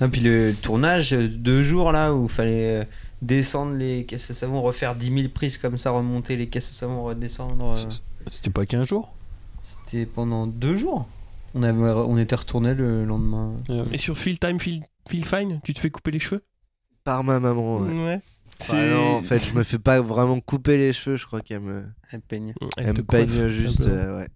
Ah, 0.00 0.08
puis 0.08 0.20
le 0.20 0.54
tournage, 0.54 1.10
deux 1.12 1.62
jours 1.62 1.92
là, 1.92 2.12
où 2.14 2.24
il 2.24 2.30
fallait 2.30 2.80
euh, 2.80 2.84
descendre 3.22 3.74
les 3.74 4.04
caisses 4.06 4.30
à 4.30 4.34
savon, 4.34 4.62
refaire 4.62 4.94
10 4.94 5.12
000 5.12 5.28
prises 5.34 5.58
comme 5.58 5.78
ça, 5.78 5.90
remonter 5.90 6.36
les 6.36 6.48
caisses 6.48 6.70
à 6.70 6.74
savon, 6.74 7.02
redescendre. 7.04 7.74
euh, 7.76 7.90
C'était 8.30 8.50
pas 8.50 8.66
15 8.66 8.86
jours 8.86 9.12
C'était 9.62 10.06
pendant 10.06 10.46
deux 10.46 10.76
jours. 10.76 11.06
On, 11.54 11.62
avait, 11.62 11.78
on 11.80 12.18
était 12.18 12.36
retourné 12.36 12.74
le 12.74 13.04
lendemain. 13.04 13.56
et 13.92 13.98
sur 13.98 14.16
Feel 14.18 14.38
Time 14.38 14.60
Feel, 14.60 14.82
Feel 15.08 15.24
Fine 15.24 15.60
tu 15.64 15.72
te 15.74 15.80
fais 15.80 15.90
couper 15.90 16.10
les 16.10 16.18
cheveux? 16.20 16.42
Par 17.04 17.24
ma 17.24 17.40
maman. 17.40 17.78
Ouais. 17.78 17.92
ouais 17.92 18.20
Bah 18.68 18.86
non, 18.90 19.16
en 19.16 19.22
fait, 19.22 19.38
je 19.38 19.54
me 19.54 19.62
fais 19.62 19.78
pas 19.78 20.00
vraiment 20.02 20.38
couper 20.40 20.76
les 20.76 20.92
cheveux. 20.92 21.16
Je 21.16 21.26
crois 21.26 21.40
qu'elle 21.40 21.60
me, 21.60 21.84
Elle 22.10 22.20
peigne. 22.20 22.52
Elle 22.76 22.86
elle 22.88 22.94
te 22.94 23.00
me 23.00 23.06
peigne 23.06 23.26
coiffe, 23.30 23.48
juste. 23.48 23.80
euh, 23.86 24.18
ouais. 24.18 24.28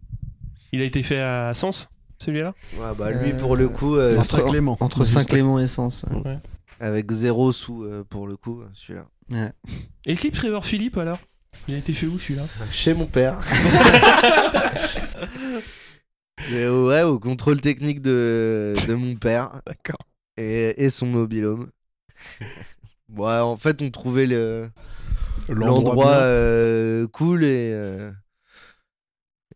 Il 0.73 0.81
a 0.81 0.85
été 0.85 1.03
fait 1.03 1.21
à 1.21 1.53
Sens, 1.53 1.91
celui-là? 2.19 2.55
Ouais, 2.79 2.95
bah 2.99 3.11
lui, 3.11 3.33
Euh, 3.33 3.37
pour 3.37 3.57
le 3.57 3.69
coup, 3.69 3.97
euh, 3.97 4.17
En 4.17 4.25
Saint-Clément. 4.25 4.79
Entre 4.81 5.05
Saint-Clément 5.05 5.59
et 5.59 5.67
Sens. 5.67 6.07
Avec 6.83 7.11
zéro 7.13 7.53
sous 7.53 7.85
euh, 7.85 8.05
pour 8.05 8.27
le 8.27 8.37
coup, 8.37 8.63
celui-là. 8.75 9.07
Ouais. 9.33 9.53
Et 10.05 10.11
le 10.13 10.17
clip 10.19 10.35
Trevor 10.35 10.65
Philippe 10.67 10.99
alors? 10.99 11.19
Il 11.69 11.75
a 11.75 11.79
été 11.79 11.93
fait 11.95 12.07
où 12.07 12.19
celui-là? 12.19 12.45
Chez 12.71 12.93
mon 12.93 13.07
père. 13.07 13.39
Mais 16.51 16.69
ouais, 16.69 17.03
au 17.03 17.19
contrôle 17.19 17.61
technique 17.61 18.01
de, 18.03 18.75
de 18.89 18.95
mon 18.95 19.15
père 19.17 19.61
D'accord. 19.67 20.01
et, 20.37 20.85
et 20.85 20.91
son 20.91 21.07
mobilhome. 21.07 21.71
ouais, 23.17 23.39
en 23.39 23.57
fait, 23.57 23.81
on 23.83 23.91
trouvait 23.91 24.27
le, 24.27 24.71
l'endroit 25.49 25.95
bien. 25.95 26.07
euh, 26.09 27.07
cool 27.09 27.45
et 27.45 27.71
euh, 27.73 28.11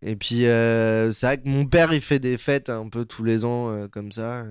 et 0.03 0.15
puis 0.15 0.47
euh, 0.47 1.11
c'est 1.13 1.27
vrai 1.27 1.39
que 1.39 1.49
mon 1.49 1.65
père 1.67 1.93
il 1.93 2.03
fait 2.03 2.19
des 2.19 2.39
fêtes 2.39 2.69
un 2.69 2.89
peu 2.89 3.05
tous 3.05 3.25
les 3.25 3.45
ans 3.45 3.71
euh, 3.71 3.89
comme 3.89 4.13
ça 4.13 4.45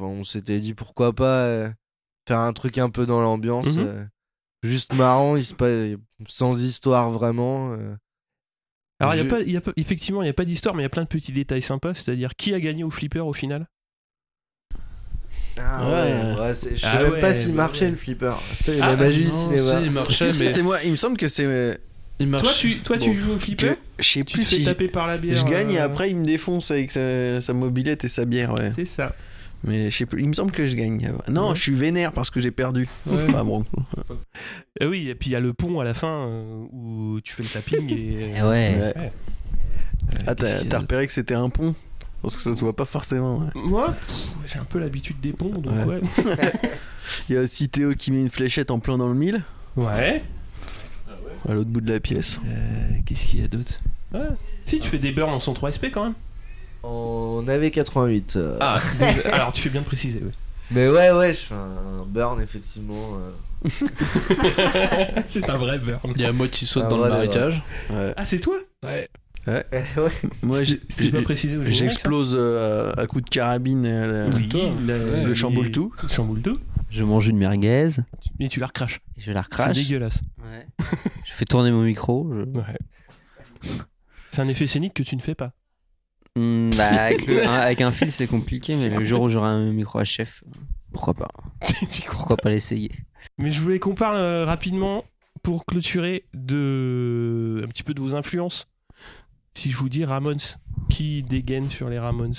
on 0.00 0.24
s'était 0.24 0.60
dit 0.60 0.74
pourquoi 0.74 1.12
pas 1.12 1.44
euh, 1.46 1.70
faire 2.26 2.38
un 2.38 2.52
truc 2.52 2.78
un 2.78 2.90
peu 2.90 3.06
dans 3.06 3.20
l'ambiance 3.20 3.76
Mhm. 3.76 3.84
euh, 3.86 4.04
juste 4.62 4.92
marrant 4.94 5.36
il 5.36 5.44
se 5.44 5.54
passe 5.54 5.96
sans 6.26 6.62
histoire 6.62 7.10
vraiment 7.10 7.72
euh. 7.72 7.94
Alors 9.00 9.14
il 9.14 9.18
y 9.18 9.20
a 9.20 9.24
Je- 9.24 9.28
pas, 9.28 9.40
il 9.40 9.50
y 9.52 9.56
a 9.56 9.60
pas, 9.60 9.72
effectivement 9.76 10.22
il 10.22 10.26
n'y 10.26 10.30
a 10.30 10.34
pas 10.34 10.44
d'histoire 10.44 10.74
mais 10.74 10.82
il 10.82 10.84
y 10.84 10.86
a 10.86 10.90
plein 10.90 11.02
de 11.02 11.08
petits 11.08 11.32
détails 11.32 11.62
sympas, 11.62 11.94
c'est-à-dire 11.94 12.34
qui 12.36 12.54
a 12.54 12.60
gagné 12.60 12.84
au 12.84 12.90
flipper 12.90 13.20
au 13.20 13.32
final? 13.32 13.66
Ah 15.56 15.84
ouais, 15.86 15.92
Ouais. 15.92 16.40
ouais, 16.40 16.54
c'est- 16.54 16.74
je 16.76 16.80
sais 16.80 16.86
Ah 16.86 17.02
même 17.02 17.12
ouais, 17.12 17.20
pas 17.20 17.32
s'il 17.34 17.50
bah 17.50 17.54
marchait 17.66 17.84
ouais. 17.84 17.90
le 17.92 17.96
flipper 17.96 18.34
c'est 18.56 18.80
Ah, 18.80 18.90
la 18.90 18.96
magie 18.96 19.22
du 19.22 19.28
Non, 19.28 19.34
cinéma 19.34 19.62
ça, 19.70 19.80
il 19.80 19.90
marchait, 19.90 20.30
Si, 20.30 20.36
si, 20.36 20.42
mais 20.44 20.52
c'est 20.52 20.62
moi. 20.62 20.82
Il 20.82 20.90
me 20.90 20.96
semble 20.96 21.16
que 21.16 21.28
c'est. 21.28 21.78
il 22.18 22.26
marche. 22.26 22.42
Toi 22.42 22.52
tu, 22.58 22.78
toi, 22.80 22.98
tu 22.98 23.10
Bon, 23.10 23.14
joues 23.14 23.32
au 23.34 23.38
flipper, 23.38 23.74
Je 24.00 24.04
sais 24.04 24.20
tu 24.20 24.24
te 24.24 24.32
plus 24.32 24.44
fais 24.44 24.56
si. 24.56 24.64
taper 24.64 24.88
par 24.88 25.06
la 25.06 25.16
bière. 25.16 25.36
Je 25.36 25.44
gagne 25.44 25.70
et 25.72 25.78
après 25.78 26.10
il 26.10 26.16
me 26.16 26.24
défonce 26.24 26.70
avec 26.72 26.90
sa, 26.90 27.40
sa 27.40 27.52
mobilette 27.52 28.04
et 28.04 28.08
sa 28.08 28.24
bière, 28.24 28.52
ouais. 28.54 28.72
C'est 28.74 28.84
ça. 28.84 29.14
Mais 29.66 29.90
je 29.90 29.96
sais 29.96 30.06
plus. 30.06 30.22
Il 30.22 30.28
me 30.28 30.34
semble 30.34 30.52
que 30.52 30.66
je 30.66 30.76
gagne. 30.76 31.12
Non, 31.28 31.48
Ouais. 31.48 31.54
je 31.54 31.60
suis 31.62 31.74
vénère 31.74 32.12
parce 32.12 32.30
que 32.30 32.38
j'ai 32.38 32.50
perdu. 32.50 32.86
Ouais. 33.06 33.24
Enfin 33.28 33.44
bon. 33.44 33.64
Euh, 34.82 34.88
oui, 34.90 35.08
et 35.08 35.14
puis 35.14 35.30
il 35.30 35.32
y 35.34 35.36
a 35.36 35.40
le 35.40 35.52
pont 35.52 35.78
à 35.78 35.84
la 35.84 35.94
fin 35.94 36.26
euh, 36.26 36.64
où 36.72 37.20
tu 37.22 37.32
fais 37.32 37.44
le 37.44 37.48
tapping 37.48 37.88
et. 37.90 38.34
Eh 38.38 38.42
ouais. 38.42 38.92
Ouais. 38.96 39.12
Ah, 40.26 40.34
t'as 40.34 40.78
repéré 40.78 41.06
que 41.06 41.12
c'était 41.12 41.34
un 41.34 41.48
pont? 41.48 41.76
Parce 42.22 42.36
que 42.36 42.42
ça 42.42 42.52
se 42.54 42.60
voit 42.60 42.74
pas 42.74 42.84
forcément. 42.84 43.38
ouais. 43.38 43.50
Moi, 43.54 43.94
j'ai 44.46 44.58
un 44.58 44.64
peu 44.64 44.80
l'habitude 44.80 45.20
des 45.20 45.32
ponts, 45.32 45.48
donc 45.50 45.66
ouais. 45.86 46.00
Ouais. 46.00 46.00
Il 47.28 47.34
y 47.36 47.38
a 47.38 47.42
aussi 47.42 47.68
Théo 47.68 47.94
qui 47.94 48.10
met 48.10 48.20
une 48.20 48.30
fléchette 48.30 48.70
en 48.72 48.80
plein 48.80 48.98
dans 48.98 49.08
le 49.08 49.14
mille, 49.14 49.42
Ouais. 49.76 50.22
à 51.48 51.54
l'autre 51.54 51.70
bout 51.70 51.80
de 51.80 51.92
la 51.92 52.00
pièce. 52.00 52.40
Euh, 52.46 52.88
Qu'est-ce 53.06 53.26
qu'il 53.26 53.40
y 53.42 53.44
a 53.44 53.48
d'autre? 53.48 53.80
Ouais. 54.12 54.20
Si 54.66 54.80
tu 54.80 54.88
fais 54.88 54.98
des 54.98 55.12
burns 55.12 55.32
en 55.34 55.40
103 55.40 55.70
SP 55.70 55.86
quand 55.92 56.02
même. 56.04 56.14
On 56.84 57.44
avait 57.48 57.70
88 57.70 58.34
euh. 58.36 58.56
Ah, 58.60 58.78
alors 59.32 59.52
tu 59.52 59.62
fais 59.62 59.70
bien 59.70 59.80
de 59.80 59.86
préciser. 59.86 60.20
ouais. 60.20 60.30
mais 60.70 60.88
ouais 60.88 61.10
ouais 61.12 61.34
je 61.34 61.40
fais 61.40 61.54
un 61.54 62.04
burn 62.06 62.40
effectivement 62.40 63.16
euh. 63.16 63.30
C'est 65.26 65.48
un 65.48 65.56
vrai 65.58 65.78
burn. 65.78 66.12
Il 66.16 66.22
y 66.22 66.24
a 66.26 66.32
moi 66.32 66.48
qui 66.48 66.66
saute 66.66 66.84
Ah, 66.86 66.90
dans 66.90 66.96
le 66.96 67.00
voilà, 67.02 67.14
marécage. 67.16 67.62
Ouais. 67.90 68.12
Ah, 68.16 68.24
c'est 68.24 68.38
toi? 68.40 68.56
Ouais. 68.82 69.08
ouais 69.46 69.64
Moi, 70.42 70.62
j'ai- 70.62 70.80
C'était 70.88 71.10
pas 71.18 71.22
précisé 71.22 71.56
au 71.56 71.60
générique, 71.60 71.78
ça 71.78 71.84
j'explose 71.84 72.34
euh, 72.38 72.92
à, 72.96 73.06
coups 73.06 73.24
de 73.24 73.30
carabine 73.30 73.84
euh, 73.86 74.28
la- 74.28 74.36
Oui, 74.36 74.48
toi. 74.48 74.60
la- 74.86 74.98
Ouais, 74.98 75.26
les- 75.26 75.34
chamboule 75.34 75.70
tout. 75.70 75.92
le 76.02 76.08
chamboule 76.08 76.42
tout. 76.42 76.58
Je 76.90 77.02
mange 77.04 77.26
une 77.28 77.38
merguez. 77.38 77.88
Et 78.40 78.48
tu 78.48 78.60
la 78.60 78.66
recraches. 78.66 79.00
et 79.16 79.20
Je 79.20 79.32
la 79.32 79.40
C'est 79.40 79.44
recrache. 79.46 79.76
dégueulasse. 79.76 80.20
Ouais. 80.42 80.66
je 81.24 81.32
fais 81.32 81.44
tourner 81.46 81.70
mon 81.70 81.82
micro. 81.82 82.30
je- 82.32 82.58
Ouais. 82.58 83.72
C'est 84.30 84.42
un 84.42 84.48
effet 84.48 84.66
scénique 84.66 84.94
que 84.94 85.02
tu 85.02 85.16
ne 85.16 85.20
fais 85.22 85.34
pas. 85.34 85.52
Hmm, 86.36 86.70
bah, 86.76 86.88
avec, 87.04 87.26
le- 87.26 87.46
un, 87.46 87.52
avec 87.52 87.80
un 87.80 87.92
fil, 87.92 88.10
c'est 88.10 88.26
compliqué, 88.26 88.76
mais 88.76 88.88
le 88.88 89.04
jour 89.04 89.22
où 89.22 89.28
j'aurai 89.28 89.48
un 89.48 89.72
micro 89.72 89.98
à 89.98 90.04
chef, 90.04 90.42
pourquoi 90.92 91.14
pas. 91.14 91.28
Pourquoi 92.10 92.36
pas 92.36 92.50
l'essayer. 92.50 92.90
Mais 93.38 93.50
je 93.50 93.60
voulais 93.60 93.78
qu'on 93.78 93.94
parle 93.94 94.16
euh, 94.16 94.44
rapidement 94.44 95.04
pour 95.42 95.64
clôturer 95.66 96.24
de 96.34 97.62
un 97.64 97.68
petit 97.68 97.82
peu 97.82 97.94
de 97.94 98.00
vos 98.00 98.14
influences. 98.14 98.66
Si 99.54 99.70
je 99.70 99.76
vous 99.76 99.88
dis 99.88 100.04
Ramones, 100.04 100.38
qui 100.88 101.22
dégaine 101.22 101.70
sur 101.70 101.88
les 101.88 101.98
Ramones? 101.98 102.34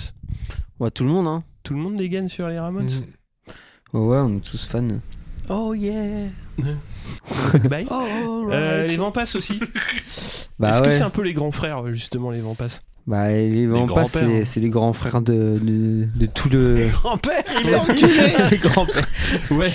Ouais, 0.80 0.90
tout 0.90 1.04
le 1.04 1.10
monde, 1.10 1.26
hein. 1.26 1.44
Tout 1.62 1.74
le 1.74 1.80
monde 1.80 1.96
dégaine 1.96 2.28
sur 2.28 2.48
les 2.48 2.58
Ramones? 2.58 2.88
Ouais, 3.92 4.00
ouais, 4.00 4.18
on 4.18 4.36
est 4.36 4.40
tous 4.40 4.66
fans. 4.66 4.86
Oh 5.48 5.74
yeah. 5.74 6.28
Bye. 7.68 7.86
Euh, 8.48 8.86
les 8.86 8.96
Vampas 8.96 9.34
aussi. 9.34 9.58
Bah 10.58 10.70
Est-ce 10.70 10.80
ouais. 10.80 10.88
que 10.88 10.90
c'est 10.94 11.02
un 11.02 11.10
peu 11.10 11.22
les 11.22 11.32
grands 11.32 11.50
frères 11.50 11.86
justement 11.92 12.30
les 12.30 12.40
Vampas? 12.40 12.80
Bah, 13.06 13.30
les 13.30 13.66
Vampas, 13.66 13.86
grands-pères, 13.86 14.06
c'est 14.08 14.24
hein. 14.40 14.44
c'est 14.44 14.58
les 14.60 14.68
grands 14.70 14.92
frères 14.92 15.22
de, 15.22 15.58
de, 15.62 16.08
de 16.14 16.26
tout 16.26 16.48
le. 16.48 16.88
Grand-père, 16.90 17.44
il 17.62 17.70
est 17.70 17.76
enculé 17.76 18.32
les 18.50 18.56
grands-pères. 18.56 19.06
Ouais. 19.52 19.72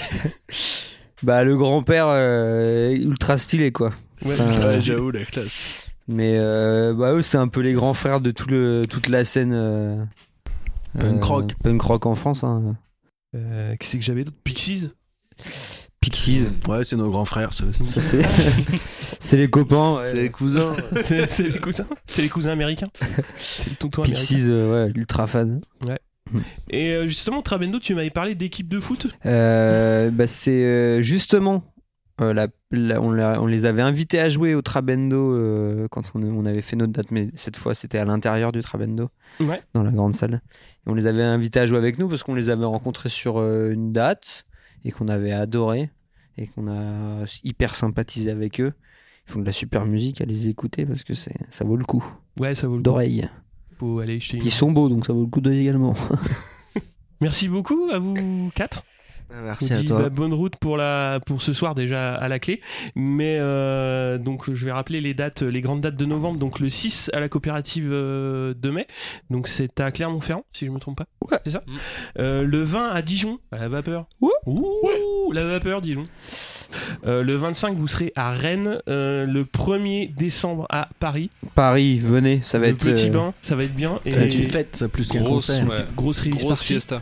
Bah, 1.24 1.44
le 1.44 1.56
grand-père 1.56 2.08
euh, 2.10 2.92
ultra 2.94 3.38
stylé, 3.38 3.72
quoi. 3.72 3.92
Ouais, 4.26 4.34
Enfin, 4.34 4.50
euh, 4.50 4.70
Ouais, 4.76 4.82
j'avoue, 4.82 5.12
la 5.12 5.24
classe. 5.24 5.92
Mais 6.08 6.36
euh, 6.38 6.94
bah, 6.94 7.14
eux, 7.14 7.22
c'est 7.22 7.38
un 7.38 7.48
peu 7.48 7.62
les 7.62 7.74
grands 7.74 7.94
frères 7.94 8.20
de 8.20 8.32
tout 8.32 8.50
le, 8.50 8.86
toute 8.90 9.08
la 9.08 9.24
scène. 9.24 9.54
euh, 9.54 10.04
Punk 11.00 11.22
euh, 11.22 11.26
rock. 11.26 11.52
Punk 11.64 11.82
rock 11.82 12.06
en 12.08 12.16
France. 12.16 12.44
Hein. 12.44 12.76
Euh, 13.36 13.76
Qu'est-ce 13.80 13.96
que 13.98 14.04
j'avais 14.04 14.26
d'autre? 14.26 14.38
Pixies? 14.44 14.90
Pixies. 16.02 16.46
Ouais, 16.68 16.84
c'est 16.84 16.96
nos 16.96 17.10
grands 17.12 17.26
frères, 17.26 17.54
ça 17.54 17.64
aussi. 17.66 17.86
C'est 17.86 18.24
c'est 19.20 19.38
les 19.38 19.50
copains. 19.50 19.98
ouais. 19.98 20.06
c'est 20.08 20.14
les 20.24 20.30
cousins 20.30 20.76
C'est 21.04 21.30
c'est 21.32 21.48
les 21.48 21.60
cousins. 21.60 21.86
C'est 22.08 22.24
les 22.24 22.30
cousins 22.30 22.52
américains. 22.52 22.88
C'est 23.38 23.70
le 23.70 23.76
tonton 23.76 24.02
américain. 24.02 24.20
Pixies, 24.20 24.46
euh, 24.50 24.88
ouais, 24.88 24.92
ultra 24.96 25.28
fan. 25.28 25.62
Et 26.70 26.94
euh, 26.94 27.08
justement, 27.08 27.42
Trabendo, 27.42 27.80
tu 27.80 27.94
m'avais 27.94 28.10
parlé 28.10 28.36
d'équipe 28.36 28.68
de 28.68 28.80
foot. 28.80 29.08
Euh, 29.26 30.10
bah, 30.12 30.28
c'est 30.28 31.04
justement, 31.04 31.64
euh, 32.22 32.34
la- 32.34 32.48
la- 32.72 33.02
on, 33.02 33.12
l'a- 33.12 33.42
on 33.42 33.46
les 33.48 33.66
avait 33.66 33.82
invités 33.82 34.20
à 34.20 34.30
jouer 34.30 34.56
au 34.56 34.62
Trabendo 34.62 35.34
euh, 35.36 35.88
quand 35.92 36.04
on, 36.16 36.24
on 36.24 36.46
avait 36.46 36.62
fait 36.62 36.76
notre 36.78 36.94
date, 36.94 37.12
mais 37.12 37.30
cette 37.36 37.58
fois 37.58 37.74
c'était 37.76 37.98
à 37.98 38.06
l'intérieur 38.06 38.52
du 38.52 38.62
Trabendo, 38.62 39.10
Ouais. 39.40 39.62
dans 39.74 39.84
la 39.84 39.92
grande 39.92 40.16
salle. 40.16 40.42
Et 40.88 40.90
on 40.90 40.94
les 40.96 41.06
avait 41.06 41.22
invités 41.24 41.60
à 41.60 41.68
jouer 41.68 41.78
avec 41.78 42.00
nous 42.00 42.08
parce 42.08 42.24
qu'on 42.24 42.34
les 42.36 42.50
avait 42.50 42.66
rencontrés 42.66 43.10
sur 43.10 43.38
euh, 43.40 43.72
une 43.72 43.92
date 43.92 44.46
et 44.86 44.92
qu'on 44.92 45.08
avait 45.08 45.32
adoré. 45.32 45.90
et 46.38 46.48
qu'on 46.48 46.68
a 46.68 47.26
hyper 47.44 47.76
sympathisé 47.76 48.32
avec 48.32 48.60
eux. 48.62 48.74
Ils 49.28 49.32
font 49.34 49.40
de 49.40 49.46
la 49.46 49.52
super 49.52 49.86
musique, 49.86 50.22
allez 50.22 50.34
les 50.34 50.48
écouter 50.48 50.86
parce 50.86 51.04
que 51.04 51.14
c'est 51.14 51.36
ça 51.50 51.64
vaut 51.66 51.76
le 51.76 51.84
coup 51.86 52.04
Ouais, 52.40 52.56
ça 52.56 52.68
vaut 52.68 52.74
le 52.76 52.80
coup. 52.80 52.84
d'oreille. 52.84 53.30
Jeter 53.80 54.38
une- 54.38 54.44
Ils 54.46 54.52
sont 54.52 54.72
beaux 54.72 54.90
donc 54.90 55.06
ça 55.06 55.14
vaut 55.14 55.22
le 55.22 55.28
coup 55.28 55.42
d'œil 55.42 55.60
également. 55.60 55.94
Merci 57.22 57.48
beaucoup 57.50 57.90
à 57.92 58.00
vous 58.00 58.52
quatre. 58.56 58.84
Ah, 59.34 59.38
Merci 59.44 59.74
à 59.74 59.84
toi. 59.84 60.02
bah, 60.04 60.10
bonne 60.10 60.34
route 60.34 60.56
pour, 60.58 60.78
la, 60.78 61.20
pour 61.26 61.42
ce 61.42 61.54
soir 61.54 61.74
déjà 61.76 62.16
à 62.16 62.28
la 62.28 62.40
clé. 62.40 62.62
Mais 62.96 63.38
euh, 63.40 64.18
donc 64.18 64.52
je 64.52 64.66
vais 64.66 64.72
rappeler 64.72 65.02
les 65.02 65.14
dates, 65.14 65.42
les 65.42 65.62
grandes 65.62 65.82
dates 65.82 65.96
de 65.96 66.06
novembre. 66.06 66.38
Donc 66.40 66.60
le 66.60 66.70
6 66.70 67.10
à 67.14 67.20
la 67.20 67.30
coopérative 67.30 67.90
euh, 67.92 68.54
de 68.54 68.70
mai. 68.70 68.88
Donc 69.30 69.48
c'est 69.48 69.80
à 69.80 69.92
Clermont-Ferrand, 69.92 70.44
si 70.52 70.66
je 70.66 70.72
me 70.72 70.80
trompe 70.80 70.98
pas. 70.98 71.06
Ouais. 71.30 71.40
C'est 71.46 71.52
ça 71.52 71.64
Mm. 71.68 71.78
Euh, 72.20 72.44
Le 72.44 72.64
20 72.64 72.90
à 72.90 73.02
Dijon, 73.02 73.40
à 73.52 73.58
la 73.58 73.70
vapeur. 73.70 74.08
Ouais. 74.20 74.30
Ouh, 74.48 75.32
la 75.32 75.46
vapeur, 75.46 75.82
Dijon. 75.82 76.04
Euh, 77.06 77.24
le 77.24 77.36
25, 77.36 77.76
vous 77.78 77.88
serez 77.88 78.12
à 78.16 78.32
Rennes. 78.32 78.80
Euh, 78.88 79.26
le 79.26 79.44
1er 79.46 80.14
décembre 80.16 80.66
à 80.70 80.90
Paris. 81.00 81.30
Paris, 81.56 82.00
venez, 82.00 82.40
ça 82.42 82.60
va 82.60 82.66
le 82.68 82.72
être 82.74 82.84
petit 82.84 83.10
euh, 83.10 83.14
bain, 83.14 83.34
ça 83.42 83.56
va 83.56 83.64
être 83.64 83.76
bien. 83.76 84.00
Ça 84.10 84.18
va 84.20 84.26
être 84.26 84.36
Et 84.36 84.40
une 84.40 84.46
fête, 84.46 84.76
ça, 84.76 84.88
plus 84.90 85.08
qu'un 85.10 85.22
Grosse, 85.22 85.48
concert. 85.48 85.68
ouais. 85.70 85.76
grosse 85.96 86.22
release 86.22 86.40
Grosse 86.44 86.60
party. 86.60 86.66
fiesta. 86.66 87.02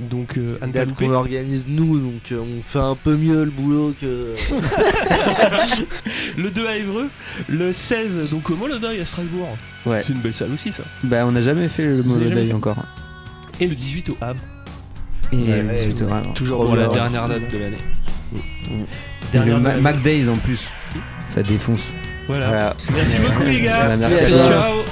Donc 0.00 0.38
euh, 0.38 0.56
Date 0.72 0.94
qu'on 0.94 1.10
organise 1.10 1.66
nous, 1.68 1.98
donc 1.98 2.30
euh, 2.30 2.38
on 2.40 2.62
fait 2.62 2.78
un 2.78 2.94
peu 2.94 3.16
mieux 3.16 3.44
le 3.44 3.50
boulot 3.50 3.92
que. 4.00 4.34
Le 6.36 6.50
2 6.50 6.66
à 6.68 6.76
Évreux, 6.76 7.08
le 7.48 7.72
16 7.72 8.30
donc 8.30 8.48
au 8.50 8.54
Molodeuil 8.56 9.00
à 9.00 9.04
Strasbourg. 9.04 9.48
Ouais. 9.86 10.02
C'est 10.04 10.12
une 10.12 10.20
belle 10.20 10.32
salle 10.34 10.52
aussi 10.52 10.72
ça. 10.72 10.84
Bah 11.02 11.24
on 11.26 11.32
n'a 11.32 11.40
jamais 11.40 11.68
fait 11.68 11.84
le 11.84 12.02
fait 12.04 12.52
encore. 12.52 12.76
Et 13.60 13.66
le 13.66 13.74
18 13.74 14.10
au 14.10 14.16
Havre. 14.20 14.40
Et 15.32 15.36
Ouais, 15.36 15.62
le 15.62 15.68
ouais, 15.68 15.74
18 15.74 16.00
ouais. 16.02 16.12
heures. 16.12 16.22
Toujours 16.34 16.64
Pour 16.64 16.76
la 16.76 16.86
dernière 16.88 17.28
date 17.28 17.50
de 17.50 17.58
l'année. 17.58 17.78
Et 19.34 19.38
le 19.38 19.58
Ma- 19.58 19.76
Mac 19.78 20.00
Days 20.00 20.28
en 20.28 20.36
plus. 20.36 20.68
Ça 21.26 21.42
défonce. 21.42 21.82
Voilà. 22.28 22.46
Voilà. 22.48 22.76
Merci 22.94 23.16
beaucoup 23.18 23.42
les 23.42 23.62
gars. 23.62 23.94
Merci. 23.98 24.30
Ciao. 24.32 24.84